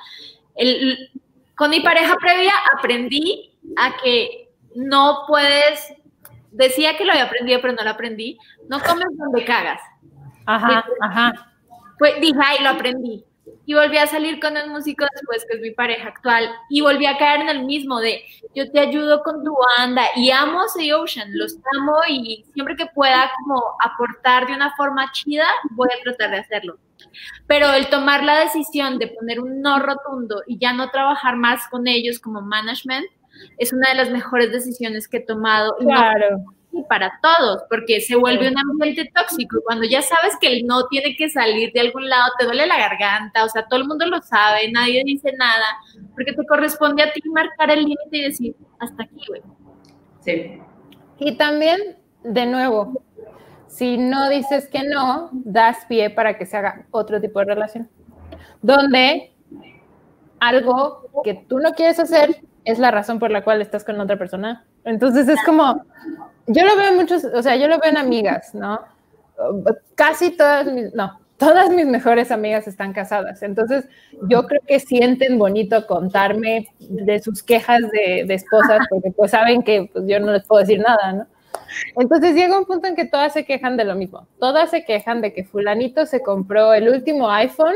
el, 0.53 1.11
con 1.55 1.71
mi 1.71 1.79
pareja 1.79 2.15
previa 2.17 2.53
aprendí 2.77 3.57
a 3.77 3.97
que 3.97 4.49
no 4.75 5.23
puedes, 5.27 5.91
decía 6.51 6.95
que 6.97 7.05
lo 7.05 7.13
había 7.13 7.25
aprendido, 7.25 7.59
pero 7.61 7.73
no 7.73 7.83
lo 7.83 7.89
aprendí, 7.89 8.37
no 8.69 8.79
comes 8.79 9.07
donde 9.13 9.43
cagas. 9.43 9.81
Ajá, 10.45 10.85
ajá. 11.01 11.51
Pues 11.97 12.21
dije, 12.21 12.39
ay, 12.43 12.63
lo 12.63 12.69
aprendí 12.69 13.25
y 13.65 13.73
volví 13.73 13.97
a 13.97 14.07
salir 14.07 14.39
con 14.39 14.57
el 14.57 14.69
músico 14.69 15.05
después, 15.11 15.45
que 15.45 15.57
es 15.57 15.61
mi 15.61 15.71
pareja 15.71 16.09
actual, 16.09 16.49
y 16.69 16.81
volví 16.81 17.05
a 17.05 17.17
caer 17.17 17.41
en 17.41 17.49
el 17.49 17.65
mismo 17.65 17.99
de 17.99 18.23
yo 18.53 18.69
te 18.71 18.79
ayudo 18.79 19.21
con 19.23 19.43
tu 19.43 19.55
banda 19.77 20.03
y 20.15 20.31
amo 20.31 20.61
a 20.61 20.97
Ocean, 20.97 21.29
los 21.33 21.57
amo 21.77 21.97
y 22.07 22.45
siempre 22.53 22.75
que 22.75 22.85
pueda 22.87 23.31
como 23.39 23.61
aportar 23.83 24.47
de 24.47 24.53
una 24.53 24.75
forma 24.75 25.11
chida, 25.11 25.45
voy 25.71 25.89
a 25.89 26.03
tratar 26.03 26.31
de 26.31 26.37
hacerlo. 26.37 26.77
Pero 27.47 27.71
el 27.73 27.87
tomar 27.89 28.23
la 28.23 28.39
decisión 28.39 28.97
de 28.99 29.07
poner 29.07 29.39
un 29.39 29.61
no 29.61 29.79
rotundo 29.79 30.41
y 30.47 30.57
ya 30.57 30.73
no 30.73 30.89
trabajar 30.89 31.35
más 31.35 31.67
con 31.69 31.87
ellos 31.87 32.19
como 32.19 32.41
management 32.41 33.05
es 33.57 33.73
una 33.73 33.89
de 33.89 33.95
las 33.95 34.09
mejores 34.09 34.51
decisiones 34.51 35.07
que 35.07 35.17
he 35.17 35.25
tomado. 35.25 35.75
Claro 35.77 36.45
para 36.83 37.19
todos, 37.21 37.63
porque 37.69 38.01
se 38.01 38.15
vuelve 38.15 38.49
un 38.49 38.57
ambiente 38.57 39.09
tóxico. 39.13 39.59
Cuando 39.63 39.85
ya 39.85 40.01
sabes 40.01 40.33
que 40.39 40.47
el 40.47 40.65
no 40.65 40.87
tiene 40.87 41.15
que 41.15 41.29
salir 41.29 41.71
de 41.73 41.81
algún 41.81 42.07
lado, 42.09 42.31
te 42.37 42.45
duele 42.45 42.67
la 42.67 42.77
garganta, 42.77 43.43
o 43.43 43.49
sea, 43.49 43.65
todo 43.67 43.79
el 43.79 43.87
mundo 43.87 44.05
lo 44.05 44.21
sabe, 44.21 44.71
nadie 44.71 45.03
dice 45.05 45.33
nada, 45.37 45.65
porque 46.13 46.33
te 46.33 46.45
corresponde 46.45 47.03
a 47.03 47.11
ti 47.11 47.21
marcar 47.29 47.71
el 47.71 47.81
límite 47.81 48.17
y 48.17 48.23
decir, 48.23 48.55
hasta 48.79 49.03
aquí, 49.03 49.21
güey. 49.27 49.41
Sí. 50.21 50.59
Y 51.19 51.37
también, 51.37 51.97
de 52.23 52.45
nuevo, 52.45 53.01
si 53.67 53.97
no 53.97 54.29
dices 54.29 54.67
que 54.67 54.83
no, 54.83 55.29
das 55.31 55.85
pie 55.87 56.09
para 56.09 56.37
que 56.37 56.45
se 56.45 56.57
haga 56.57 56.85
otro 56.91 57.19
tipo 57.21 57.39
de 57.39 57.45
relación, 57.45 57.89
donde 58.61 59.33
algo 60.39 61.09
que 61.23 61.33
tú 61.33 61.59
no 61.59 61.73
quieres 61.73 61.99
hacer 61.99 62.41
es 62.65 62.79
la 62.79 62.91
razón 62.91 63.19
por 63.19 63.31
la 63.31 63.43
cual 63.43 63.61
estás 63.61 63.83
con 63.83 63.99
otra 63.99 64.17
persona. 64.17 64.65
Entonces 64.83 65.27
es 65.27 65.41
como, 65.43 65.83
yo 66.47 66.65
lo 66.65 66.75
veo 66.75 66.89
en 66.89 66.95
muchos, 66.95 67.23
o 67.23 67.41
sea, 67.41 67.55
yo 67.55 67.67
lo 67.67 67.79
veo 67.79 67.91
en 67.91 67.97
amigas, 67.97 68.53
¿no? 68.53 68.81
Casi 69.95 70.31
todas 70.31 70.65
mis, 70.67 70.93
no, 70.93 71.19
todas 71.37 71.69
mis 71.69 71.85
mejores 71.85 72.31
amigas 72.31 72.67
están 72.67 72.93
casadas. 72.93 73.41
Entonces, 73.43 73.85
yo 74.27 74.45
creo 74.45 74.61
que 74.65 74.79
sienten 74.79 75.37
bonito 75.37 75.85
contarme 75.87 76.67
de 76.79 77.19
sus 77.19 77.43
quejas 77.43 77.81
de, 77.91 78.21
esposas, 78.33 78.85
porque 78.89 79.11
pues 79.11 79.31
saben 79.31 79.63
que 79.63 79.89
pues, 79.91 80.05
yo 80.07 80.19
no 80.19 80.31
les 80.31 80.45
puedo 80.45 80.61
decir 80.61 80.79
nada, 80.79 81.13
¿no? 81.13 81.27
Entonces 81.97 82.35
llega 82.35 82.57
un 82.57 82.65
punto 82.65 82.87
en 82.87 82.95
que 82.95 83.05
todas 83.05 83.33
se 83.33 83.45
quejan 83.45 83.77
de 83.77 83.85
lo 83.85 83.95
mismo. 83.95 84.27
Todas 84.39 84.69
se 84.69 84.85
quejan 84.85 85.21
de 85.21 85.33
que 85.33 85.43
fulanito 85.43 86.05
se 86.05 86.21
compró 86.21 86.73
el 86.73 86.89
último 86.89 87.29
iPhone, 87.31 87.75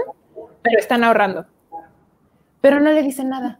pero 0.61 0.79
están 0.79 1.03
ahorrando. 1.03 1.45
Pero 2.61 2.79
no 2.79 2.91
le 2.91 3.01
dicen 3.01 3.29
nada. 3.29 3.59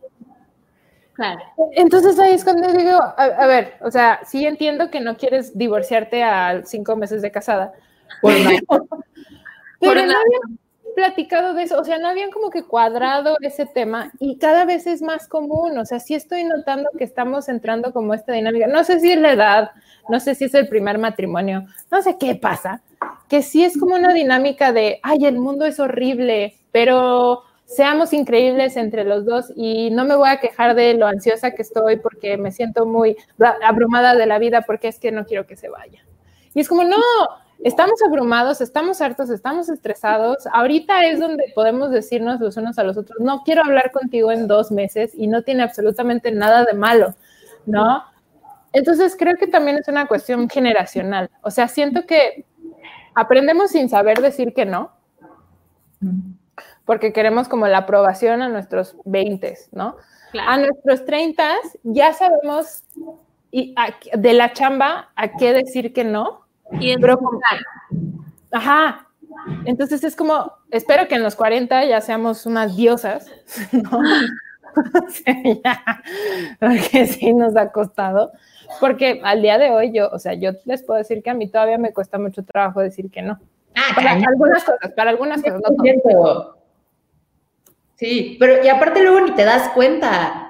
Entonces 1.74 2.18
ahí 2.20 2.34
es 2.34 2.44
cuando 2.44 2.72
digo, 2.72 3.00
a, 3.18 3.48
ver, 3.48 3.74
o 3.82 3.92
sea, 3.92 4.20
sí 4.26 4.46
entiendo 4.46 4.90
que 4.90 5.00
no 5.00 5.18
quieres 5.18 5.58
divorciarte 5.58 6.24
a 6.24 6.64
cinco 6.66 6.96
meses 6.96 7.22
de 7.22 7.32
casada. 7.32 7.74
pero 8.22 9.96
no 9.96 10.12
habían 10.12 10.60
platicado 10.96 11.54
de 11.54 11.64
eso, 11.64 11.80
o 11.80 11.84
sea, 11.86 11.98
no 11.98 12.10
habían 12.10 12.32
como 12.32 12.50
que 12.50 12.64
cuadrado 12.64 13.38
ese 13.42 13.66
tema 13.66 14.12
y 14.20 14.38
cada 14.38 14.66
vez 14.66 14.86
es 14.88 15.02
más 15.02 15.28
común, 15.28 15.78
o 15.78 15.86
sea, 15.86 16.00
sí 16.00 16.14
estoy 16.14 16.44
notando 16.44 16.90
que 16.98 17.06
estamos 17.06 17.48
entrando 17.48 17.94
como 17.94 18.14
esta 18.14 18.34
dinámica, 18.34 18.68
no 18.68 18.84
sé 18.84 19.00
si 19.00 19.12
es 19.12 19.20
la 19.20 19.32
edad, 19.32 19.72
no 20.10 20.20
sé 20.20 20.36
si 20.36 20.46
es 20.46 20.54
el 20.56 20.68
primer 20.68 20.98
matrimonio, 20.98 21.66
no 21.90 22.02
sé 22.02 22.18
qué 22.20 22.36
pasa, 22.36 22.82
que 23.30 23.44
sí 23.44 23.64
es 23.64 23.78
como 23.78 23.96
una 23.96 24.14
dinámica 24.14 24.74
de, 24.74 25.00
ay, 25.04 25.26
el 25.26 25.38
mundo 25.38 25.66
es 25.66 25.80
horrible, 25.80 26.56
pero 26.72 27.44
seamos 27.70 28.14
increíbles 28.14 28.76
entre 28.78 29.04
los 29.04 29.26
dos 29.26 29.54
y 29.56 29.92
no 29.92 30.04
me 30.04 30.16
voy 30.16 30.28
a 30.28 30.40
quejar 30.40 30.74
de 30.76 30.96
lo 30.96 31.06
ansiosa 31.06 31.52
que 31.52 31.62
estoy 31.62 31.98
porque 31.98 32.36
me 32.36 32.52
siento 32.52 32.88
muy 32.88 33.16
abrumada 33.64 34.16
de 34.16 34.26
la 34.26 34.40
vida 34.40 34.64
porque 34.64 34.88
es 34.88 34.98
que 34.98 35.12
no 35.12 35.24
quiero 35.24 35.46
que 35.46 35.56
se 35.56 35.70
vaya. 35.70 36.04
Y 36.56 36.62
es 36.62 36.68
como, 36.68 36.84
no, 36.84 36.98
estamos 37.64 38.02
abrumados, 38.04 38.60
estamos 38.62 39.02
hartos, 39.02 39.30
estamos 39.30 39.70
estresados. 39.70 40.48
Ahorita 40.52 41.06
es 41.06 41.20
donde 41.20 41.52
podemos 41.54 41.92
decirnos 41.92 42.40
los 42.40 42.58
unos 42.58 42.80
a 42.80 42.84
los 42.84 42.98
otros, 42.98 43.20
no 43.20 43.44
quiero 43.44 43.64
hablar 43.64 43.92
contigo 43.92 44.32
en 44.32 44.48
dos 44.48 44.72
meses 44.72 45.12
y 45.14 45.28
no 45.28 45.44
tiene 45.44 45.62
absolutamente 45.62 46.32
nada 46.32 46.66
de 46.66 46.74
malo, 46.74 47.14
¿no? 47.68 48.04
Entonces 48.74 49.16
creo 49.16 49.36
que 49.38 49.46
también 49.46 49.78
es 49.78 49.88
una 49.88 50.08
cuestión 50.08 50.50
generacional. 50.50 51.30
O 51.44 51.52
sea, 51.52 51.68
siento 51.68 52.08
que 52.08 52.46
aprendemos 53.14 53.70
sin 53.72 53.90
saber 53.90 54.22
decir 54.22 54.56
que 54.56 54.66
no 54.66 54.92
porque 56.86 57.14
queremos 57.14 57.47
como 57.47 57.68
la 57.68 57.80
aprobación 57.80 58.41
a 58.41 58.49
nuestros 58.49 58.95
20, 59.05 59.57
¿no? 59.72 59.97
A 60.34 60.57
nuestros 60.57 61.05
30 61.05 61.55
ya 61.84 62.14
sabemos 62.14 62.84
y 63.51 63.74
de 64.14 64.34
la 64.34 64.53
chamba 64.53 65.10
a 65.16 65.32
qué 65.32 65.53
decir 65.53 65.93
que 65.93 66.03
no. 66.03 66.45
Y 66.80 66.95
pero 66.97 67.20
ajá. 68.51 69.07
Entonces 69.66 70.03
es 70.03 70.16
como, 70.16 70.53
espero 70.70 71.07
que 71.07 71.16
en 71.16 71.24
los 71.24 71.36
40 71.36 71.86
ya 71.86 72.01
seamos 72.01 72.45
unas 72.45 72.76
diosas, 72.76 73.32
¿no? 73.72 74.01
porque 76.60 77.07
sí 77.07 77.34
nos 77.34 77.55
ha 77.55 77.72
costado. 77.72 78.32
Porque 78.80 79.20
al 79.24 79.41
día 79.41 79.57
de 79.57 79.72
hoy 79.72 79.91
yo, 79.93 80.10
o 80.10 80.20
sea, 80.20 80.34
yo 80.34 80.51
les 80.66 80.84
puedo 80.84 80.97
decir 80.97 81.24
que 81.24 81.30
a 81.32 81.34
mí 81.34 81.49
todavía 81.49 81.78
me 81.78 81.93
cuesta 81.93 82.20
mucho 82.20 82.43
trabajo 82.43 82.82
decir 82.82 83.10
que 83.10 83.22
no. 83.22 83.39
Ah, 83.76 83.94
para 83.96 84.12
algunas 84.12 84.64
cosas, 84.64 84.92
para 84.96 85.10
algunas 85.12 85.42
cosas, 85.42 85.62
no 85.62 86.60
Sí, 87.96 88.38
pero 88.40 88.64
y 88.64 88.70
aparte 88.70 89.04
luego 89.04 89.22
ni 89.22 89.32
te 89.32 89.44
das 89.44 89.70
cuenta. 89.70 90.46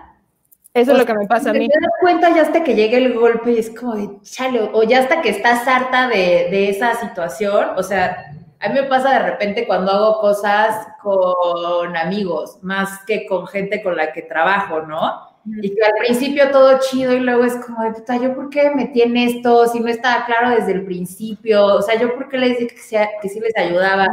Eso 0.73 0.91
es 0.91 0.99
lo 0.99 1.05
que 1.05 1.15
me 1.15 1.25
pasa 1.25 1.49
a 1.49 1.53
mí. 1.53 1.67
Te 1.67 1.79
das 1.79 1.93
cuenta 1.99 2.29
ya 2.35 2.43
hasta 2.43 2.63
que 2.63 2.75
llega 2.75 2.97
el 2.97 3.13
golpe 3.13 3.51
y 3.51 3.59
es 3.59 3.71
como 3.71 3.95
de 3.95 4.21
chale, 4.21 4.69
o 4.71 4.83
ya 4.83 4.99
hasta 4.99 5.21
que 5.21 5.29
estás 5.29 5.67
harta 5.67 6.07
de, 6.07 6.47
de 6.51 6.69
esa 6.69 6.93
situación. 6.95 7.69
O 7.75 7.81
sea, 7.81 8.33
a 8.59 8.69
mí 8.69 8.75
me 8.75 8.83
pasa 8.83 9.13
de 9.13 9.31
repente 9.31 9.65
cuando 9.65 9.91
hago 9.91 10.19
cosas 10.19 10.87
con 11.01 11.95
amigos, 11.95 12.59
más 12.61 13.03
que 13.05 13.25
con 13.25 13.47
gente 13.47 13.81
con 13.81 13.95
la 13.95 14.11
que 14.11 14.21
trabajo, 14.21 14.81
¿no? 14.81 15.28
Y 15.45 15.73
que 15.73 15.85
al 15.85 15.93
principio 16.05 16.51
todo 16.51 16.79
chido 16.79 17.13
y 17.13 17.19
luego 17.19 17.43
es 17.43 17.55
como 17.65 17.83
de 17.83 17.91
puta, 17.91 18.17
¿yo 18.17 18.35
por 18.35 18.49
qué 18.49 18.71
metí 18.71 19.01
en 19.01 19.17
esto? 19.17 19.67
Si 19.67 19.79
no 19.79 19.87
estaba 19.87 20.25
claro 20.25 20.51
desde 20.51 20.73
el 20.73 20.85
principio, 20.85 21.65
o 21.65 21.81
sea, 21.81 21.99
¿yo 21.99 22.13
por 22.13 22.29
qué 22.29 22.37
les 22.37 22.59
dije 22.59 22.75
que, 22.75 23.07
que 23.21 23.29
sí 23.29 23.39
les 23.39 23.55
ayudaba? 23.57 24.05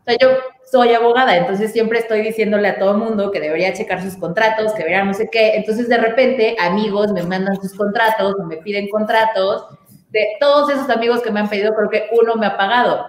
O 0.00 0.04
sea, 0.04 0.16
yo 0.20 0.28
soy 0.70 0.92
abogada, 0.92 1.36
entonces 1.36 1.72
siempre 1.72 1.98
estoy 1.98 2.22
diciéndole 2.22 2.68
a 2.68 2.78
todo 2.78 2.98
mundo 2.98 3.30
que 3.30 3.40
debería 3.40 3.72
checar 3.72 4.02
sus 4.02 4.16
contratos, 4.16 4.72
que 4.72 4.78
debería 4.78 5.04
no 5.04 5.14
sé 5.14 5.28
qué. 5.30 5.56
Entonces, 5.56 5.88
de 5.88 5.98
repente, 5.98 6.56
amigos 6.60 7.12
me 7.12 7.22
mandan 7.22 7.56
sus 7.60 7.74
contratos 7.74 8.34
o 8.38 8.44
me 8.44 8.58
piden 8.58 8.88
contratos. 8.88 9.66
De 10.10 10.36
todos 10.38 10.70
esos 10.70 10.88
amigos 10.90 11.22
que 11.22 11.30
me 11.30 11.40
han 11.40 11.48
pedido, 11.48 11.74
creo 11.74 11.90
que 11.90 12.08
uno 12.20 12.36
me 12.36 12.46
ha 12.46 12.56
pagado. 12.56 13.06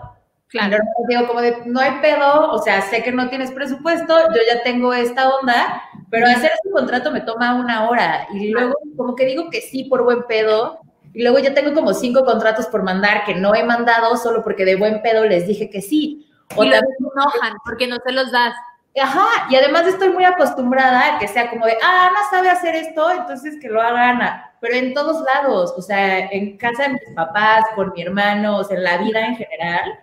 Claro. 0.47 0.77
Digo, 1.07 1.27
como 1.27 1.41
de, 1.41 1.57
no 1.65 1.79
hay 1.79 1.99
pedo, 2.01 2.51
o 2.51 2.57
sea, 2.59 2.81
sé 2.81 3.03
que 3.03 3.11
no 3.11 3.29
tienes 3.29 3.51
presupuesto, 3.51 4.17
yo 4.29 4.41
ya 4.47 4.63
tengo 4.63 4.93
esta 4.93 5.29
onda, 5.29 5.81
pero 6.09 6.27
hacer 6.27 6.51
ese 6.53 6.71
contrato 6.71 7.11
me 7.11 7.21
toma 7.21 7.55
una 7.55 7.89
hora 7.89 8.27
y 8.33 8.49
luego 8.49 8.75
como 8.95 9.15
que 9.15 9.25
digo 9.25 9.49
que 9.49 9.61
sí 9.61 9.85
por 9.85 10.03
buen 10.03 10.23
pedo 10.23 10.79
y 11.13 11.23
luego 11.23 11.39
ya 11.39 11.53
tengo 11.53 11.73
como 11.73 11.93
cinco 11.93 12.25
contratos 12.25 12.67
por 12.67 12.83
mandar 12.83 13.23
que 13.25 13.35
no 13.35 13.55
he 13.55 13.63
mandado 13.63 14.17
solo 14.17 14.43
porque 14.43 14.65
de 14.65 14.75
buen 14.75 15.01
pedo 15.01 15.25
les 15.25 15.47
dije 15.47 15.69
que 15.69 15.81
sí. 15.81 16.29
O 16.55 16.63
y 16.63 16.69
también 16.69 16.95
se 16.97 17.03
enojan 17.03 17.57
porque 17.63 17.87
no 17.87 17.97
se 18.05 18.11
los 18.11 18.31
das. 18.31 18.53
Ajá, 19.01 19.47
y 19.49 19.55
además 19.55 19.87
estoy 19.87 20.09
muy 20.09 20.23
acostumbrada 20.23 21.15
a 21.15 21.19
que 21.19 21.27
sea 21.27 21.49
como 21.49 21.65
de, 21.65 21.77
ah, 21.83 22.07
Ana 22.09 22.19
sabe 22.29 22.49
hacer 22.49 22.75
esto, 22.75 23.11
entonces 23.11 23.57
que 23.61 23.67
lo 23.67 23.81
haga 23.81 24.09
Ana. 24.09 24.53
Pero 24.61 24.75
en 24.75 24.93
todos 24.93 25.21
lados, 25.33 25.73
o 25.77 25.81
sea, 25.81 26.27
en 26.29 26.57
casa 26.57 26.83
de 26.83 26.89
mis 26.89 27.15
papás, 27.15 27.65
con 27.75 27.91
mi 27.93 28.01
hermano, 28.01 28.57
o 28.57 28.63
sea, 28.63 28.77
en 28.77 28.83
la 28.83 28.97
vida 28.97 29.25
en 29.25 29.35
general, 29.35 29.99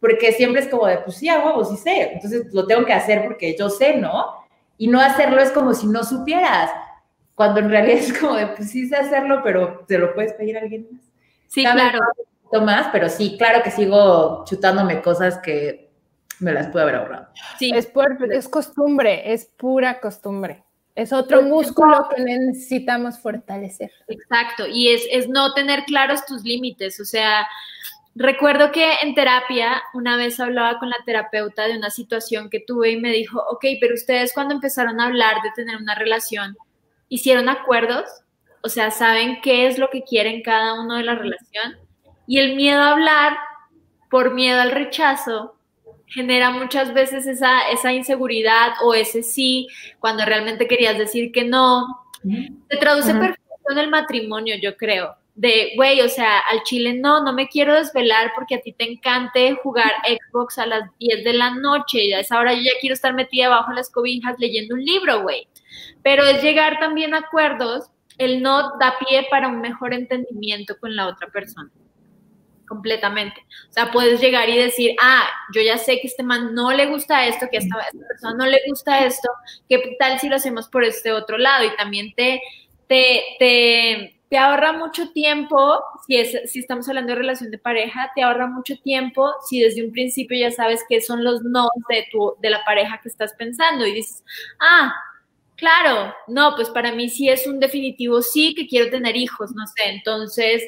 porque 0.00 0.32
siempre 0.32 0.62
es 0.62 0.68
como 0.68 0.86
de, 0.86 0.98
pues 0.98 1.16
sí, 1.16 1.28
a 1.28 1.38
huevo, 1.38 1.64
sí 1.64 1.76
sé, 1.76 2.12
entonces 2.14 2.52
lo 2.52 2.66
tengo 2.66 2.84
que 2.84 2.92
hacer 2.92 3.24
porque 3.24 3.56
yo 3.56 3.70
sé, 3.70 3.96
¿no? 3.96 4.41
Y 4.78 4.88
no 4.88 5.00
hacerlo 5.00 5.40
es 5.40 5.50
como 5.50 5.74
si 5.74 5.86
no 5.86 6.04
supieras, 6.04 6.70
cuando 7.34 7.60
en 7.60 7.70
realidad 7.70 7.98
es 7.98 8.18
como 8.18 8.36
de, 8.36 8.48
pues 8.48 8.70
sí 8.70 8.88
sé 8.88 8.96
hacerlo, 8.96 9.40
pero 9.42 9.84
te 9.86 9.98
lo 9.98 10.14
puedes 10.14 10.32
pedir 10.34 10.56
a 10.56 10.60
alguien 10.60 10.88
más. 10.92 11.02
Sí, 11.46 11.62
claro. 11.62 11.98
Más, 12.62 12.88
pero 12.92 13.08
sí, 13.08 13.36
claro 13.38 13.62
que 13.62 13.70
sigo 13.70 14.44
chutándome 14.44 15.00
cosas 15.00 15.38
que 15.38 15.90
me 16.38 16.52
las 16.52 16.68
puedo 16.68 16.82
haber 16.82 16.96
ahorrado. 16.96 17.28
Sí. 17.58 17.72
Es, 17.74 17.90
es 18.30 18.48
costumbre, 18.48 19.32
es 19.32 19.46
pura 19.46 20.00
costumbre. 20.00 20.62
Es 20.94 21.12
otro 21.14 21.40
músculo 21.40 22.08
que 22.14 22.22
necesitamos 22.22 23.18
fortalecer. 23.18 23.90
Exacto, 24.08 24.66
y 24.66 24.88
es, 24.88 25.02
es 25.10 25.28
no 25.28 25.54
tener 25.54 25.84
claros 25.84 26.26
tus 26.26 26.42
límites, 26.42 27.00
o 27.00 27.04
sea, 27.06 27.46
Recuerdo 28.14 28.72
que 28.72 28.92
en 29.02 29.14
terapia 29.14 29.82
una 29.94 30.18
vez 30.18 30.38
hablaba 30.38 30.78
con 30.78 30.90
la 30.90 30.98
terapeuta 31.06 31.66
de 31.66 31.78
una 31.78 31.88
situación 31.88 32.50
que 32.50 32.60
tuve 32.60 32.90
y 32.90 33.00
me 33.00 33.10
dijo, 33.10 33.42
ok, 33.50 33.64
pero 33.80 33.94
ustedes 33.94 34.34
cuando 34.34 34.54
empezaron 34.54 35.00
a 35.00 35.06
hablar 35.06 35.36
de 35.42 35.50
tener 35.56 35.76
una 35.76 35.94
relación, 35.94 36.56
¿hicieron 37.08 37.48
acuerdos? 37.48 38.04
O 38.62 38.68
sea, 38.68 38.90
¿saben 38.90 39.40
qué 39.40 39.66
es 39.66 39.78
lo 39.78 39.88
que 39.88 40.02
quieren 40.02 40.42
cada 40.42 40.78
uno 40.80 40.96
de 40.96 41.04
la 41.04 41.14
relación? 41.14 41.78
Y 42.26 42.38
el 42.38 42.54
miedo 42.54 42.82
a 42.82 42.92
hablar 42.92 43.38
por 44.10 44.34
miedo 44.34 44.60
al 44.60 44.72
rechazo 44.72 45.56
genera 46.06 46.50
muchas 46.50 46.92
veces 46.92 47.26
esa, 47.26 47.62
esa 47.70 47.94
inseguridad 47.94 48.74
o 48.82 48.92
ese 48.92 49.22
sí 49.22 49.68
cuando 50.00 50.26
realmente 50.26 50.68
querías 50.68 50.98
decir 50.98 51.32
que 51.32 51.44
no. 51.44 51.86
Se 52.70 52.76
traduce 52.76 53.14
perfecto 53.14 53.70
en 53.70 53.78
el 53.78 53.88
matrimonio, 53.88 54.56
yo 54.60 54.76
creo 54.76 55.16
de, 55.34 55.72
güey, 55.76 56.00
o 56.02 56.08
sea, 56.08 56.38
al 56.50 56.62
chile 56.62 56.94
no, 56.94 57.24
no 57.24 57.32
me 57.32 57.48
quiero 57.48 57.74
desvelar 57.74 58.32
porque 58.34 58.56
a 58.56 58.60
ti 58.60 58.72
te 58.72 58.84
encante 58.84 59.54
jugar 59.62 59.90
Xbox 60.06 60.58
a 60.58 60.66
las 60.66 60.90
10 60.98 61.24
de 61.24 61.32
la 61.32 61.54
noche 61.54 62.04
y 62.04 62.12
a 62.12 62.20
esa 62.20 62.38
hora 62.38 62.52
yo 62.52 62.60
ya 62.60 62.78
quiero 62.80 62.94
estar 62.94 63.14
metida 63.14 63.48
bajo 63.48 63.72
las 63.72 63.90
cobijas 63.90 64.36
leyendo 64.38 64.74
un 64.74 64.84
libro, 64.84 65.22
güey. 65.22 65.48
Pero 66.02 66.24
es 66.24 66.42
llegar 66.42 66.78
también 66.80 67.14
a 67.14 67.18
acuerdos, 67.18 67.90
el 68.18 68.42
no 68.42 68.76
da 68.78 68.96
pie 68.98 69.26
para 69.30 69.48
un 69.48 69.60
mejor 69.60 69.94
entendimiento 69.94 70.78
con 70.78 70.94
la 70.94 71.08
otra 71.08 71.28
persona. 71.28 71.70
Completamente. 72.68 73.40
O 73.68 73.72
sea, 73.72 73.90
puedes 73.90 74.20
llegar 74.20 74.48
y 74.50 74.56
decir, 74.56 74.94
ah, 75.00 75.26
yo 75.54 75.62
ya 75.62 75.78
sé 75.78 76.00
que 76.00 76.08
este 76.08 76.22
man 76.22 76.54
no 76.54 76.72
le 76.72 76.86
gusta 76.86 77.26
esto, 77.26 77.46
que 77.50 77.56
a 77.56 77.60
esta, 77.60 77.80
esta 77.80 78.06
persona 78.06 78.34
no 78.34 78.46
le 78.46 78.60
gusta 78.66 79.04
esto, 79.04 79.28
¿qué 79.68 79.96
tal 79.98 80.18
si 80.20 80.28
lo 80.28 80.36
hacemos 80.36 80.68
por 80.68 80.84
este 80.84 81.12
otro 81.12 81.38
lado? 81.38 81.64
Y 81.64 81.76
también 81.76 82.14
te, 82.14 82.40
te, 82.86 83.22
te 83.38 84.21
te 84.32 84.38
ahorra 84.38 84.72
mucho 84.72 85.10
tiempo, 85.10 85.84
si, 86.06 86.16
es, 86.16 86.50
si 86.50 86.60
estamos 86.60 86.88
hablando 86.88 87.10
de 87.12 87.18
relación 87.18 87.50
de 87.50 87.58
pareja, 87.58 88.10
te 88.14 88.22
ahorra 88.22 88.46
mucho 88.46 88.78
tiempo 88.78 89.30
si 89.46 89.60
desde 89.60 89.84
un 89.84 89.92
principio 89.92 90.38
ya 90.38 90.50
sabes 90.50 90.80
qué 90.88 91.02
son 91.02 91.22
los 91.22 91.42
no 91.42 91.68
de, 91.90 92.06
tu, 92.10 92.34
de 92.40 92.48
la 92.48 92.64
pareja 92.64 92.98
que 93.02 93.10
estás 93.10 93.34
pensando 93.34 93.86
y 93.86 93.92
dices, 93.92 94.24
ah, 94.58 94.94
claro, 95.56 96.14
no, 96.28 96.54
pues 96.56 96.70
para 96.70 96.92
mí 96.92 97.10
sí 97.10 97.28
es 97.28 97.46
un 97.46 97.60
definitivo 97.60 98.22
sí 98.22 98.54
que 98.54 98.66
quiero 98.66 98.90
tener 98.90 99.16
hijos, 99.16 99.50
no 99.54 99.66
sé, 99.66 99.90
entonces 99.90 100.62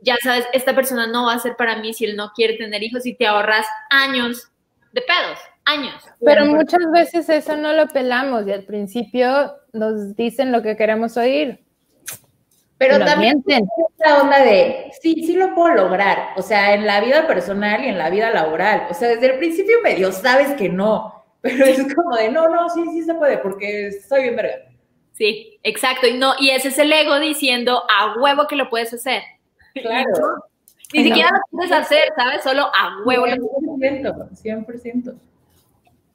ya 0.00 0.16
sabes, 0.22 0.46
esta 0.54 0.74
persona 0.74 1.06
no 1.06 1.26
va 1.26 1.34
a 1.34 1.40
ser 1.40 1.56
para 1.56 1.76
mí 1.76 1.92
si 1.92 2.06
él 2.06 2.16
no 2.16 2.32
quiere 2.34 2.54
tener 2.54 2.82
hijos 2.82 3.04
y 3.04 3.14
te 3.14 3.26
ahorras 3.26 3.66
años 3.90 4.50
de 4.92 5.02
pedos, 5.02 5.38
años. 5.66 6.02
Pero 6.24 6.46
muchas 6.46 6.90
veces 6.90 7.28
eso 7.28 7.54
no 7.58 7.74
lo 7.74 7.86
pelamos 7.88 8.46
y 8.46 8.52
al 8.52 8.64
principio 8.64 9.56
nos 9.74 10.16
dicen 10.16 10.52
lo 10.52 10.62
que 10.62 10.74
queremos 10.74 11.18
oír 11.18 11.60
pero 12.80 12.98
también 13.04 13.44
esa 13.46 14.22
onda 14.22 14.42
de, 14.42 14.90
sí, 15.02 15.22
sí 15.26 15.34
lo 15.34 15.54
puedo 15.54 15.74
lograr, 15.74 16.30
o 16.38 16.40
sea, 16.40 16.72
en 16.72 16.86
la 16.86 17.02
vida 17.02 17.26
personal 17.26 17.84
y 17.84 17.88
en 17.88 17.98
la 17.98 18.08
vida 18.08 18.30
laboral. 18.30 18.86
O 18.88 18.94
sea, 18.94 19.10
desde 19.10 19.32
el 19.32 19.38
principio 19.38 19.82
medio 19.84 20.10
sabes 20.12 20.54
que 20.54 20.70
no, 20.70 21.26
pero 21.42 21.62
es 21.66 21.94
como 21.94 22.16
de, 22.16 22.30
no, 22.30 22.48
no, 22.48 22.70
sí, 22.70 22.82
sí 22.90 23.02
se 23.02 23.12
puede, 23.12 23.36
porque 23.36 23.92
soy 24.08 24.22
bien 24.22 24.36
verga. 24.36 24.64
Sí, 25.12 25.60
exacto, 25.62 26.06
y 26.06 26.16
no, 26.16 26.32
y 26.38 26.48
ese 26.48 26.68
es 26.68 26.78
el 26.78 26.90
ego 26.90 27.20
diciendo, 27.20 27.82
a 27.86 28.18
huevo 28.18 28.46
que 28.48 28.56
lo 28.56 28.70
puedes 28.70 28.94
hacer. 28.94 29.22
Claro. 29.74 30.10
Ni 30.94 31.04
siquiera 31.04 31.28
lo 31.30 31.58
puedes 31.58 31.70
hacer, 31.70 32.08
¿sabes? 32.16 32.42
Solo 32.42 32.62
a 32.62 33.02
huevo. 33.04 33.26
100%, 33.26 34.30
100%. 34.42 35.14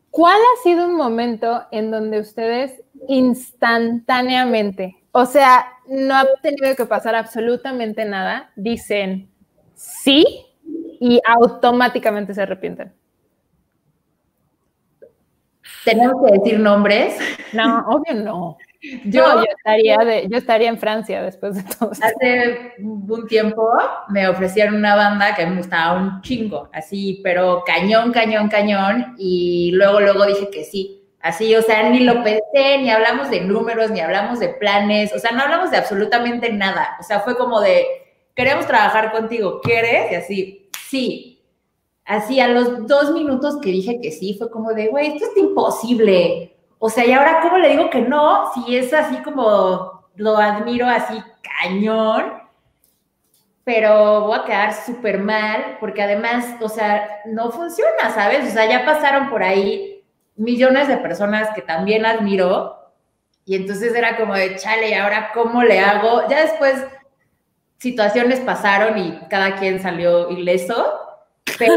¿Cuál 0.10 0.42
ha 0.42 0.64
sido 0.64 0.86
un 0.86 0.96
momento 0.96 1.64
en 1.72 1.92
donde 1.92 2.20
ustedes 2.20 2.82
instantáneamente 3.08 4.98
o 5.18 5.26
sea, 5.26 5.66
no 5.88 6.14
ha 6.14 6.26
tenido 6.42 6.76
que 6.76 6.86
pasar 6.86 7.16
absolutamente 7.16 8.04
nada. 8.04 8.52
Dicen 8.58 9.30
sí 9.74 10.26
y 11.00 11.22
automáticamente 11.26 12.34
se 12.34 12.42
arrepienten. 12.42 12.94
¿Tenemos 15.86 16.22
que 16.22 16.38
decir 16.38 16.60
nombres? 16.60 17.18
No, 17.54 17.86
obvio 17.88 18.14
no. 18.14 18.58
Yo, 19.06 19.42
estaría 19.42 20.28
yo 20.28 20.38
estaría 20.38 20.70
en 20.70 20.78
Francia 20.78 21.24
después 21.24 21.56
de 21.56 21.64
todo. 21.64 21.92
Hace 21.92 22.74
un 22.78 23.26
tiempo 23.26 23.68
me 24.10 24.28
ofrecieron 24.28 24.76
una 24.76 24.96
banda 24.96 25.34
que 25.34 25.46
me 25.46 25.58
gustaba 25.58 26.00
un 26.00 26.22
chingo, 26.22 26.70
así, 26.72 27.22
pero 27.24 27.64
cañón, 27.66 28.12
cañón, 28.12 28.48
cañón, 28.48 29.16
y 29.18 29.72
luego, 29.74 30.02
luego 30.02 30.26
dije 30.28 30.52
que 30.52 30.66
sí. 30.66 31.05
Así, 31.26 31.56
o 31.56 31.64
sea, 31.64 31.90
ni 31.90 32.02
lo 32.02 32.24
pensé, 32.24 32.78
ni 32.78 32.92
hablamos 32.92 33.32
de 33.32 33.42
números, 33.42 33.90
ni 33.90 34.00
hablamos 34.00 34.38
de 34.38 34.50
planes, 34.50 35.12
o 35.12 35.18
sea, 35.18 35.32
no 35.32 35.42
hablamos 35.42 35.72
de 35.72 35.78
absolutamente 35.78 36.54
nada. 36.54 36.96
O 37.00 37.04
sea, 37.04 37.22
fue 37.22 37.36
como 37.36 37.62
de, 37.62 37.84
queremos 38.36 38.68
trabajar 38.68 39.12
contigo, 39.12 39.60
¿quieres? 39.64 40.12
Y 40.12 40.16
así, 40.16 40.70
sí. 40.88 41.42
Así, 42.06 42.40
a 42.40 42.48
los 42.48 42.86
dos 42.86 43.12
minutos 43.12 43.58
que 43.60 43.72
dije 43.72 44.00
que 44.00 44.12
sí, 44.12 44.36
fue 44.38 44.52
como 44.52 44.72
de, 44.74 44.90
güey, 44.90 45.16
esto 45.16 45.26
es 45.26 45.36
imposible. 45.36 46.56
O 46.78 46.92
sea, 46.92 47.04
¿y 47.04 47.14
ahora 47.14 47.40
cómo 47.42 47.58
le 47.58 47.70
digo 47.70 47.90
que 47.90 48.02
no? 48.02 48.52
Si 48.54 48.78
es 48.78 48.94
así 48.94 49.18
como 49.24 50.06
lo 50.18 50.38
admiro 50.38 50.86
así 50.86 51.20
cañón, 51.42 52.34
pero 53.64 54.28
voy 54.28 54.38
a 54.38 54.46
quedar 54.46 54.74
súper 54.76 55.18
mal, 55.18 55.78
porque 55.80 56.04
además, 56.04 56.46
o 56.62 56.70
sea, 56.70 57.24
no 57.26 57.50
funciona, 57.50 58.12
¿sabes? 58.14 58.48
O 58.48 58.54
sea, 58.54 58.70
ya 58.70 58.86
pasaron 58.86 59.32
por 59.32 59.42
ahí 59.42 59.95
millones 60.36 60.88
de 60.88 60.98
personas 60.98 61.50
que 61.56 61.62
también 61.62 62.06
admiro. 62.06 62.92
Y 63.46 63.56
entonces 63.56 63.94
era 63.94 64.18
como 64.18 64.34
de, 64.34 64.56
chale, 64.56 64.90
¿y 64.90 64.94
ahora 64.94 65.32
cómo 65.34 65.64
le 65.64 65.80
hago? 65.80 66.28
Ya 66.30 66.42
después 66.42 66.84
situaciones 67.78 68.40
pasaron 68.40 68.98
y 68.98 69.20
cada 69.30 69.56
quien 69.56 69.82
salió 69.82 70.30
ileso. 70.32 71.02
Pero, 71.60 71.76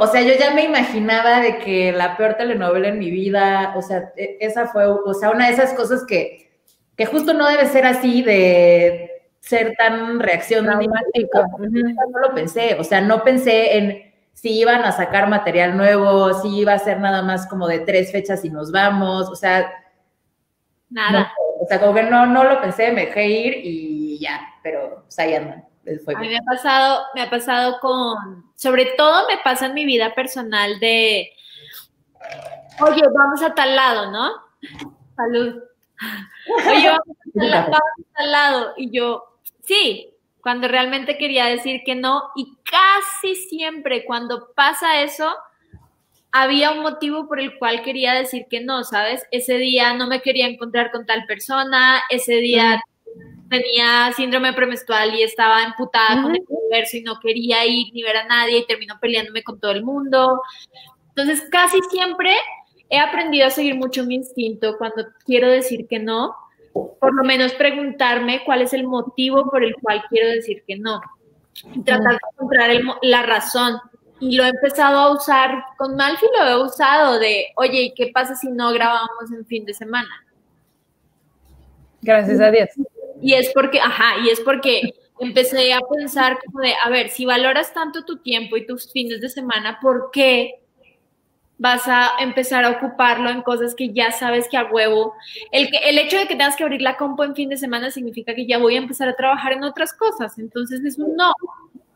o 0.00 0.06
sea, 0.06 0.22
yo 0.22 0.34
ya 0.34 0.52
me 0.52 0.64
imaginaba 0.64 1.40
de 1.40 1.58
que 1.58 1.92
la 1.92 2.16
peor 2.16 2.34
telenovela 2.34 2.88
en 2.88 2.98
mi 2.98 3.10
vida, 3.10 3.74
o 3.76 3.82
sea, 3.82 4.12
e, 4.16 4.38
esa 4.40 4.66
fue, 4.66 4.86
o 4.86 5.14
sea, 5.14 5.30
una 5.30 5.46
de 5.46 5.52
esas 5.52 5.74
cosas 5.74 6.04
que, 6.06 6.50
que 6.96 7.06
justo 7.06 7.34
no 7.34 7.46
debe 7.46 7.66
ser 7.66 7.84
así 7.84 8.22
de 8.22 9.10
ser 9.40 9.74
tan 9.76 10.20
reacción 10.20 10.66
No 10.66 10.80
lo 12.22 12.34
pensé, 12.34 12.76
o 12.78 12.84
sea, 12.84 13.00
no 13.00 13.22
pensé 13.22 13.76
en 13.76 14.09
si 14.40 14.58
iban 14.58 14.82
a 14.84 14.92
sacar 14.92 15.28
material 15.28 15.76
nuevo, 15.76 16.32
si 16.32 16.60
iba 16.60 16.72
a 16.72 16.78
ser 16.78 16.98
nada 16.98 17.20
más 17.20 17.46
como 17.46 17.68
de 17.68 17.80
tres 17.80 18.10
fechas 18.10 18.42
y 18.42 18.48
nos 18.48 18.72
vamos, 18.72 19.28
o 19.28 19.34
sea... 19.34 19.70
Nada. 20.88 21.30
o 21.60 21.66
sea, 21.66 21.78
como 21.78 21.94
que 21.94 22.04
no, 22.04 22.24
no 22.24 22.44
lo 22.44 22.60
pensé, 22.60 22.90
me 22.90 23.04
dejé 23.06 23.26
ir 23.28 23.60
y 23.62 24.18
ya, 24.18 24.40
pero 24.62 25.02
pues 25.02 25.18
ahí 25.18 25.34
andan. 25.34 25.62
a 25.62 26.18
mí 26.18 26.28
me 26.28 26.38
ha 26.38 26.42
pasado, 26.42 27.02
me 27.14 27.20
ha 27.20 27.28
pasado 27.28 27.78
con, 27.80 28.50
sobre 28.54 28.86
todo 28.96 29.28
me 29.28 29.36
pasa 29.44 29.66
en 29.66 29.74
mi 29.74 29.84
vida 29.84 30.14
personal 30.14 30.80
de, 30.80 31.30
oye, 32.80 33.02
vamos 33.14 33.42
a 33.42 33.54
tal 33.54 33.76
lado, 33.76 34.10
¿no? 34.10 34.32
Salud. 35.16 35.62
Oye, 36.66 36.88
vamos 36.88 37.52
a 37.52 37.70
tal 38.16 38.32
lado. 38.32 38.72
Y 38.78 38.90
yo, 38.90 39.38
sí, 39.62 40.09
cuando 40.42 40.68
realmente 40.68 41.18
quería 41.18 41.46
decir 41.46 41.82
que 41.84 41.94
no 41.94 42.22
y 42.36 42.56
casi 42.64 43.34
siempre 43.34 44.04
cuando 44.04 44.52
pasa 44.54 45.02
eso, 45.02 45.34
había 46.32 46.70
un 46.70 46.80
motivo 46.80 47.26
por 47.26 47.40
el 47.40 47.58
cual 47.58 47.82
quería 47.82 48.14
decir 48.14 48.46
que 48.48 48.60
no, 48.60 48.84
¿sabes? 48.84 49.24
Ese 49.30 49.58
día 49.58 49.94
no 49.94 50.06
me 50.06 50.22
quería 50.22 50.46
encontrar 50.46 50.90
con 50.90 51.06
tal 51.06 51.24
persona, 51.26 52.02
ese 52.10 52.34
día 52.36 52.80
tenía 53.50 54.12
síndrome 54.14 54.52
premenstrual 54.52 55.14
y 55.14 55.22
estaba 55.22 55.64
emputada 55.64 56.22
con 56.22 56.34
el 56.34 56.42
universo 56.48 56.96
y 56.96 57.02
no 57.02 57.18
quería 57.18 57.66
ir 57.66 57.92
ni 57.92 58.02
ver 58.02 58.16
a 58.16 58.26
nadie 58.26 58.58
y 58.58 58.66
terminó 58.66 58.98
peleándome 59.00 59.42
con 59.42 59.58
todo 59.58 59.72
el 59.72 59.82
mundo. 59.82 60.40
Entonces, 61.08 61.42
casi 61.50 61.80
siempre 61.90 62.32
he 62.88 62.98
aprendido 62.98 63.48
a 63.48 63.50
seguir 63.50 63.74
mucho 63.74 64.04
mi 64.04 64.14
instinto 64.14 64.78
cuando 64.78 65.06
quiero 65.26 65.48
decir 65.48 65.88
que 65.88 65.98
no, 65.98 66.36
por 66.72 67.14
lo 67.14 67.24
menos 67.24 67.52
preguntarme 67.54 68.42
cuál 68.44 68.62
es 68.62 68.72
el 68.72 68.84
motivo 68.84 69.50
por 69.50 69.64
el 69.64 69.74
cual 69.74 70.04
quiero 70.08 70.28
decir 70.28 70.62
que 70.66 70.76
no. 70.76 71.00
tratar 71.84 72.12
de 72.12 72.18
encontrar 72.32 72.70
la 73.02 73.22
razón. 73.22 73.80
Y 74.20 74.36
lo 74.36 74.44
he 74.44 74.48
empezado 74.48 74.98
a 74.98 75.12
usar 75.12 75.64
con 75.78 75.96
Malfi, 75.96 76.26
lo 76.38 76.46
he 76.46 76.62
usado 76.62 77.18
de, 77.18 77.46
oye, 77.56 77.84
¿y 77.84 77.94
qué 77.94 78.10
pasa 78.12 78.34
si 78.34 78.50
no 78.50 78.70
grabamos 78.72 79.32
en 79.32 79.46
fin 79.46 79.64
de 79.64 79.72
semana? 79.72 80.26
Gracias 82.02 82.38
a 82.40 82.50
Dios. 82.50 82.68
Y 83.22 83.34
es 83.34 83.50
porque, 83.54 83.80
ajá, 83.80 84.18
y 84.22 84.28
es 84.28 84.40
porque 84.40 84.94
empecé 85.18 85.72
a 85.72 85.80
pensar 85.80 86.38
como 86.44 86.60
de, 86.60 86.74
a 86.84 86.90
ver, 86.90 87.08
si 87.08 87.24
valoras 87.24 87.72
tanto 87.72 88.04
tu 88.04 88.18
tiempo 88.18 88.56
y 88.56 88.66
tus 88.66 88.90
fines 88.92 89.20
de 89.20 89.28
semana, 89.30 89.78
¿por 89.80 90.10
qué 90.12 90.59
vas 91.60 91.86
a 91.86 92.12
empezar 92.20 92.64
a 92.64 92.70
ocuparlo 92.70 93.28
en 93.28 93.42
cosas 93.42 93.74
que 93.74 93.92
ya 93.92 94.10
sabes 94.12 94.48
que 94.48 94.56
a 94.56 94.64
huevo? 94.64 95.14
El, 95.52 95.70
que, 95.70 95.76
el 95.76 95.98
hecho 95.98 96.16
de 96.16 96.26
que 96.26 96.34
tengas 96.34 96.56
que 96.56 96.64
abrir 96.64 96.80
la 96.80 96.96
compu 96.96 97.22
en 97.22 97.36
fin 97.36 97.50
de 97.50 97.58
semana 97.58 97.90
significa 97.90 98.34
que 98.34 98.46
ya 98.46 98.56
voy 98.56 98.76
a 98.76 98.78
empezar 98.78 99.08
a 99.10 99.14
trabajar 99.14 99.52
en 99.52 99.62
otras 99.62 99.92
cosas. 99.92 100.38
Entonces 100.38 100.82
es 100.82 100.98
un 100.98 101.14
no. 101.16 101.34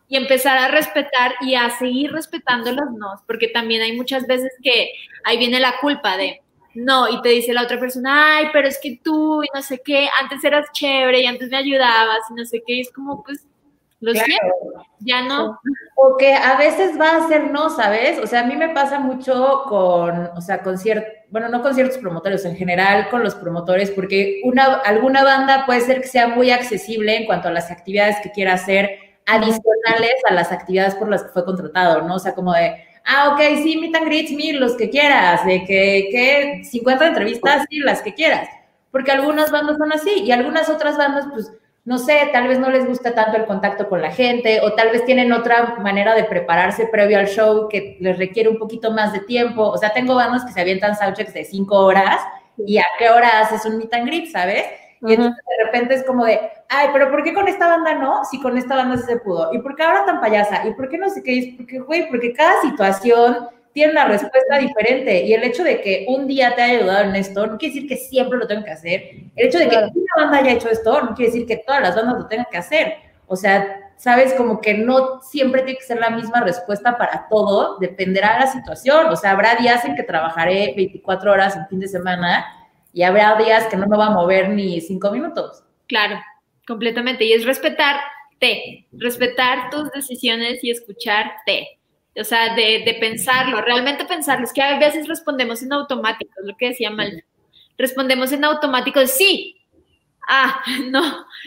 Y 0.07 0.17
empezar 0.17 0.59
a 0.59 0.69
respetar 0.69 1.33
y 1.41 1.55
a 1.55 1.71
seguir 1.71 2.13
respetando 2.13 2.71
los 2.73 2.91
no, 2.93 3.23
porque 3.27 3.49
también 3.49 3.81
hay 3.81 3.97
muchas 3.97 4.27
veces 4.27 4.53
que 4.63 4.91
ahí 5.25 5.39
viene 5.39 5.59
la 5.59 5.81
culpa 5.81 6.19
de, 6.19 6.43
no, 6.75 7.09
y 7.09 7.23
te 7.23 7.31
dice 7.31 7.55
la 7.55 7.63
otra 7.63 7.81
persona, 7.81 8.37
ay, 8.37 8.49
pero 8.53 8.69
es 8.69 8.79
que 8.81 9.01
tú 9.03 9.43
y 9.43 9.47
no 9.55 9.63
sé 9.63 9.81
qué, 9.83 10.09
antes 10.21 10.45
eras 10.45 10.71
chévere 10.73 11.23
y 11.23 11.27
antes 11.27 11.49
me 11.49 11.57
ayudabas 11.57 12.19
y 12.31 12.35
no 12.35 12.45
sé 12.45 12.63
qué, 12.67 12.81
es 12.81 12.93
como, 12.93 13.25
pues, 13.25 13.47
lo 14.01 14.13
siento, 14.13 14.55
ya 15.01 15.23
no. 15.23 15.59
O 15.97 16.17
que 16.17 16.35
a 16.35 16.57
veces 16.57 17.01
va 17.01 17.17
a 17.17 17.29
ser 17.29 17.51
no, 17.51 17.71
¿sabes? 17.71 18.19
O 18.19 18.27
sea, 18.27 18.41
a 18.41 18.45
mí 18.45 18.57
me 18.57 18.69
pasa 18.69 18.99
mucho 18.99 19.63
con, 19.67 20.31
o 20.37 20.41
sea, 20.41 20.63
con 20.63 20.77
ciertos, 20.77 21.11
bueno, 21.31 21.49
no 21.49 21.63
con 21.63 21.75
ciertos 21.75 21.99
promotores, 21.99 22.45
en 22.45 22.57
general 22.57 23.09
con 23.09 23.23
los 23.23 23.35
promotores, 23.35 23.91
porque 23.91 24.41
una, 24.45 24.75
alguna 24.75 25.25
banda 25.25 25.65
puede 25.65 25.81
ser 25.81 26.01
que 26.03 26.09
sea 26.09 26.29
muy 26.29 26.51
accesible 26.51 27.17
en 27.17 27.27
cuanto 27.27 27.49
a 27.49 27.53
las 27.53 27.71
actividades 27.71 28.17
que 28.23 28.31
quiera 28.31 28.55
hacer 28.55 28.91
adicionales 29.27 30.15
a 30.29 30.35
las 30.35 30.53
actividades 30.53 30.95
por 30.97 31.09
las 31.09 31.23
que 31.25 31.31
fue 31.31 31.45
contratado, 31.45 32.03
¿no? 32.03 32.17
O 32.17 32.19
sea, 32.19 32.35
como 32.35 32.53
de, 32.53 32.77
ah, 33.07 33.31
ok, 33.33 33.41
sí, 33.63 33.79
meet 33.79 33.95
and 33.97 34.07
greets, 34.07 34.33
mil, 34.33 34.61
los 34.61 34.77
que 34.77 34.91
quieras, 34.91 35.45
de 35.47 35.65
que, 35.65 36.09
que 36.11 36.65
50 36.65 37.07
entrevistas, 37.07 37.65
sí, 37.71 37.79
las 37.79 38.03
que 38.03 38.15
quieras. 38.15 38.49
Porque 38.91 39.13
algunas 39.13 39.51
bandas 39.51 39.79
son 39.79 39.93
así 39.93 40.23
y 40.25 40.31
algunas 40.31 40.69
otras 40.69 40.97
bandas, 40.97 41.27
pues, 41.33 41.51
no 41.85 41.99
sé, 41.99 42.31
tal 42.33 42.49
vez 42.49 42.59
no 42.59 42.71
les 42.71 42.87
gusta 42.87 43.15
tanto 43.15 43.37
el 43.37 43.45
contacto 43.45 43.89
con 43.89 44.01
la 44.01 44.11
gente 44.11 44.61
o 44.63 44.73
tal 44.73 44.91
vez 44.91 45.05
tienen 45.05 45.33
otra 45.33 45.77
manera 45.81 46.15
de 46.15 46.25
prepararse 46.25 46.87
previo 46.87 47.19
al 47.19 47.29
show 47.29 47.69
que 47.69 47.99
les 48.01 48.17
requiere 48.17 48.49
un 48.49 48.59
poquito 48.59 48.91
más 48.91 49.13
de 49.13 49.21
tiempo. 49.21 49.69
O 49.69 49.77
sea, 49.77 49.93
tengo 49.93 50.15
bandas 50.15 50.45
que 50.45 50.53
se 50.53 50.61
avientan 50.63 50.97
soundchecks 50.97 51.35
de 51.35 51.45
cinco 51.45 51.77
horas 51.77 52.21
y 52.57 52.79
a 52.79 52.85
qué 52.99 53.11
hora 53.11 53.41
haces 53.41 53.67
un 53.67 53.77
meet 53.77 53.93
and 53.93 54.07
greet, 54.07 54.33
¿sabes? 54.33 54.65
Y 55.07 55.13
entonces 55.13 55.45
de 55.45 55.65
repente 55.67 55.95
es 55.95 56.05
como 56.05 56.25
de, 56.25 56.41
ay, 56.71 56.89
pero 56.95 57.11
¿por 57.11 57.23
qué 57.23 57.35
con 57.35 57.47
esta 57.47 57.69
banda 57.69 57.95
no? 57.95 58.25
Si 58.25 58.41
con 58.41 58.57
esta 58.57 58.77
banda 58.77 58.97
sí 58.97 59.05
se 59.05 59.19
pudo. 59.19 59.53
¿Y 59.53 59.59
por 59.59 59.77
qué 59.77 59.83
ahora 59.83 60.07
tan 60.07 60.23
payasa? 60.23 60.67
¿Y 60.67 60.73
por 60.73 60.89
qué 60.89 60.97
no 60.97 61.11
sé 61.11 61.23
qué? 61.23 61.39
Es 61.39 61.55
porque, 61.59 61.81
güey, 61.81 62.09
porque 62.09 62.33
cada 62.33 62.63
situación 62.63 63.49
tiene 63.75 63.93
una 63.93 64.07
respuesta 64.07 64.59
diferente. 64.59 65.25
Y 65.25 65.35
el 65.35 65.43
hecho 65.43 65.65
de 65.65 65.81
que 65.83 66.07
un 66.09 66.29
día 66.29 66.55
te 66.55 66.63
haya 66.63 66.79
ayudado 66.79 67.05
en 67.11 67.17
esto, 67.17 67.45
no 67.47 67.59
quiere 67.59 67.75
decir 67.75 67.89
que 67.89 67.97
siempre 67.97 68.39
lo 68.39 68.47
tengo 68.47 68.65
que 68.65 68.71
hacer. 68.71 69.11
El 69.35 69.49
hecho 69.49 69.59
de 69.59 69.69
que 69.69 69.77
una 69.77 70.15
banda 70.17 70.39
haya 70.39 70.53
hecho 70.53 70.71
esto, 70.71 71.03
no 71.03 71.15
quiere 71.15 71.33
decir 71.33 71.47
que 71.47 71.57
todas 71.57 71.83
las 71.83 71.97
bandas 71.97 72.17
lo 72.17 72.27
tengan 72.29 72.47
que 72.51 72.57
hacer. 72.57 72.95
O 73.27 73.35
sea, 73.35 73.91
sabes, 73.97 74.33
como 74.35 74.61
que 74.61 74.75
no 74.75 75.21
siempre 75.23 75.63
tiene 75.63 75.79
que 75.79 75.85
ser 75.85 75.99
la 75.99 76.11
misma 76.11 76.41
respuesta 76.41 76.97
para 76.97 77.27
todo, 77.29 77.79
dependerá 77.81 78.35
de 78.35 78.41
la 78.41 78.47
situación. 78.47 79.07
O 79.07 79.17
sea, 79.17 79.33
habrá 79.33 79.57
días 79.57 79.85
en 79.85 79.97
que 79.97 80.05
trabajaré 80.05 80.73
24 80.77 81.33
horas 81.33 81.57
en 81.57 81.67
fin 81.67 81.81
de 81.81 81.89
semana 81.89 82.47
y 82.93 83.03
habrá 83.03 83.37
días 83.37 83.67
que 83.67 83.77
no 83.77 83.89
me 83.89 83.97
va 83.97 84.07
a 84.07 84.11
mover 84.11 84.51
ni 84.51 84.81
cinco 84.81 85.11
minutos. 85.11 85.65
Claro, 85.89 86.21
completamente. 86.65 87.25
Y 87.25 87.33
es 87.33 87.45
respetarte, 87.45 88.87
respetar 88.93 89.69
tus 89.71 89.91
decisiones 89.91 90.63
y 90.63 90.71
escucharte. 90.71 91.81
O 92.17 92.25
sea, 92.25 92.55
de, 92.55 92.97
pensarlo, 93.01 93.61
realmente 93.61 94.05
pensarlo. 94.05 94.45
Es 94.45 94.53
que 94.53 94.63
a 94.63 94.79
veces 94.79 95.09
respondemos 95.09 95.63
en 95.63 95.73
automático, 95.73 96.33
es 96.41 96.47
lo 96.47 96.57
que 96.57 96.69
decía 96.69 96.91
Mal. 96.91 97.25
Respondemos 97.77 98.31
en 98.33 98.45
automático, 98.45 99.01
de 99.01 99.09
sí. 99.09 99.57
Ah, 100.29 100.63
no, 100.91 101.03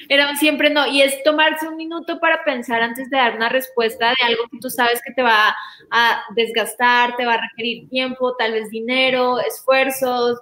era 0.10 0.36
siempre 0.36 0.70
no. 0.70 0.86
Y 0.88 1.02
es 1.02 1.24
tomarse 1.24 1.68
un 1.68 1.78
minuto 1.78 2.20
para 2.20 2.44
pensar 2.44 2.82
antes 2.82 3.10
de 3.10 3.18
dar 3.18 3.36
una 3.36 3.50
respuesta 3.50 4.10
de 4.10 4.26
algo 4.26 4.44
que 4.52 4.60
tú 4.60 4.70
sabes 4.70 5.02
que 5.06 5.14
te 5.14 5.22
va 5.22 5.56
a 5.90 6.22
desgastar, 6.36 7.16
te 7.16 7.26
va 7.26 7.36
a 7.36 7.42
requerir 7.42 7.90
tiempo, 7.90 8.36
tal 8.36 8.52
vez 8.52 8.70
dinero, 8.70 9.40
esfuerzos, 9.40 10.40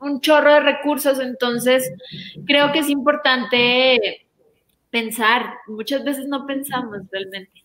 un 0.00 0.20
chorro 0.20 0.52
de 0.54 0.60
recursos, 0.60 1.18
entonces 1.18 1.90
creo 2.46 2.72
que 2.72 2.80
es 2.80 2.90
importante 2.90 4.26
pensar, 4.90 5.58
muchas 5.66 6.04
veces 6.04 6.26
no 6.26 6.46
pensamos 6.46 6.98
realmente. 7.10 7.63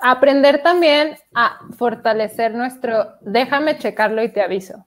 Aprender 0.00 0.62
también 0.62 1.16
a 1.34 1.60
fortalecer 1.76 2.54
nuestro, 2.54 3.14
déjame 3.20 3.78
checarlo 3.78 4.22
y 4.22 4.32
te 4.32 4.42
aviso. 4.42 4.86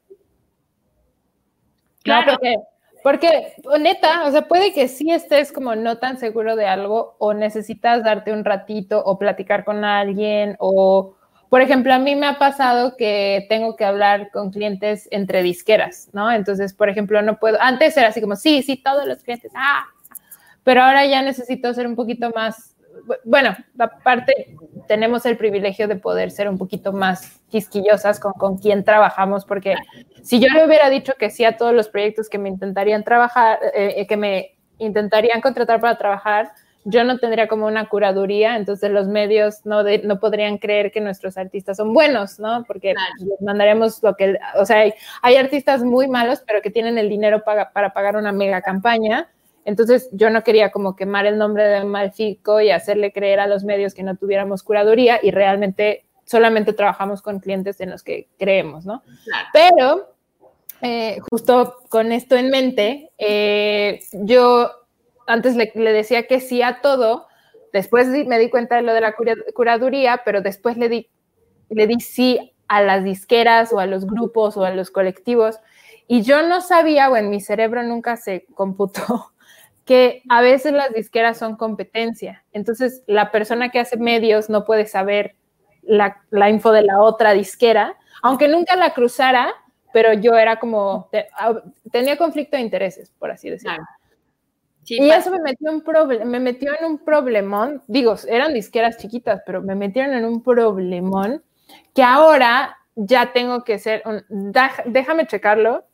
Claro. 2.03 2.33
porque, 2.33 2.55
porque, 3.01 3.53
neta, 3.79 4.25
o 4.25 4.31
sea, 4.31 4.41
puede 4.47 4.73
que 4.73 4.89
sí 4.89 5.09
estés 5.09 5.53
como 5.53 5.75
no 5.75 5.99
tan 5.99 6.17
seguro 6.17 6.55
de 6.55 6.67
algo 6.67 7.15
o 7.17 7.33
necesitas 7.33 8.03
darte 8.03 8.33
un 8.33 8.43
ratito 8.43 9.01
o 9.05 9.17
platicar 9.17 9.63
con 9.63 9.85
alguien 9.85 10.57
o 10.59 11.15
por 11.53 11.61
ejemplo, 11.61 11.93
a 11.93 11.99
mí 11.99 12.15
me 12.15 12.25
ha 12.25 12.39
pasado 12.39 12.97
que 12.97 13.45
tengo 13.47 13.75
que 13.75 13.85
hablar 13.85 14.31
con 14.31 14.49
clientes 14.49 15.07
entre 15.11 15.43
disqueras, 15.43 16.09
¿no? 16.11 16.31
Entonces, 16.31 16.73
por 16.73 16.89
ejemplo, 16.89 17.21
no 17.21 17.37
puedo, 17.37 17.59
antes 17.61 17.95
era 17.95 18.07
así 18.07 18.21
como, 18.21 18.35
sí, 18.35 18.63
sí, 18.63 18.75
todos 18.75 19.05
los 19.05 19.21
clientes, 19.21 19.51
ah, 19.55 19.85
pero 20.63 20.81
ahora 20.81 21.05
ya 21.05 21.21
necesito 21.21 21.71
ser 21.75 21.85
un 21.85 21.95
poquito 21.95 22.31
más, 22.31 22.72
bueno, 23.23 23.55
aparte 23.77 24.55
tenemos 24.87 25.25
el 25.25 25.37
privilegio 25.37 25.87
de 25.87 25.95
poder 25.95 26.31
ser 26.31 26.49
un 26.49 26.57
poquito 26.57 26.93
más 26.93 27.41
quisquillosas 27.49 28.19
con, 28.19 28.33
con 28.33 28.57
quién 28.57 28.83
trabajamos, 28.83 29.45
porque 29.45 29.75
si 30.21 30.39
yo 30.39 30.47
le 30.53 30.65
hubiera 30.65 30.89
dicho 30.89 31.13
que 31.17 31.29
sí 31.29 31.45
a 31.45 31.57
todos 31.57 31.73
los 31.73 31.89
proyectos 31.89 32.29
que 32.29 32.37
me 32.37 32.49
intentarían 32.49 33.03
trabajar, 33.03 33.59
eh, 33.73 33.93
eh, 33.97 34.07
que 34.07 34.17
me 34.17 34.55
intentarían 34.77 35.41
contratar 35.41 35.79
para 35.79 35.97
trabajar, 35.97 36.51
yo 36.85 37.03
no 37.03 37.17
tendría 37.17 37.47
como 37.47 37.65
una 37.65 37.87
curaduría, 37.87 38.57
entonces 38.57 38.91
los 38.91 39.07
medios 39.07 39.65
no, 39.65 39.83
no 39.83 40.19
podrían 40.19 40.57
creer 40.57 40.91
que 40.91 40.99
nuestros 40.99 41.37
artistas 41.37 41.77
son 41.77 41.93
buenos, 41.93 42.39
¿no? 42.39 42.65
Porque 42.65 42.93
les 43.19 43.41
mandaremos 43.41 44.03
lo 44.03 44.15
que, 44.15 44.37
o 44.55 44.65
sea, 44.65 44.83
hay, 45.21 45.35
artistas 45.37 45.83
muy 45.83 46.07
malos, 46.07 46.43
pero 46.45 46.61
que 46.61 46.69
tienen 46.69 46.97
el 46.97 47.07
dinero 47.07 47.43
para, 47.43 47.71
para 47.71 47.93
pagar 47.93 48.17
una 48.17 48.33
mega 48.33 48.61
campaña. 48.61 49.29
Entonces 49.65 50.09
yo 50.11 50.29
no 50.29 50.43
quería 50.43 50.71
como 50.71 50.95
quemar 50.95 51.25
el 51.25 51.37
nombre 51.37 51.63
de 51.63 51.83
Malfico 51.83 52.59
y 52.61 52.71
hacerle 52.71 53.11
creer 53.13 53.39
a 53.39 53.47
los 53.47 53.63
medios 53.63 53.93
que 53.93 54.03
no 54.03 54.15
tuviéramos 54.15 54.63
curaduría 54.63 55.19
y 55.21 55.31
realmente 55.31 56.05
solamente 56.25 56.73
trabajamos 56.73 57.21
con 57.21 57.39
clientes 57.39 57.79
en 57.81 57.89
los 57.89 58.03
que 58.03 58.27
creemos, 58.37 58.85
¿no? 58.85 59.03
Pero 59.51 60.13
eh, 60.81 61.19
justo 61.29 61.77
con 61.89 62.11
esto 62.11 62.35
en 62.35 62.49
mente, 62.49 63.11
eh, 63.17 64.01
yo 64.11 64.69
antes 65.27 65.55
le, 65.55 65.71
decía 65.73 66.27
que 66.27 66.39
sí 66.39 66.61
a 66.61 66.81
todo, 66.81 67.27
después 67.71 68.07
me 68.07 68.39
di 68.39 68.49
cuenta 68.49 68.75
de 68.75 68.81
lo 68.81 68.93
de 68.93 69.01
la 69.01 69.15
curaduría, 69.53 70.21
pero 70.25 70.41
después 70.41 70.77
le 70.77 70.89
di, 70.89 71.09
le 71.69 71.87
di 71.87 71.99
sí 71.99 72.53
a 72.67 72.81
las 72.81 73.03
disqueras 73.03 73.71
o 73.71 73.79
a 73.79 73.85
los 73.85 74.05
grupos 74.05 74.57
o 74.57 74.65
a 74.65 74.71
los 74.71 74.91
colectivos. 74.91 75.59
Y 76.07 76.23
yo 76.23 76.47
no 76.47 76.61
sabía, 76.61 77.09
o 77.09 77.15
en 77.15 77.29
mi 77.29 77.39
cerebro 77.39 77.83
nunca 77.83 78.17
se 78.17 78.45
computó, 78.53 79.32
que 79.85 80.23
a 80.29 80.41
veces 80.41 80.73
las 80.73 80.93
disqueras 80.93 81.37
son 81.37 81.55
competencia. 81.55 82.43
Entonces, 82.53 83.03
la 83.07 83.31
persona 83.31 83.69
que 83.69 83.79
hace 83.79 83.97
medios 83.97 84.49
no 84.49 84.63
puede 84.63 84.85
saber 84.85 85.35
la, 85.81 86.15
info 86.49 86.71
de 86.71 86.83
la 86.83 87.01
otra 87.01 87.33
disquera, 87.33 87.97
aunque 88.21 88.47
nunca 88.47 88.75
la 88.75 88.93
cruzara, 88.93 89.53
pero 89.91 90.13
yo 90.13 90.35
era 90.35 90.59
como, 90.59 91.09
tenía 91.91 92.17
conflicto 92.17 92.55
de 92.55 92.63
intereses, 92.63 93.11
por 93.19 93.31
así 93.31 93.49
decirlo 93.49 93.83
y 94.85 95.09
eso 95.09 95.31
me 95.31 95.39
metió, 95.39 95.71
un 95.71 95.83
me 96.29 96.39
metió 96.39 96.71
en 96.77 96.85
un 96.85 96.97
problemón, 96.99 97.83
digo, 97.87 98.15
eran 98.27 98.53
disqueras 98.53 98.97
chiquitas, 98.97 99.41
pero 99.45 99.61
me 99.61 99.75
metieron 99.75 100.13
en 100.13 100.25
un 100.25 100.43
problemón 100.43 101.43
que 101.93 102.03
ahora 102.03 102.77
ya 102.95 103.31
tengo 103.33 103.63
que 103.63 103.79
ser, 103.79 104.03
déjame 104.85 105.25
checarlo. 105.27 105.85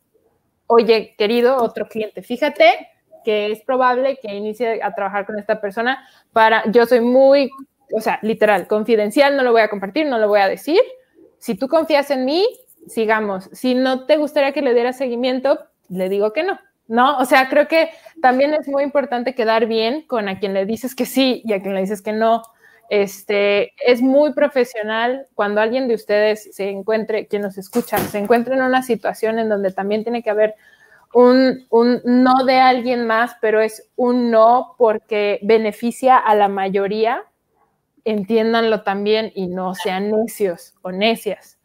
Oye, 0.66 1.14
querido, 1.16 1.56
otro 1.56 1.88
cliente, 1.88 2.22
fíjate 2.22 2.88
que 3.24 3.52
es 3.52 3.62
probable 3.62 4.18
que 4.20 4.34
inicie 4.34 4.82
a 4.82 4.94
trabajar 4.94 5.26
con 5.26 5.38
esta 5.38 5.60
persona 5.60 6.06
para, 6.32 6.62
yo 6.70 6.86
soy 6.86 7.00
muy, 7.00 7.50
o 7.92 8.00
sea, 8.00 8.18
literal, 8.22 8.66
confidencial, 8.66 9.36
no 9.36 9.42
lo 9.42 9.52
voy 9.52 9.62
a 9.62 9.68
compartir, 9.68 10.06
no 10.06 10.18
lo 10.18 10.28
voy 10.28 10.40
a 10.40 10.48
decir. 10.48 10.80
Si 11.38 11.54
tú 11.54 11.68
confías 11.68 12.10
en 12.10 12.24
mí, 12.24 12.46
sigamos. 12.86 13.48
Si 13.52 13.74
no 13.74 14.06
te 14.06 14.16
gustaría 14.16 14.52
que 14.52 14.62
le 14.62 14.74
diera 14.74 14.92
seguimiento, 14.92 15.60
le 15.88 16.08
digo 16.08 16.32
que 16.32 16.42
no. 16.42 16.58
¿no? 16.90 17.18
O 17.18 17.24
sea, 17.24 17.48
creo 17.48 17.68
que 17.68 17.90
también 18.20 18.52
es 18.52 18.66
muy 18.66 18.82
importante 18.82 19.34
quedar 19.36 19.66
bien 19.66 20.02
con 20.02 20.28
a 20.28 20.40
quien 20.40 20.54
le 20.54 20.66
dices 20.66 20.96
que 20.96 21.06
sí 21.06 21.40
y 21.44 21.52
a 21.52 21.62
quien 21.62 21.74
le 21.74 21.80
dices 21.82 22.02
que 22.02 22.12
no. 22.12 22.42
este, 22.90 23.72
es 23.86 24.02
muy 24.02 24.32
profesional 24.34 25.26
cuando 25.36 25.60
alguien 25.60 25.86
de 25.86 25.94
ustedes 25.94 26.48
se 26.52 26.68
encuentre, 26.68 27.28
quien 27.28 27.42
nos 27.42 27.56
escucha, 27.56 27.96
se 27.98 28.18
encuentre 28.18 28.54
en 28.56 28.62
una 28.62 28.82
situación 28.82 29.38
en 29.38 29.48
donde 29.48 29.70
también 29.70 30.02
tiene 30.02 30.24
que 30.24 30.30
haber 30.30 30.56
un, 31.12 31.66
no 32.04 32.44
de 32.44 32.58
alguien 32.58 33.06
más, 33.06 33.36
pero 33.40 33.60
es 33.60 33.90
un 33.96 34.30
no 34.30 34.74
porque 34.78 35.40
beneficia 35.42 36.16
a 36.16 36.34
la 36.34 36.48
mayoría, 36.48 37.24
entiéndanlo 38.04 38.82
también 38.82 39.32
y 39.34 39.48
no 39.48 39.74
sean 39.74 40.10
necios 40.10 40.74
o 40.82 40.92
necias. 40.92 41.58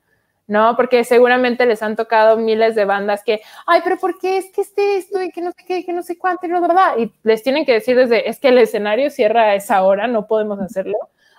¿no? 0.47 0.75
Porque 0.75 1.03
seguramente 1.03 1.65
les 1.65 1.81
han 1.81 1.95
tocado 1.95 2.37
miles 2.37 2.75
de 2.75 2.85
bandas 2.85 3.23
que, 3.23 3.41
ay, 3.65 3.81
pero 3.83 3.97
¿por 3.97 4.19
qué 4.19 4.37
es 4.37 4.51
que 4.51 4.61
esté 4.61 4.97
esto 4.97 5.19
y 5.21 5.31
que 5.31 5.41
no 5.41 5.51
sé 5.51 5.65
qué, 5.65 5.83
que 5.83 5.91
no 5.91 6.03
sé 6.03 6.19
cuánto 6.19 6.45
y 6.45 6.51
verdad? 6.51 6.97
Y 6.99 7.11
les 7.23 7.41
tienen 7.41 7.65
que 7.65 7.73
decir 7.73 7.97
desde, 7.97 8.29
es 8.29 8.39
que 8.39 8.49
el 8.49 8.59
escenario 8.59 9.09
cierra 9.09 9.43
a 9.45 9.55
esa 9.55 9.83
hora, 9.83 10.07
no 10.07 10.27
podemos 10.27 10.59
hacerlo, 10.59 10.97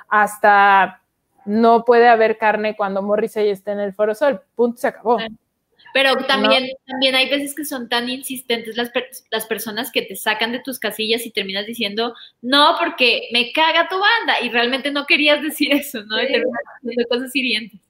hasta 0.08 1.02
no 1.44 1.84
puede 1.84 2.08
haber 2.08 2.36
carne 2.36 2.76
cuando 2.76 3.02
Morrissey 3.02 3.48
esté 3.48 3.70
en 3.70 3.78
el 3.78 3.94
Foro 3.94 4.14
Sol, 4.14 4.42
punto, 4.56 4.78
se 4.78 4.88
acabó. 4.88 5.18
Pero 5.96 6.14
también, 6.26 6.68
también 6.86 7.14
hay 7.14 7.30
veces 7.30 7.54
que 7.54 7.64
son 7.64 7.88
tan 7.88 8.06
insistentes 8.10 8.76
las, 8.76 8.92
las 9.30 9.46
personas 9.46 9.90
que 9.90 10.02
te 10.02 10.14
sacan 10.14 10.52
de 10.52 10.58
tus 10.58 10.78
casillas 10.78 11.24
y 11.24 11.30
terminas 11.30 11.64
diciendo, 11.64 12.12
no, 12.42 12.76
porque 12.78 13.30
me 13.32 13.50
caga 13.50 13.88
tu 13.88 13.94
banda, 13.98 14.42
y 14.42 14.50
realmente 14.50 14.90
no 14.90 15.06
querías 15.06 15.40
decir 15.40 15.72
eso, 15.72 16.04
¿no? 16.04 16.20
Y 16.20 16.26
terminas 16.26 16.60
diciendo 16.82 17.08
cosas 17.08 17.34
hirientes. 17.34 17.80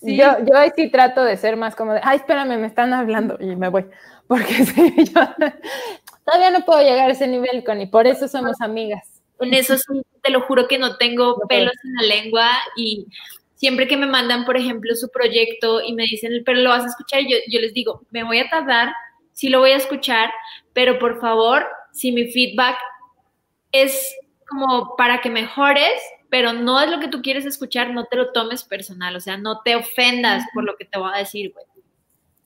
Yo, 0.00 0.38
yo 0.42 0.56
ahí 0.56 0.70
sí 0.74 0.88
trato 0.88 1.22
de 1.22 1.36
ser 1.36 1.58
más 1.58 1.76
como 1.76 1.92
de, 1.92 2.00
ay, 2.02 2.16
espérame, 2.16 2.58
me 2.58 2.66
están 2.66 2.94
hablando 2.94 3.36
y 3.38 3.54
me 3.54 3.68
voy. 3.68 3.84
Porque 4.26 4.54
sí, 4.64 4.94
yo 4.96 5.20
todavía 6.24 6.50
no 6.50 6.64
puedo 6.64 6.80
llegar 6.80 7.10
a 7.10 7.12
ese 7.12 7.28
nivel, 7.28 7.62
Connie, 7.62 7.88
por 7.88 8.06
eso 8.06 8.26
somos 8.26 8.58
amigas. 8.62 9.20
En 9.38 9.52
eso 9.52 9.76
sí, 9.76 10.00
te 10.22 10.30
lo 10.30 10.40
juro 10.40 10.66
que 10.66 10.78
no 10.78 10.96
tengo 10.96 11.36
pelos 11.46 11.74
en 11.84 11.94
la 11.94 12.14
lengua 12.14 12.50
y 12.74 13.06
siempre 13.60 13.86
que 13.86 13.98
me 13.98 14.06
mandan, 14.06 14.46
por 14.46 14.56
ejemplo, 14.56 14.94
su 14.94 15.10
proyecto 15.10 15.82
y 15.82 15.92
me 15.92 16.04
dicen, 16.04 16.32
pero 16.46 16.60
lo 16.60 16.70
vas 16.70 16.82
a 16.82 16.88
escuchar, 16.88 17.20
yo, 17.28 17.36
yo 17.46 17.60
les 17.60 17.74
digo, 17.74 18.00
me 18.10 18.24
voy 18.24 18.38
a 18.38 18.48
tardar, 18.48 18.90
sí 19.34 19.50
lo 19.50 19.58
voy 19.58 19.72
a 19.72 19.76
escuchar, 19.76 20.30
pero 20.72 20.98
por 20.98 21.20
favor, 21.20 21.66
si 21.92 22.10
mi 22.10 22.32
feedback 22.32 22.78
es 23.70 24.16
como 24.48 24.96
para 24.96 25.20
que 25.20 25.28
mejores, 25.28 26.00
pero 26.30 26.54
no 26.54 26.80
es 26.80 26.90
lo 26.90 27.00
que 27.00 27.08
tú 27.08 27.20
quieres 27.20 27.44
escuchar, 27.44 27.90
no 27.92 28.06
te 28.06 28.16
lo 28.16 28.32
tomes 28.32 28.64
personal, 28.64 29.14
o 29.14 29.20
sea, 29.20 29.36
no 29.36 29.60
te 29.60 29.76
ofendas 29.76 30.42
por 30.54 30.64
lo 30.64 30.76
que 30.76 30.86
te 30.86 30.98
voy 30.98 31.10
a 31.14 31.18
decir, 31.18 31.52
güey. 31.52 31.66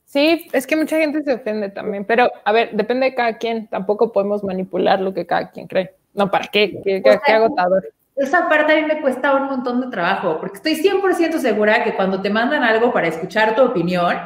Sí, 0.07 0.49
es 0.53 0.67
que 0.67 0.75
mucha 0.75 0.99
gente 0.99 1.23
se 1.23 1.35
ofende 1.35 1.69
también, 1.69 2.05
pero 2.05 2.29
a 2.45 2.51
ver, 2.51 2.71
depende 2.73 3.07
de 3.07 3.15
cada 3.15 3.39
quien, 3.39 3.69
tampoco 3.69 4.11
podemos 4.11 4.43
manipular 4.43 5.01
lo 5.01 5.15
que 5.15 5.27
cada 5.27 5.53
quien 5.53 5.69
cree. 5.69 5.95
No, 6.13 6.29
¿para 6.29 6.49
qué? 6.49 6.81
¿Qué, 6.83 7.03
qué, 7.03 7.33
agotador? 7.33 7.85
Esa 8.17 8.49
parte 8.49 8.73
a 8.73 8.77
mí 8.77 8.83
me 8.83 9.01
cuesta 9.01 9.35
un 9.35 9.47
montón 9.47 9.81
de 9.81 9.89
trabajo, 9.89 10.39
porque 10.39 10.57
estoy 10.57 10.75
100% 10.77 11.39
segura 11.39 11.83
que 11.83 11.95
cuando 11.95 12.23
te 12.23 12.31
mandan 12.31 12.63
algo 12.63 12.93
para 12.93 13.09
escuchar 13.09 13.57
tu 13.57 13.63
opinión, 13.63 14.17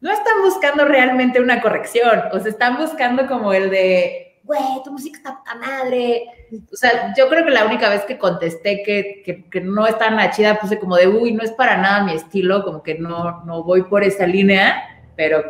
no 0.00 0.10
están 0.10 0.42
buscando 0.42 0.84
realmente 0.84 1.40
una 1.40 1.62
corrección, 1.62 2.24
o 2.32 2.40
sea, 2.40 2.50
están 2.50 2.76
buscando 2.76 3.26
como 3.26 3.52
el 3.52 3.70
de, 3.70 4.26
güey, 4.46 4.60
tu 4.84 4.92
música 4.92 5.18
está 5.18 5.38
puta 5.38 5.54
madre. 5.56 6.24
O 6.72 6.76
sea, 6.76 7.12
yo 7.16 7.28
creo 7.28 7.44
que 7.44 7.50
la 7.50 7.66
única 7.66 7.88
vez 7.88 8.04
que 8.04 8.16
contesté 8.16 8.82
que, 8.82 9.44
que, 9.50 9.60
no 9.60 9.86
es 9.86 9.98
tan 9.98 10.18
chida, 10.30 10.58
puse 10.60 10.78
como 10.78 10.96
de, 10.96 11.08
uy, 11.08 11.32
no 11.32 11.42
es 11.42 11.52
para 11.52 11.76
nada 11.76 12.04
mi 12.04 12.12
estilo, 12.12 12.64
como 12.64 12.82
que 12.82 12.94
no, 12.94 13.44
no 13.44 13.64
voy 13.64 13.82
por 13.82 14.04
esa 14.04 14.26
línea, 14.26 15.02
pero, 15.16 15.44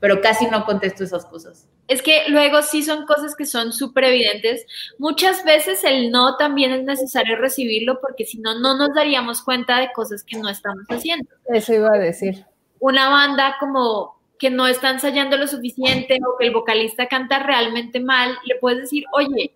pero 0.00 0.20
casi 0.20 0.46
no 0.46 0.64
contesto 0.64 1.04
esas 1.04 1.24
cosas. 1.26 1.68
Es 1.88 2.02
que 2.02 2.28
luego 2.28 2.62
sí 2.62 2.82
son 2.82 3.06
cosas 3.06 3.34
que 3.34 3.46
son 3.46 3.72
súper 3.72 4.04
evidentes. 4.04 4.66
Muchas 4.98 5.44
veces 5.44 5.82
el 5.84 6.10
no 6.10 6.36
también 6.36 6.72
es 6.72 6.84
necesario 6.84 7.36
recibirlo 7.36 8.00
porque 8.00 8.24
si 8.24 8.38
no, 8.38 8.58
no 8.58 8.76
nos 8.76 8.94
daríamos 8.94 9.42
cuenta 9.42 9.78
de 9.80 9.90
cosas 9.92 10.22
que 10.22 10.38
no 10.38 10.48
estamos 10.48 10.84
haciendo. 10.88 11.28
Eso 11.46 11.72
iba 11.72 11.88
a 11.88 11.98
decir. 11.98 12.44
Una 12.78 13.08
banda 13.08 13.56
como 13.58 14.18
que 14.38 14.50
no 14.50 14.66
está 14.66 14.90
ensayando 14.90 15.36
lo 15.36 15.48
suficiente 15.48 16.18
o 16.24 16.38
que 16.38 16.46
el 16.46 16.52
vocalista 16.52 17.08
canta 17.08 17.40
realmente 17.40 18.00
mal, 18.00 18.38
le 18.44 18.54
puedes 18.56 18.82
decir, 18.82 19.04
oye, 19.12 19.52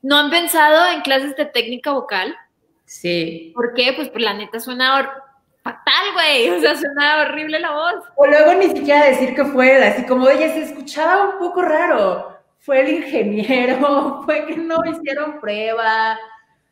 ¿no 0.00 0.16
han 0.16 0.30
pensado 0.30 0.90
en 0.92 1.02
clases 1.02 1.36
de 1.36 1.44
técnica 1.44 1.92
vocal? 1.92 2.34
Sí. 2.86 3.52
¿Por 3.54 3.74
qué? 3.74 3.92
Pues, 3.94 4.08
pues 4.08 4.24
la 4.24 4.32
neta 4.32 4.60
suena 4.60 4.96
fatal, 5.72 6.12
güey, 6.14 6.50
o 6.50 6.60
sea, 6.60 6.76
suena 6.76 7.22
horrible 7.22 7.60
la 7.60 7.72
voz. 7.72 8.04
O 8.16 8.26
luego 8.26 8.54
ni 8.54 8.68
siquiera 8.70 9.06
decir 9.06 9.34
que 9.34 9.44
fue, 9.44 9.84
así 9.84 10.04
como, 10.06 10.26
oye, 10.26 10.48
se 10.52 10.62
escuchaba 10.62 11.30
un 11.30 11.38
poco 11.38 11.62
raro, 11.62 12.38
fue 12.58 12.80
el 12.80 12.88
ingeniero, 13.02 14.22
fue 14.24 14.46
que 14.46 14.56
no 14.56 14.76
hicieron 14.84 15.40
prueba, 15.40 16.18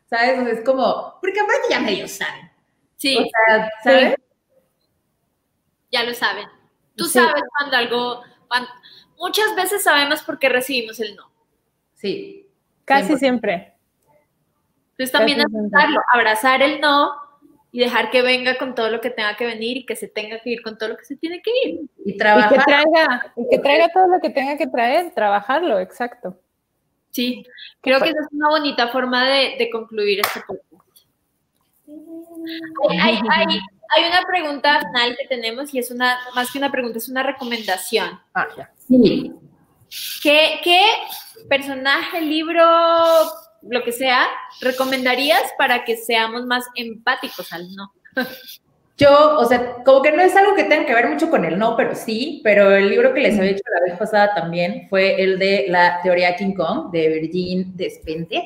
¿sabes? 0.09 0.47
es 0.47 0.65
como, 0.65 1.17
porque 1.21 1.39
aparte 1.39 1.67
ya 1.69 1.79
medio 1.79 2.07
saben. 2.07 2.51
Sí. 2.95 3.17
O 3.17 3.21
sea, 3.21 3.69
¿sabes? 3.83 4.15
ya 5.91 6.03
lo 6.03 6.13
saben. 6.13 6.47
Tú 6.95 7.05
sabes 7.05 7.43
cuando 7.57 7.77
algo, 7.77 8.23
muchas 9.19 9.55
veces 9.55 9.83
sabemos 9.83 10.23
por 10.23 10.39
qué 10.39 10.49
recibimos 10.49 10.99
el 10.99 11.15
no. 11.15 11.31
Sí. 11.93 12.49
Casi 12.85 13.17
siempre. 13.17 13.75
Entonces 14.91 15.11
también 15.11 15.41
aceptarlo, 15.41 16.01
abrazar 16.11 16.63
el 16.63 16.81
no 16.81 17.26
y 17.77 17.81
dejar 17.81 18.09
que 18.09 18.23
venga 18.23 18.57
con 18.57 18.73
todo 18.73 18.89
lo 18.89 18.99
que 19.01 19.11
tenga 19.11 19.37
que 19.37 19.45
venir 19.45 19.77
y 19.77 19.85
que 19.85 19.95
se 19.95 20.07
tenga 20.07 20.39
que 20.39 20.49
ir 20.49 20.63
con 20.63 20.79
todo 20.79 20.89
lo 20.89 20.97
que 20.97 21.05
se 21.05 21.15
tiene 21.15 21.43
que 21.43 21.51
ir. 21.63 21.81
Y 22.03 22.17
trabajar. 22.17 22.51
Y 22.51 22.57
que 22.57 22.63
traiga, 22.63 23.33
y 23.35 23.49
que 23.51 23.59
traiga 23.59 23.89
todo 23.93 24.07
lo 24.07 24.19
que 24.19 24.31
tenga 24.31 24.57
que 24.57 24.65
traer, 24.65 25.13
trabajarlo, 25.13 25.79
exacto. 25.79 26.39
Sí, 27.11 27.45
creo 27.79 27.99
que 27.99 28.09
esa 28.09 28.19
es 28.21 28.27
una 28.31 28.49
bonita 28.49 28.87
forma 28.87 29.27
de, 29.27 29.57
de 29.59 29.69
concluir 29.69 30.21
este 30.21 30.41
podcast. 30.47 31.05
Hay, 32.99 33.19
hay, 33.29 33.59
hay 33.95 34.09
una 34.09 34.23
pregunta 34.27 34.79
final 34.79 35.15
que 35.15 35.27
tenemos 35.27 35.71
y 35.71 35.77
es 35.77 35.91
una, 35.91 36.17
más 36.33 36.49
que 36.49 36.57
una 36.57 36.71
pregunta, 36.71 36.97
es 36.97 37.09
una 37.09 37.21
recomendación. 37.21 38.19
Ah, 38.33 38.47
sí. 38.87 39.35
¿Qué, 40.23 40.61
¿Qué 40.63 40.81
personaje, 41.47 42.21
libro, 42.21 42.63
lo 43.69 43.83
que 43.83 43.91
sea, 43.91 44.27
recomendarías 44.61 45.41
para 45.57 45.83
que 45.83 45.97
seamos 45.97 46.45
más 46.45 46.65
empáticos 46.75 47.51
al 47.53 47.73
no? 47.75 47.91
Yo, 48.97 49.37
o 49.37 49.45
sea, 49.45 49.83
como 49.83 50.01
que 50.01 50.11
no 50.11 50.23
es 50.23 50.35
algo 50.35 50.55
que 50.55 50.63
tenga 50.63 50.87
que 50.87 50.93
ver 50.95 51.07
mucho 51.07 51.29
con 51.29 51.45
el 51.45 51.59
no, 51.59 51.77
pero 51.77 51.93
sí, 51.93 52.41
pero 52.43 52.75
el 52.75 52.89
libro 52.89 53.13
que 53.13 53.19
les 53.19 53.37
había 53.37 53.51
hecho 53.51 53.61
la 53.71 53.91
vez 53.91 53.99
pasada 53.99 54.33
también 54.33 54.87
fue 54.89 55.21
el 55.21 55.37
de 55.37 55.65
la 55.69 56.01
teoría 56.01 56.35
King 56.35 56.53
Kong 56.53 56.89
de 56.91 57.07
Virgin 57.09 57.77
Despentes 57.77 58.43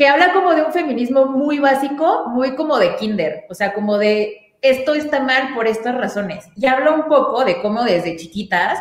que 0.00 0.08
habla 0.08 0.32
como 0.32 0.54
de 0.54 0.62
un 0.62 0.72
feminismo 0.72 1.26
muy 1.26 1.58
básico, 1.58 2.24
muy 2.28 2.56
como 2.56 2.78
de 2.78 2.96
kinder, 2.96 3.44
o 3.50 3.54
sea, 3.54 3.74
como 3.74 3.98
de 3.98 4.54
esto 4.62 4.94
está 4.94 5.20
mal 5.20 5.54
por 5.54 5.66
estas 5.66 5.94
razones. 5.94 6.46
Y 6.56 6.64
habla 6.66 6.92
un 6.92 7.04
poco 7.06 7.44
de 7.44 7.60
cómo 7.60 7.84
desde 7.84 8.16
chiquitas 8.16 8.78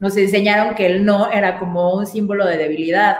nos 0.00 0.16
enseñaron 0.16 0.74
que 0.74 0.86
el 0.86 1.04
no 1.04 1.30
era 1.30 1.58
como 1.58 1.94
un 1.94 2.06
símbolo 2.06 2.46
de 2.46 2.56
debilidad 2.56 3.18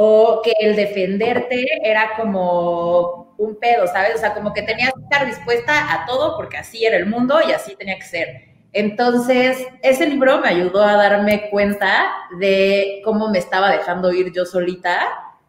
o 0.00 0.42
que 0.44 0.52
el 0.60 0.76
defenderte 0.76 1.66
era 1.82 2.12
como 2.16 3.34
un 3.36 3.58
pedo, 3.58 3.84
¿sabes? 3.88 4.14
O 4.14 4.18
sea, 4.18 4.32
como 4.32 4.54
que 4.54 4.62
tenías 4.62 4.92
que 4.92 5.00
estar 5.00 5.26
dispuesta 5.26 5.92
a 5.92 6.06
todo 6.06 6.36
porque 6.36 6.56
así 6.56 6.86
era 6.86 6.96
el 6.96 7.06
mundo 7.06 7.40
y 7.44 7.50
así 7.50 7.74
tenía 7.74 7.96
que 7.96 8.04
ser. 8.04 8.28
Entonces, 8.72 9.66
ese 9.82 10.06
libro 10.06 10.38
me 10.38 10.50
ayudó 10.50 10.84
a 10.84 10.94
darme 10.94 11.50
cuenta 11.50 12.12
de 12.38 13.00
cómo 13.04 13.28
me 13.28 13.38
estaba 13.38 13.72
dejando 13.72 14.12
ir 14.12 14.32
yo 14.32 14.44
solita 14.44 15.00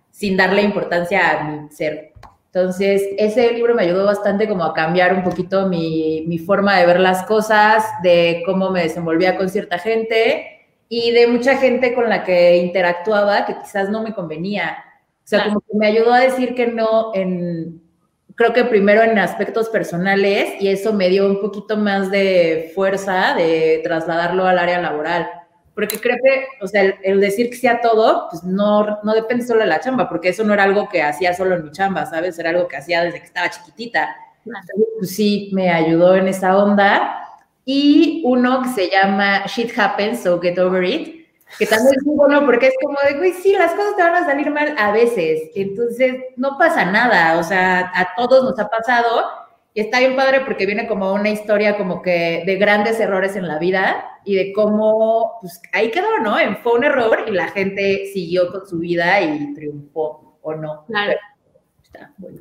sin 0.10 0.36
darle 0.36 0.64
importancia 0.64 1.30
a 1.30 1.44
mi 1.44 1.70
ser. 1.70 2.14
Entonces, 2.52 3.04
ese 3.20 3.52
libro 3.54 3.76
me 3.76 3.84
ayudó 3.84 4.08
bastante 4.08 4.50
como 4.50 4.64
a 4.64 4.74
cambiar 4.74 5.14
un 5.14 5.24
poquito 5.24 5.68
mi, 5.68 6.26
mi, 6.28 6.40
forma 6.40 6.80
de 6.80 6.88
ver 6.88 7.00
las 7.00 7.22
cosas, 7.28 7.86
de 8.02 8.42
cómo 8.48 8.72
me 8.72 8.82
desenvolvía 8.82 9.38
con 9.38 9.48
cierta 9.48 9.78
gente 9.78 10.59
y 10.90 11.12
de 11.12 11.28
mucha 11.28 11.58
gente 11.58 11.94
con 11.94 12.10
la 12.10 12.24
que 12.24 12.58
interactuaba 12.58 13.46
que 13.46 13.58
quizás 13.58 13.90
no 13.90 14.02
me 14.04 14.14
convenía. 14.14 14.84
O 15.24 15.28
sea, 15.30 15.46
como 15.46 15.62
que 15.62 15.78
me 15.78 15.88
ayudó 15.88 16.12
a 16.12 16.20
decir 16.20 16.56
que 16.56 16.68
no 16.68 17.12
en, 17.14 17.82
creo 18.36 18.52
que 18.52 18.66
primero 18.66 19.04
en 19.04 19.18
aspectos 19.20 19.70
personales 19.70 20.60
y 20.60 20.68
eso 20.68 20.92
me 20.92 21.08
dio 21.10 21.28
un 21.28 21.40
poquito 21.40 21.78
más 21.78 22.10
de 22.10 22.72
fuerza 22.74 23.36
de 23.36 23.82
trasladarlo 23.84 24.46
al 24.46 24.58
área 24.58 24.82
laboral 24.82 25.30
porque 25.80 25.98
creo 25.98 26.18
que, 26.22 26.46
o 26.62 26.68
sea, 26.68 26.94
el, 27.04 27.22
decir 27.22 27.50
que 27.50 27.56
sea 27.56 27.80
todo, 27.80 28.28
pues 28.30 28.44
no, 28.44 29.00
no 29.02 29.14
depende 29.14 29.46
solo 29.46 29.62
de 29.62 29.68
la 29.68 29.80
chamba, 29.80 30.10
porque 30.10 30.28
eso 30.28 30.44
no 30.44 30.54
era 30.54 30.64
algo 30.64 30.90
que 30.90 31.02
hacía 31.02 31.34
solo 31.34 31.56
en 31.56 31.64
mi 31.64 31.72
chamba, 31.72 32.06
¿sabes? 32.06 32.38
Era 32.38 32.50
algo 32.50 32.68
que 32.68 32.76
hacía 32.76 33.02
desde 33.02 33.20
que 33.20 33.28
estaba 33.28 33.50
chiquitita. 33.50 34.14
Entonces, 34.46 34.76
pues 34.98 35.16
sí, 35.16 35.50
me 35.54 35.70
ayudó 35.70 36.18
en 36.18 36.28
esa 36.28 36.58
onda. 36.58 37.29
Y 37.66 38.22
uno 38.26 38.64
que 38.64 38.70
se 38.70 38.90
llama 38.90 39.46
Shit 39.46 39.78
Happens, 39.78 40.24
So 40.24 40.40
Get 40.40 40.58
Over 40.58 40.84
It, 40.84 41.28
que 41.58 41.66
también 41.66 41.96
es 41.98 42.06
muy 42.06 42.16
bueno 42.16 42.46
porque 42.46 42.68
es 42.68 42.74
como 42.82 42.98
de, 43.08 43.18
güey, 43.18 43.34
sí, 43.34 43.54
las 43.54 43.74
cosas 43.74 43.96
te 43.96 44.04
van 44.04 44.16
a 44.16 44.26
salir 44.26 44.52
mal 44.52 44.76
a 44.78 44.92
veces, 44.92 45.50
entonces 45.56 46.16
no 46.36 46.58
pasa 46.58 46.86
nada, 46.86 47.40
o 47.40 47.44
sea, 47.44 47.92
a 47.96 48.16
todos 48.16 48.44
nos 48.44 48.60
ha 48.60 48.70
pasado 48.70 49.24
y 49.74 49.82
está 49.82 50.00
bien 50.00 50.16
padre 50.16 50.42
porque 50.42 50.66
viene 50.66 50.88
como 50.88 51.14
una 51.14 51.30
historia 51.30 51.78
como 51.78 52.02
que 52.02 52.44
de 52.46 52.56
grandes 52.58 53.00
errores 53.00 53.36
en 53.36 53.48
la 53.48 53.60
vida 53.60 54.04
y 54.26 54.36
de 54.36 54.54
cómo, 54.54 55.38
pues 55.42 55.62
ahí 55.74 55.92
quedó, 55.92 56.20
¿no? 56.20 56.36
Fue 56.64 56.74
un 56.74 56.84
error 56.84 57.26
y 57.28 57.32
la 57.32 57.48
gente 57.50 58.08
siguió 58.14 58.52
con 58.52 58.68
su 58.68 58.80
vida 58.80 59.22
y 59.22 59.54
triunfó 59.54 60.38
o 60.42 60.56
no. 60.56 60.86
Claro. 60.86 61.14
Está 61.84 62.14
bueno. 62.18 62.40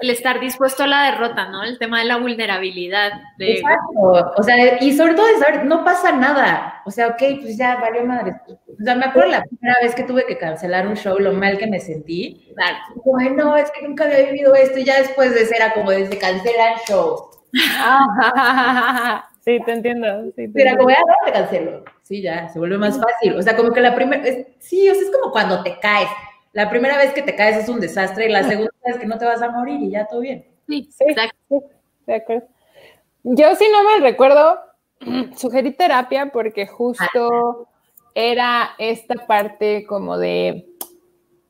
El 0.00 0.10
estar 0.10 0.40
dispuesto 0.40 0.82
a 0.84 0.86
la 0.86 1.10
derrota, 1.10 1.48
¿no? 1.48 1.62
El 1.62 1.78
tema 1.78 2.00
de 2.00 2.06
la 2.06 2.16
vulnerabilidad. 2.18 3.12
De... 3.38 3.54
Exacto. 3.54 4.32
O 4.36 4.42
sea, 4.42 4.82
y 4.82 4.92
sobre 4.92 5.14
todo 5.14 5.26
de 5.26 5.38
saber, 5.38 5.64
no 5.64 5.84
pasa 5.84 6.12
nada. 6.12 6.82
O 6.84 6.90
sea, 6.90 7.08
ok, 7.08 7.22
pues 7.40 7.56
ya 7.56 7.76
valió 7.76 8.04
madre. 8.04 8.34
O 8.48 8.84
sea, 8.84 8.94
me 8.94 9.06
acuerdo 9.06 9.30
la 9.30 9.42
primera 9.42 9.78
vez 9.82 9.94
que 9.94 10.02
tuve 10.02 10.26
que 10.26 10.38
cancelar 10.38 10.86
un 10.86 10.96
show, 10.96 11.18
lo 11.18 11.32
mal 11.32 11.58
que 11.58 11.66
me 11.66 11.80
sentí. 11.80 12.52
Claro. 12.54 12.76
Bueno, 13.04 13.56
es 13.56 13.70
que 13.70 13.86
nunca 13.86 14.04
había 14.04 14.24
vivido 14.30 14.54
esto. 14.54 14.78
Y 14.78 14.84
ya 14.84 14.98
después 14.98 15.34
de 15.34 15.46
ser, 15.46 15.56
era 15.56 15.72
como 15.74 15.90
desde 15.90 16.18
cancelar 16.18 16.76
show. 16.86 17.30
sí, 19.44 19.58
te 19.64 19.72
entiendo. 19.72 20.24
Sí, 20.36 20.48
te 20.52 20.60
Era 20.60 20.72
entiendo. 20.72 20.78
como, 20.78 20.90
ya, 20.90 20.98
no 21.00 21.14
te 21.24 21.32
cancelo. 21.32 21.84
Sí, 22.02 22.22
ya, 22.22 22.48
se 22.48 22.58
vuelve 22.58 22.78
más 22.78 23.00
fácil. 23.00 23.34
O 23.36 23.42
sea, 23.42 23.56
como 23.56 23.72
que 23.72 23.80
la 23.80 23.94
primera, 23.94 24.22
sí, 24.58 24.88
o 24.88 24.94
sea, 24.94 25.02
es 25.02 25.10
como 25.10 25.32
cuando 25.32 25.62
te 25.62 25.78
caes. 25.80 26.08
La 26.56 26.70
primera 26.70 26.96
vez 26.96 27.12
que 27.12 27.20
te 27.20 27.36
caes 27.36 27.58
es 27.58 27.68
un 27.68 27.80
desastre 27.80 28.30
y 28.30 28.32
la 28.32 28.42
segunda 28.42 28.70
vez 28.86 28.96
que 28.96 29.04
no 29.04 29.18
te 29.18 29.26
vas 29.26 29.42
a 29.42 29.50
morir 29.50 29.78
y 29.82 29.90
ya 29.90 30.06
todo 30.06 30.20
bien. 30.20 30.46
Sí, 30.66 30.88
Sí, 30.90 31.04
exacto. 31.06 31.36
sí, 31.50 31.56
de 32.06 32.14
acuerdo. 32.14 32.46
Yo, 33.24 33.54
si 33.56 33.66
no 33.70 33.84
me 33.84 34.00
recuerdo, 34.00 34.58
sugerí 35.36 35.72
terapia 35.72 36.30
porque 36.32 36.66
justo 36.66 37.68
era 38.14 38.70
esta 38.78 39.26
parte 39.26 39.84
como 39.86 40.16
de 40.16 40.66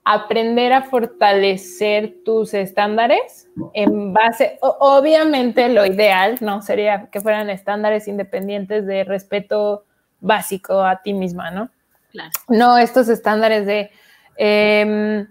aprender 0.03 0.73
a 0.73 0.83
fortalecer 0.83 2.25
tus 2.25 2.53
estándares 2.53 3.49
en 3.75 4.13
base, 4.13 4.59
obviamente 4.61 5.69
lo 5.69 5.87
ideal, 5.87 6.37
¿no? 6.41 6.63
Sería 6.63 7.11
que 7.13 7.21
fueran 7.21 7.49
estándares 7.49 8.09
independientes 8.09 8.85
de 8.87 9.05
respeto 9.05 9.85
básico 10.19 10.81
a 10.83 11.01
ti 11.01 11.13
misma, 11.13 11.53
¿no? 11.53 11.71
Claro. 12.11 12.31
No 12.49 12.77
estos 12.77 13.09
estándares 13.09 13.67
de 13.67 13.93
em, 14.37 15.27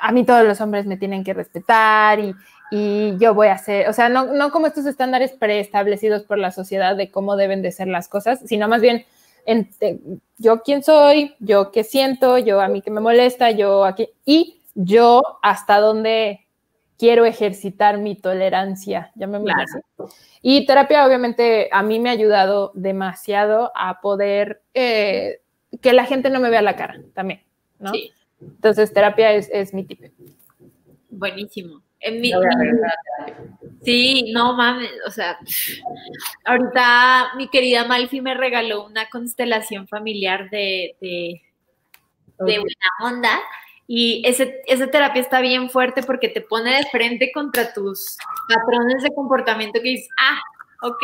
a 0.00 0.12
mí 0.12 0.24
todos 0.24 0.44
los 0.46 0.60
hombres 0.60 0.86
me 0.86 0.96
tienen 0.96 1.24
que 1.24 1.34
respetar 1.34 2.18
y, 2.20 2.34
y 2.70 3.16
yo 3.18 3.34
voy 3.34 3.48
a 3.48 3.54
hacer, 3.54 3.88
o 3.88 3.92
sea, 3.92 4.08
no, 4.08 4.26
no 4.26 4.50
como 4.50 4.66
estos 4.66 4.86
estándares 4.86 5.32
preestablecidos 5.32 6.22
por 6.22 6.38
la 6.38 6.52
sociedad 6.52 6.96
de 6.96 7.10
cómo 7.10 7.36
deben 7.36 7.62
de 7.62 7.72
ser 7.72 7.88
las 7.88 8.08
cosas, 8.08 8.40
sino 8.46 8.68
más 8.68 8.80
bien 8.80 9.04
en- 9.46 9.68
yo 10.38 10.62
quién 10.62 10.82
soy, 10.82 11.34
yo 11.40 11.72
qué 11.72 11.82
siento, 11.84 12.38
yo 12.38 12.60
a 12.60 12.68
mí 12.68 12.82
qué 12.82 12.90
me 12.90 13.00
molesta, 13.00 13.50
yo 13.50 13.84
aquí, 13.84 14.08
y 14.24 14.60
yo 14.74 15.22
hasta 15.42 15.78
dónde 15.80 16.46
quiero 16.98 17.24
ejercitar 17.24 17.98
mi 17.98 18.14
tolerancia, 18.14 19.10
llamémoslo 19.14 19.54
Claro. 19.54 19.64
así. 20.06 20.14
Y 20.42 20.66
terapia 20.66 21.06
obviamente 21.06 21.68
a 21.72 21.82
mí 21.82 21.98
me 21.98 22.10
ha 22.10 22.12
ayudado 22.12 22.70
demasiado 22.74 23.72
a 23.74 24.00
poder 24.00 24.62
eh, 24.74 25.40
que 25.80 25.92
la 25.92 26.04
gente 26.04 26.30
no 26.30 26.40
me 26.40 26.50
vea 26.50 26.62
la 26.62 26.76
cara 26.76 27.00
también, 27.14 27.40
¿no? 27.80 27.92
Sí, 27.92 28.12
Entonces 28.40 28.92
terapia 28.92 29.32
es, 29.32 29.48
es 29.52 29.74
mi 29.74 29.84
tip. 29.84 30.04
buenísimo. 31.10 31.82
En 32.00 32.20
mi- 32.20 32.30
No 32.30 32.40
mi-. 32.40 32.46
Sí, 33.82 34.32
no 34.32 34.54
mames, 34.54 34.90
o 35.06 35.10
sea, 35.10 35.38
ahorita 36.44 37.32
mi 37.36 37.48
querida 37.48 37.84
Malfi 37.84 38.20
me 38.20 38.34
regaló 38.34 38.86
una 38.86 39.08
constelación 39.08 39.88
familiar 39.88 40.48
de, 40.50 40.96
de, 41.00 41.42
de 42.38 42.58
buena 42.58 42.90
onda 43.02 43.38
y 43.86 44.22
ese, 44.26 44.60
esa 44.66 44.86
terapia 44.88 45.20
está 45.20 45.40
bien 45.40 45.68
fuerte 45.70 46.02
porque 46.02 46.28
te 46.28 46.40
pone 46.40 46.76
de 46.76 46.84
frente 46.90 47.32
contra 47.32 47.72
tus 47.72 48.16
patrones 48.48 49.02
de 49.02 49.12
comportamiento 49.14 49.80
que 49.82 49.88
dices, 49.90 50.08
ah, 50.20 50.38
ok, 50.82 51.02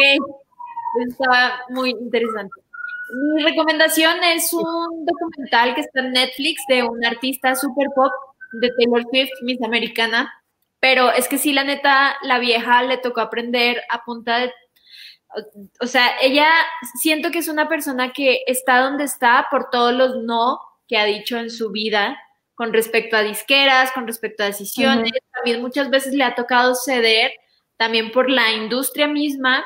estaba 1.09 1.61
muy 1.71 1.91
interesante. 1.91 2.55
Mi 3.09 3.43
recomendación 3.43 4.23
es 4.25 4.53
un 4.53 5.07
documental 5.07 5.75
que 5.75 5.83
está 5.83 6.01
en 6.01 6.13
Netflix 6.13 6.63
de 6.69 6.83
un 6.83 7.05
artista 7.05 7.55
super 7.55 7.87
pop 7.95 8.13
de 8.61 8.71
Taylor 8.77 9.03
Swift, 9.11 9.31
Miss 9.43 9.63
Americana, 9.63 10.33
pero 10.81 11.11
es 11.11 11.29
que 11.29 11.39
sí, 11.39 11.53
la 11.53 11.65
neta, 11.65 12.17
la 12.23 12.39
vieja 12.39 12.83
le 12.83 12.99
tocó 12.99 13.21
aprender 13.21 13.83
a 13.91 14.05
punta 14.05 14.39
de... 14.39 14.53
O 15.81 15.87
sea, 15.87 16.17
ella 16.21 16.49
siento 17.01 17.31
que 17.31 17.39
es 17.39 17.49
una 17.49 17.69
persona 17.69 18.13
que 18.13 18.43
está 18.47 18.81
donde 18.81 19.05
está 19.05 19.49
por 19.51 19.71
todos 19.71 19.93
los 19.93 20.17
no 20.17 20.61
que 20.89 20.97
ha 20.97 21.05
dicho 21.05 21.37
en 21.37 21.51
su 21.51 21.71
vida 21.71 22.17
con 22.55 22.73
respecto 22.73 23.17
a 23.17 23.23
disqueras, 23.23 23.93
con 23.93 24.07
respecto 24.07 24.43
a 24.43 24.47
decisiones. 24.47 25.13
También 25.33 25.61
muchas 25.61 25.91
veces 25.91 26.15
le 26.15 26.25
ha 26.25 26.35
tocado 26.35 26.75
ceder 26.75 27.33
también 27.77 28.11
por 28.13 28.31
la 28.31 28.53
industria 28.53 29.07
misma, 29.07 29.65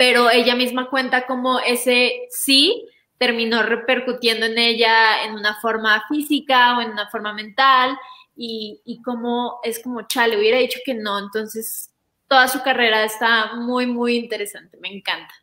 pero 0.00 0.30
ella 0.30 0.54
misma 0.54 0.88
cuenta 0.88 1.26
como 1.26 1.60
ese 1.60 2.26
sí 2.30 2.88
terminó 3.18 3.62
repercutiendo 3.62 4.46
en 4.46 4.56
ella 4.56 5.24
en 5.26 5.34
una 5.34 5.60
forma 5.60 6.02
física 6.08 6.78
o 6.78 6.80
en 6.80 6.92
una 6.92 7.10
forma 7.10 7.34
mental 7.34 7.98
y, 8.34 9.02
como 9.04 9.60
es 9.62 9.78
como, 9.82 10.08
chale, 10.08 10.38
hubiera 10.38 10.56
dicho 10.56 10.78
que 10.86 10.94
no, 10.94 11.18
entonces 11.18 11.90
toda 12.28 12.48
su 12.48 12.62
carrera 12.62 13.04
está 13.04 13.56
muy, 13.56 13.84
muy 13.86 14.16
interesante, 14.16 14.78
me 14.80 14.88
encanta. 14.88 15.34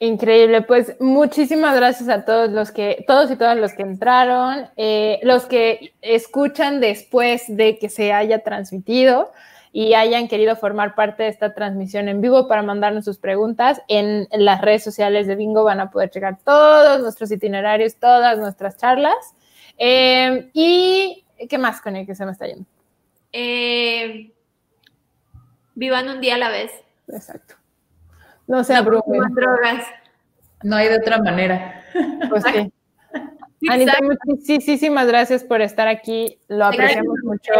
Increíble, 0.00 0.62
pues 0.62 0.96
muchísimas 0.98 1.76
gracias 1.76 2.08
a 2.08 2.24
todos 2.24 2.50
los 2.50 2.72
que, 2.72 3.04
todos 3.06 3.30
y 3.30 3.36
todas 3.36 3.56
los 3.56 3.74
que 3.74 3.82
entraron, 3.82 4.70
eh, 4.76 5.20
los 5.22 5.44
que 5.44 5.94
escuchan 6.00 6.80
después 6.80 7.44
de 7.46 7.78
que 7.78 7.88
se 7.88 8.12
haya 8.12 8.42
transmitido 8.42 9.30
y 9.72 9.94
hayan 9.94 10.28
querido 10.28 10.54
formar 10.54 10.94
parte 10.94 11.22
de 11.22 11.30
esta 11.30 11.54
transmisión 11.54 12.08
en 12.08 12.20
vivo 12.20 12.46
para 12.46 12.62
mandarnos 12.62 13.04
sus 13.06 13.18
preguntas. 13.18 13.80
En 13.88 14.28
las 14.32 14.60
redes 14.60 14.84
sociales 14.84 15.26
de 15.26 15.34
Bingo 15.34 15.64
van 15.64 15.80
a 15.80 15.90
poder 15.90 16.10
checar 16.10 16.38
todos 16.44 17.00
nuestros 17.00 17.30
itinerarios, 17.32 17.96
todas 17.96 18.38
nuestras 18.38 18.76
charlas. 18.76 19.14
Eh, 19.78 20.50
y 20.52 21.24
¿qué 21.48 21.56
más 21.58 21.80
con 21.80 21.96
el 21.96 22.04
que 22.06 22.14
se 22.14 22.26
me 22.26 22.32
está 22.32 22.46
yendo? 22.46 22.66
Eh, 23.32 24.30
vivan 25.74 26.08
un 26.10 26.20
día 26.20 26.34
a 26.34 26.38
la 26.38 26.50
vez. 26.50 26.70
Exacto. 27.08 27.54
No 28.46 28.62
se 28.64 28.74
No 28.74 28.80
abrumen. 28.80 29.34
drogas. 29.34 29.86
No 30.62 30.76
hay 30.76 30.88
de 30.88 30.96
otra 30.96 31.18
manera. 31.18 31.82
Pues 32.28 32.44
sí. 32.44 32.72
Anita, 33.68 33.98
muchísimas 34.24 35.06
gracias 35.06 35.44
por 35.44 35.60
estar 35.60 35.88
aquí. 35.88 36.38
Lo 36.48 36.66
apreciamos 36.66 37.18
mucho, 37.22 37.52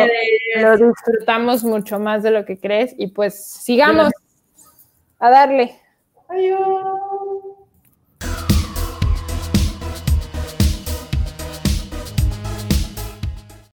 lo 0.56 0.76
disfrutamos 0.76 1.64
mucho 1.64 1.98
más 1.98 2.22
de 2.22 2.30
lo 2.30 2.44
que 2.44 2.58
crees 2.58 2.94
y 2.98 3.08
pues 3.08 3.44
sigamos 3.44 4.12
a 5.18 5.30
darle. 5.30 5.76
Adiós. 6.28 7.02